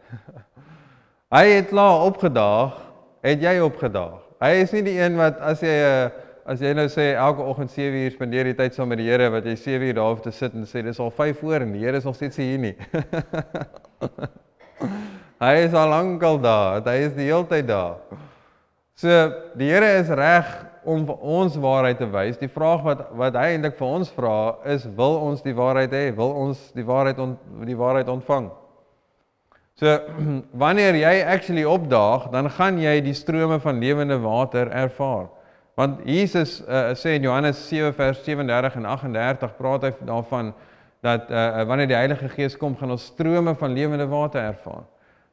hy 1.35 1.45
het 1.51 1.71
klaar 1.73 2.07
opgedaag, 2.07 2.79
het 3.27 3.43
jy 3.43 3.59
opgedaag. 3.65 4.21
Hy 4.41 4.53
is 4.63 4.71
nie 4.77 4.85
die 4.87 4.99
een 5.01 5.19
wat 5.19 5.41
as 5.43 5.65
jy 5.65 5.75
'n 5.75 6.07
uh, 6.07 6.29
as 6.51 6.59
jy 6.59 6.73
nou 6.75 6.89
sê 6.91 7.13
elke 7.15 7.45
oggend 7.47 7.71
7 7.71 7.95
uur 7.95 8.15
spandeer 8.17 8.49
jy 8.51 8.57
tyd 8.59 8.75
saam 8.75 8.89
met 8.91 8.99
die 8.99 9.07
Here 9.07 9.29
wat 9.31 9.45
jy 9.47 9.53
7 9.55 9.87
uur 9.87 9.99
daar 10.01 10.09
hoef 10.11 10.25
te 10.25 10.33
sit 10.35 10.57
en 10.59 10.67
sê 10.67 10.83
dis 10.83 10.99
al 10.99 11.13
5 11.15 11.39
voor 11.45 11.63
en 11.63 11.77
die 11.77 11.85
Here 11.85 12.01
is 12.01 12.09
nog 12.09 12.17
steeds 12.19 12.41
hier 12.43 12.59
nie. 12.59 12.73
hy 15.47 15.53
is 15.61 15.77
al 15.79 15.93
lankal 15.95 16.41
daar, 16.43 16.83
hy 16.91 16.97
is 17.07 17.15
die 17.15 17.29
hele 17.29 17.47
tyd 17.47 17.71
daar. 17.71 18.03
So 18.99 19.15
die 19.61 19.71
Here 19.71 19.95
is 20.01 20.11
reg 20.11 20.51
om 20.83 21.07
vir 21.07 21.23
ons 21.39 21.55
waarheid 21.61 22.03
te 22.03 22.11
wys. 22.11 22.43
Die 22.43 22.51
vraag 22.51 22.83
wat 22.83 23.07
wat 23.21 23.39
hy 23.39 23.53
eintlik 23.55 23.79
vir 23.79 23.95
ons 24.01 24.11
vra 24.19 24.37
is 24.75 24.91
wil 24.99 25.21
ons 25.31 25.47
die 25.47 25.55
waarheid 25.55 25.95
hê? 25.95 26.05
Wil 26.19 26.35
ons 26.49 26.71
die 26.75 26.87
waarheid 26.89 27.23
ont, 27.23 27.39
die 27.63 27.79
waarheid 27.79 28.11
ontvang? 28.11 28.51
So 29.79 30.01
wanneer 30.67 30.99
jy 30.99 31.19
actually 31.23 31.63
opdaag, 31.63 32.33
dan 32.35 32.51
gaan 32.59 32.83
jy 32.83 32.99
die 33.07 33.15
strome 33.15 33.63
van 33.63 33.79
lewende 33.79 34.19
water 34.19 34.67
ervaar. 34.75 35.31
Want 35.81 36.03
Jesus 36.05 36.59
uh, 36.69 36.93
sê 36.93 37.15
in 37.17 37.25
Johannes 37.25 37.57
7 37.71 37.95
vers 37.97 38.19
37 38.25 38.75
en 38.77 38.85
38 38.85 39.53
praat 39.57 39.87
hy 39.87 39.91
daarvan 40.05 40.51
dat 41.01 41.31
uh, 41.33 41.63
wanneer 41.65 41.89
die 41.89 41.97
Heilige 41.97 42.29
Gees 42.35 42.57
kom, 42.61 42.75
gaan 42.77 42.93
ons 42.93 43.07
strome 43.09 43.55
van 43.57 43.73
lewende 43.73 44.05
water 44.11 44.43
ervaar. 44.45 44.83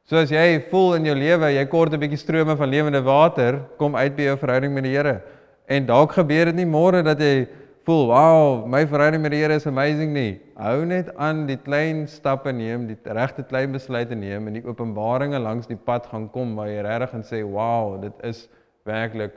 So 0.08 0.16
as 0.16 0.30
jy 0.32 0.62
voel 0.70 0.94
in 0.96 1.08
jou 1.10 1.16
lewe 1.18 1.50
jy 1.52 1.64
kort 1.68 1.92
'n 1.92 2.00
bietjie 2.00 2.20
strome 2.22 2.56
van 2.56 2.70
lewende 2.72 3.02
water 3.04 3.58
kom 3.76 3.96
uit 3.96 4.16
by 4.16 4.30
jou 4.30 4.36
verhouding 4.40 4.72
met 4.72 4.86
die 4.88 4.94
Here. 4.94 5.20
En 5.68 5.84
dalk 5.84 6.16
gebeur 6.16 6.48
dit 6.48 6.56
nie 6.62 6.70
môre 6.70 7.02
dat 7.04 7.20
jy 7.20 7.46
voel, 7.84 8.06
"Wow, 8.08 8.64
my 8.64 8.86
verhouding 8.86 9.20
met 9.20 9.32
die 9.32 9.42
Here 9.42 9.54
is 9.54 9.66
amazing 9.66 10.14
nie." 10.14 10.40
Hou 10.56 10.86
net 10.86 11.12
aan 11.16 11.44
die 11.46 11.58
klein 11.58 12.06
stappe 12.08 12.52
neem, 12.52 12.86
die 12.86 12.96
regte 13.04 13.42
klein 13.42 13.72
besluite 13.72 14.16
neem 14.16 14.48
en 14.48 14.54
die 14.54 14.64
openbaringe 14.64 15.38
langs 15.38 15.66
die 15.66 15.76
pad 15.76 16.06
gaan 16.06 16.30
kom 16.30 16.56
waar 16.56 16.68
jy 16.68 16.80
regtig 16.80 17.10
gaan 17.10 17.24
sê, 17.24 17.44
"Wow, 17.44 18.00
dit 18.00 18.12
is 18.22 18.48
werklik 18.86 19.34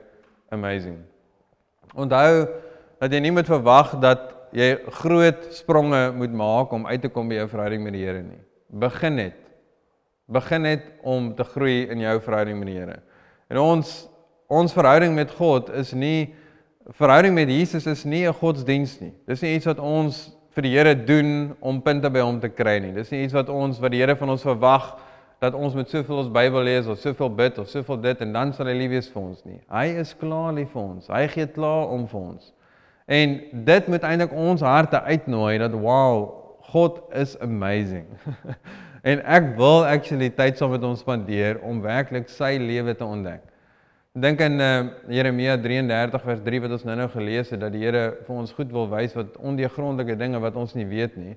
amazing. 0.52 0.98
Onthou 1.96 2.46
dat 3.00 3.12
jy 3.12 3.20
nie 3.24 3.32
moet 3.34 3.48
verwag 3.48 3.96
dat 4.02 4.28
jy 4.52 4.74
groot 5.00 5.48
spronge 5.56 6.10
moet 6.16 6.34
maak 6.36 6.72
om 6.76 6.86
uit 6.86 7.00
te 7.02 7.10
kom 7.12 7.30
by 7.30 7.40
jou 7.40 7.48
verhouding 7.54 7.82
met 7.84 7.96
die 7.96 8.04
Here 8.04 8.22
nie. 8.22 8.40
Begin 8.68 9.16
net. 9.16 9.38
Begin 10.32 10.66
net 10.68 10.84
om 11.02 11.32
te 11.36 11.44
groei 11.44 11.88
in 11.90 12.04
jou 12.04 12.18
verhouding 12.24 12.60
met 12.60 12.70
die 12.70 12.78
Here. 12.78 13.00
En 13.50 13.60
ons 13.62 13.94
ons 14.52 14.74
verhouding 14.76 15.14
met 15.16 15.30
God 15.32 15.70
is 15.80 15.94
nie 15.96 16.34
verhouding 16.98 17.32
met 17.32 17.48
Jesus 17.48 17.86
is 17.88 18.04
nie 18.04 18.26
'n 18.28 18.34
godsdiens 18.34 19.00
nie. 19.00 19.14
Dis 19.26 19.40
nie 19.40 19.56
iets 19.56 19.66
wat 19.66 19.78
ons 19.78 20.36
vir 20.52 20.62
die 20.62 20.76
Here 20.76 20.94
doen 20.94 21.56
om 21.60 21.80
punte 21.80 22.10
by 22.10 22.20
hom 22.20 22.40
te 22.40 22.48
kry 22.48 22.78
nie. 22.78 22.92
Dis 22.92 23.10
nie 23.10 23.24
iets 23.24 23.32
wat 23.32 23.48
ons 23.48 23.80
wat 23.80 23.90
die 23.90 24.00
Here 24.00 24.16
van 24.16 24.28
ons 24.28 24.42
verwag 24.42 24.96
nie 24.96 25.11
dat 25.42 25.56
ons 25.58 25.74
met 25.74 25.90
soveel 25.90 26.20
ons 26.22 26.30
Bybel 26.30 26.62
lees 26.68 26.86
of 26.86 27.00
soveel 27.02 27.30
bid 27.34 27.58
of 27.58 27.70
soveel 27.70 27.98
dit 28.04 28.20
en 28.22 28.34
dan 28.36 28.52
sal 28.54 28.68
hy 28.70 28.76
lief 28.78 28.92
wees 28.94 29.08
vir 29.10 29.22
ons 29.24 29.40
nie. 29.48 29.58
Hy 29.72 29.86
is 30.02 30.12
klaar 30.20 30.52
lief 30.54 30.70
vir 30.70 30.82
ons. 30.84 31.08
Hy 31.10 31.24
gee 31.32 31.48
klaar 31.56 31.90
om 31.90 32.06
vir 32.10 32.20
ons. 32.20 32.52
En 33.10 33.34
dit 33.66 33.88
moet 33.90 34.06
eintlik 34.06 34.36
ons 34.38 34.62
harte 34.62 35.00
uitnooi 35.02 35.56
dat 35.58 35.74
wow, 35.74 36.28
God 36.70 37.00
is 37.18 37.34
amazing. 37.42 38.06
en 39.10 39.24
ek 39.26 39.50
wil 39.58 39.82
actually 39.82 40.30
tyd 40.30 40.60
saam 40.60 40.76
met 40.76 40.86
hom 40.86 40.94
spandeer 41.00 41.58
om 41.66 41.82
werklik 41.82 42.30
sy 42.30 42.54
lewe 42.62 42.94
te 42.94 43.04
ontdek. 43.06 43.42
Dink 44.22 44.44
in 44.44 44.60
uh, 44.60 44.70
Jeremia 45.10 45.56
33 45.58 46.22
vers 46.28 46.44
3 46.46 46.62
wat 46.62 46.76
ons 46.76 46.86
nou-nou 46.86 47.08
gelees 47.16 47.50
het 47.50 47.64
dat 47.64 47.74
die 47.74 47.82
Here 47.82 48.12
vir 48.28 48.38
ons 48.44 48.54
goed 48.54 48.70
wil 48.70 48.86
wys 48.92 49.16
wat 49.18 49.40
ondeurgrondelike 49.40 50.18
dinge 50.20 50.38
wat 50.44 50.58
ons 50.60 50.76
nie 50.78 50.86
weet 50.86 51.18
nie 51.18 51.34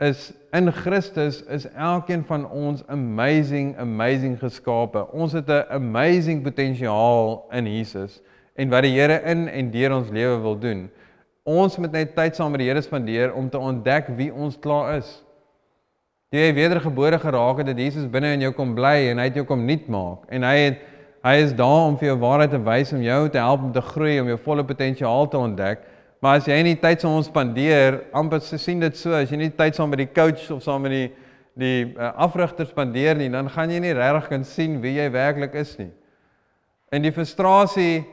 is 0.00 0.32
in 0.52 0.72
Christus 0.72 1.42
is 1.42 1.66
elkeen 1.72 2.24
van 2.24 2.50
ons 2.50 2.82
amazing 2.86 3.76
amazing 3.78 4.38
geskape. 4.38 5.06
Ons 5.12 5.32
het 5.32 5.48
'n 5.48 5.64
amazing 5.68 6.42
potensiaal 6.42 7.46
in 7.50 7.66
Jesus 7.66 8.20
en 8.54 8.68
wat 8.68 8.82
die 8.82 9.00
Here 9.00 9.22
in 9.24 9.48
en 9.48 9.70
deur 9.70 9.96
ons 9.96 10.10
lewe 10.10 10.40
wil 10.40 10.58
doen. 10.58 10.90
Ons 11.42 11.76
moet 11.76 11.92
net 11.92 12.14
tyd 12.16 12.36
saam 12.36 12.50
met 12.50 12.60
die 12.60 12.68
Here 12.68 12.80
spandeer 12.80 13.34
om 13.34 13.50
te 13.50 13.58
ontdek 13.58 14.08
wie 14.16 14.32
ons 14.34 14.58
klaar 14.58 14.96
is. 14.96 15.22
Jy 16.32 16.46
het 16.48 16.54
wedergebore 16.54 17.18
geraak 17.18 17.58
het 17.58 17.66
dat 17.66 17.78
Jesus 17.78 18.08
binne 18.08 18.32
in 18.32 18.40
jou 18.40 18.52
kom 18.52 18.74
bly 18.74 19.10
en 19.10 19.18
hy 19.18 19.24
het 19.24 19.34
jou 19.34 19.44
kom 19.44 19.66
nuut 19.66 19.88
maak 19.88 20.24
en 20.28 20.42
hy 20.42 20.56
het 20.56 20.78
hy 21.22 21.34
is 21.44 21.52
daar 21.54 21.86
om 21.86 21.98
vir 21.98 22.08
jou 22.08 22.18
waarheid 22.18 22.50
te 22.50 22.58
wys 22.58 22.92
om 22.92 23.02
jou 23.02 23.28
te 23.28 23.38
help 23.38 23.60
om 23.62 23.72
te 23.72 23.80
groei 23.80 24.20
om 24.20 24.30
jou 24.32 24.38
volle 24.38 24.64
potensiaal 24.64 25.28
te 25.28 25.38
ontdek. 25.38 25.84
Maar 26.22 26.38
as 26.38 26.46
jy 26.46 26.60
nie 26.62 26.76
tyd 26.78 27.02
saam 27.02 27.16
ons 27.18 27.26
spandeer, 27.26 28.04
amper 28.14 28.38
se 28.46 28.58
sien 28.62 28.78
dit 28.82 28.94
so, 28.94 29.10
as 29.16 29.30
jy 29.32 29.40
nie 29.40 29.50
tyd 29.58 29.74
saam 29.74 29.90
met 29.90 30.04
die 30.04 30.12
coach 30.14 30.44
of 30.54 30.62
saam 30.62 30.86
met 30.86 30.94
die 30.94 31.06
die 31.52 31.84
uh, 31.98 32.14
afrigter 32.24 32.64
spandeer 32.64 33.18
nie, 33.18 33.28
dan 33.28 33.50
gaan 33.52 33.68
jy 33.68 33.82
nie 33.84 33.92
regtig 33.92 34.30
kan 34.30 34.44
sien 34.48 34.78
wie 34.80 34.94
jy 34.96 35.10
werklik 35.12 35.52
is 35.60 35.74
nie. 35.76 35.90
En 36.88 37.04
die 37.04 37.12
frustrasie 37.12 38.06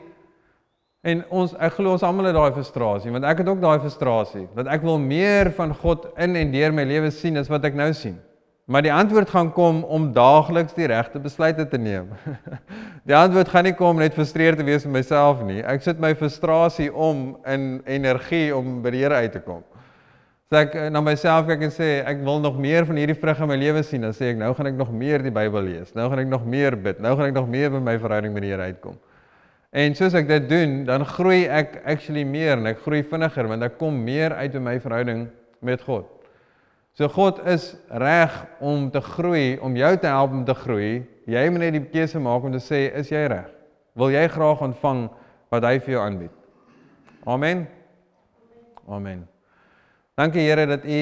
en 1.00 1.22
ons 1.32 1.54
ek 1.56 1.78
glo 1.78 1.94
ons 1.96 2.04
almal 2.04 2.28
het 2.28 2.36
daai 2.36 2.52
frustrasie, 2.52 3.12
want 3.14 3.24
ek 3.24 3.40
het 3.40 3.48
ook 3.48 3.62
daai 3.62 3.78
frustrasie 3.80 4.44
dat 4.58 4.68
ek 4.68 4.84
wil 4.84 5.00
meer 5.00 5.48
van 5.56 5.72
God 5.72 6.10
in 6.20 6.36
en 6.36 6.52
deur 6.52 6.76
my 6.76 6.84
lewe 6.88 7.08
sien 7.14 7.40
as 7.40 7.48
wat 7.48 7.64
ek 7.64 7.78
nou 7.78 7.88
sien. 7.96 8.18
Maar 8.70 8.84
die 8.86 8.92
antwoord 8.92 9.30
gaan 9.30 9.48
kom 9.52 9.82
om 9.82 10.12
daagliks 10.14 10.76
die 10.76 10.86
regte 10.86 11.18
besluite 11.18 11.64
te 11.68 11.78
neem. 11.78 12.12
Die 13.08 13.16
antwoord 13.16 13.48
gaan 13.50 13.64
nie 13.66 13.74
kom 13.74 13.98
net 13.98 14.14
frustreerd 14.14 14.60
te 14.60 14.64
wees 14.66 14.84
met 14.86 15.00
myself 15.00 15.40
nie. 15.42 15.58
Ek 15.66 15.82
sit 15.82 15.98
my 15.98 16.12
frustrasie 16.14 16.86
om 16.94 17.32
in 17.48 17.64
energie 17.88 18.52
om 18.54 18.76
by 18.84 18.92
die 18.94 19.00
Here 19.02 19.22
uit 19.24 19.32
te 19.34 19.40
kom. 19.42 19.64
So 20.46 20.60
ek 20.60 20.76
eh, 20.78 20.86
na 20.92 21.02
myself 21.02 21.48
kyk 21.48 21.64
en 21.66 21.74
sê 21.74 21.88
ek 22.06 22.22
wil 22.28 22.38
nog 22.44 22.60
meer 22.62 22.86
van 22.86 23.00
hierdie 23.00 23.16
vrug 23.18 23.42
in 23.42 23.50
my 23.50 23.56
lewe 23.58 23.82
sien. 23.88 24.06
Dan 24.06 24.14
sê 24.14 24.30
ek 24.36 24.38
nou 24.38 24.52
gaan 24.54 24.70
ek 24.70 24.78
nog 24.78 24.94
meer 25.02 25.24
die 25.26 25.34
Bybel 25.34 25.66
lees. 25.66 25.90
Nou 25.98 26.06
gaan 26.12 26.22
ek 26.22 26.30
nog 26.30 26.46
meer 26.46 26.78
bid. 26.78 27.02
Nou 27.02 27.16
gaan 27.16 27.32
ek 27.32 27.36
nog 27.40 27.50
meer 27.50 27.74
by 27.74 27.82
my 27.90 27.96
verhouding 28.04 28.36
met 28.36 28.46
die 28.46 28.52
Here 28.52 28.70
uitkom. 28.70 29.00
En 29.74 29.98
soos 29.98 30.14
ek 30.20 30.30
dit 30.30 30.48
doen, 30.52 30.78
dan 30.86 31.08
groei 31.16 31.42
ek 31.50 31.80
actually 31.90 32.22
meer 32.28 32.54
en 32.60 32.70
ek 32.70 32.84
groei 32.86 33.02
vinniger 33.02 33.50
want 33.50 33.66
ek 33.66 33.80
kom 33.82 33.98
meer 34.06 34.36
uit 34.38 34.54
in 34.54 34.66
my 34.68 34.78
verhouding 34.78 35.26
met 35.58 35.82
God. 35.88 36.19
So 36.98 37.08
God 37.08 37.38
is 37.46 37.76
reg 37.88 38.34
om 38.60 38.90
te 38.90 39.00
groei, 39.00 39.58
om 39.62 39.76
jou 39.76 39.90
te 39.98 40.06
help 40.10 40.34
om 40.34 40.44
te 40.44 40.54
groei. 40.54 41.06
Jy 41.30 41.42
moet 41.50 41.62
net 41.62 41.76
die 41.76 41.84
keuse 41.92 42.20
maak 42.20 42.44
om 42.44 42.52
te 42.52 42.62
sê, 42.62 42.88
is 42.98 43.12
jy 43.12 43.22
reg? 43.30 43.48
Wil 43.98 44.14
jy 44.14 44.26
graag 44.32 44.62
ontvang 44.66 45.04
wat 45.52 45.66
hy 45.66 45.76
vir 45.82 45.94
jou 45.94 46.02
aanbied? 46.02 46.34
Amen. 47.26 47.66
Amen. 48.88 49.26
Dankie 50.18 50.42
Here 50.42 50.66
dat 50.66 50.84
U 50.84 51.00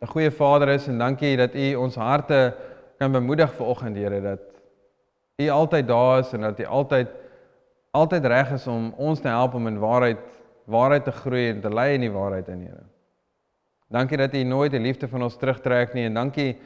'n 0.00 0.06
goeie 0.06 0.30
Vader 0.30 0.68
is 0.68 0.88
en 0.88 0.98
dankie 0.98 1.36
dat 1.36 1.54
U 1.54 1.74
ons 1.74 1.94
harte 1.94 2.54
kan 2.98 3.12
bemoedig 3.12 3.52
vanoggend 3.54 3.96
Here 3.96 4.20
dat 4.20 4.40
U 5.38 5.48
altyd 5.48 5.86
daar 5.88 6.18
is 6.18 6.32
en 6.32 6.40
dat 6.40 6.60
U 6.60 6.64
altyd 6.64 7.08
altyd 7.90 8.24
reg 8.24 8.50
is 8.52 8.66
om 8.66 8.92
ons 8.96 9.20
te 9.20 9.28
help 9.28 9.54
om 9.54 9.66
in 9.66 9.78
waarheid 9.78 10.18
waarheid 10.64 11.04
te 11.04 11.12
groei 11.12 11.48
en 11.50 11.60
te 11.60 11.70
lei 11.70 11.94
in 11.94 12.00
die 12.00 12.12
waarheid 12.12 12.46
Here. 12.46 12.84
Dankie 13.88 14.16
dat 14.16 14.34
U 14.34 14.42
nooit 14.42 14.70
die 14.70 14.80
liefde 14.80 15.08
van 15.08 15.22
ons 15.22 15.36
terugtrek 15.36 15.94
nie 15.96 16.04
en 16.04 16.14
dankie 16.14 16.58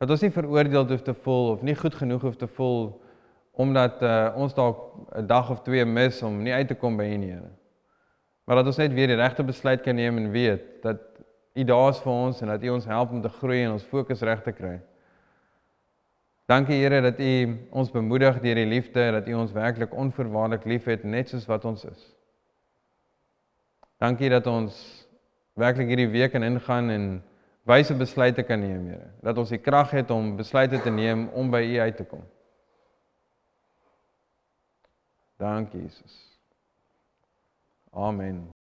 dat 0.00 0.10
ons 0.10 0.22
nie 0.24 0.32
veroordeel 0.32 0.86
hoef 0.88 1.02
te 1.04 1.14
voel 1.14 1.50
of 1.52 1.62
nie 1.62 1.76
goed 1.76 1.94
genoeg 1.94 2.22
hoef 2.24 2.36
te 2.40 2.48
voel 2.48 3.00
omdat 3.60 4.02
uh, 4.02 4.32
ons 4.40 4.54
dalk 4.54 4.78
'n 5.18 5.26
dag 5.26 5.50
of 5.50 5.60
twee 5.62 5.84
mis 5.84 6.22
om 6.22 6.42
nie 6.42 6.52
uit 6.52 6.68
te 6.68 6.74
kom 6.74 6.96
by 6.96 7.04
U 7.04 7.16
nie. 7.16 7.36
Maar 8.44 8.56
dat 8.56 8.66
ons 8.66 8.76
net 8.76 8.92
weer 8.92 9.06
die 9.06 9.16
regte 9.16 9.44
besluit 9.44 9.82
kan 9.82 9.94
neem 9.94 10.16
en 10.16 10.30
weet 10.30 10.82
dat 10.82 10.98
U 11.54 11.64
daar 11.64 11.90
is 11.90 12.00
vir 12.00 12.12
ons 12.12 12.40
en 12.40 12.48
dat 12.48 12.62
U 12.62 12.68
ons 12.68 12.84
help 12.84 13.10
om 13.10 13.20
te 13.22 13.28
groei 13.28 13.64
en 13.64 13.72
ons 13.72 13.84
fokus 13.84 14.22
reg 14.22 14.42
te 14.42 14.52
kry. 14.52 14.80
Dankie 16.46 16.80
Here 16.80 17.00
dat 17.00 17.20
U 17.20 17.58
ons 17.70 17.90
bemoedig 17.90 18.40
deur 18.40 18.54
die 18.54 18.66
liefde 18.66 19.10
dat 19.12 19.28
U 19.28 19.34
ons 19.34 19.52
werklik 19.52 19.92
onvoorwaardelik 19.94 20.64
liefhet 20.64 21.04
net 21.04 21.28
soos 21.28 21.46
wat 21.46 21.64
ons 21.64 21.84
is. 21.84 22.16
Dankie 23.98 24.30
dat 24.30 24.46
ons 24.46 24.99
werklik 25.60 25.92
hierdie 25.92 26.10
week 26.10 26.34
in 26.38 26.46
ingaan 26.46 26.90
en 26.90 27.06
wyse 27.68 27.94
besluite 27.94 28.42
kan 28.48 28.60
neem, 28.60 28.86
Here. 28.92 29.10
Dat 29.22 29.38
ons 29.38 29.52
die 29.52 29.60
krag 29.60 29.92
het 29.96 30.10
om 30.10 30.34
besluite 30.36 30.80
te 30.80 30.90
neem 30.90 31.28
om 31.36 31.50
by 31.52 31.62
U 31.62 31.80
uit 31.80 31.96
te 31.96 32.04
kom. 32.04 32.24
Dankie 35.40 35.82
Jesus. 35.82 36.16
Amen. 37.92 38.59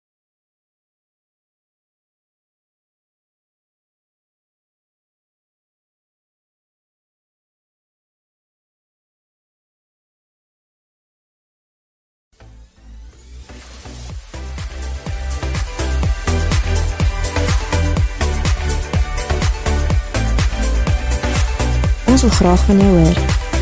Ons 22.18 22.26
wil 22.26 22.36
graag 22.36 22.61
van 22.65 22.80
jou 22.82 22.93
hoor. 22.97 23.18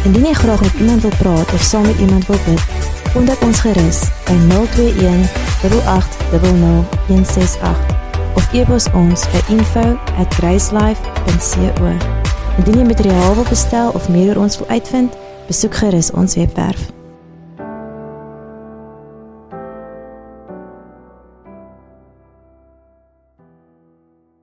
Indien 0.07 0.29
jy 0.29 0.33
graag 0.33 0.61
met 0.61 0.73
iemand 0.79 1.01
wil 1.01 1.11
praat 1.17 1.53
of 1.53 1.61
saam 1.61 1.83
met 1.83 1.99
iemand 1.99 2.27
wil 2.27 2.37
bid, 2.45 2.61
kontak 3.11 3.41
ons 3.43 3.59
gerus 3.59 3.99
by 4.29 4.35
021 4.47 5.27
8800168 5.67 7.67
of 8.39 8.47
e-pos 8.55 8.87
ons 8.95 9.27
by 9.35 9.41
info@gracelife.co. 9.57 11.91
Indien 12.57 12.77
jy 12.79 12.85
materiaal 12.95 13.35
wil 13.35 13.47
bestel 13.51 13.91
of 13.91 14.07
meer 14.09 14.31
oor 14.31 14.47
ons 14.47 14.57
wil 14.57 14.71
uitvind, 14.71 15.11
besoek 15.51 15.75
gerus 15.75 16.11
ons 16.11 16.35
webwerf 16.39 16.94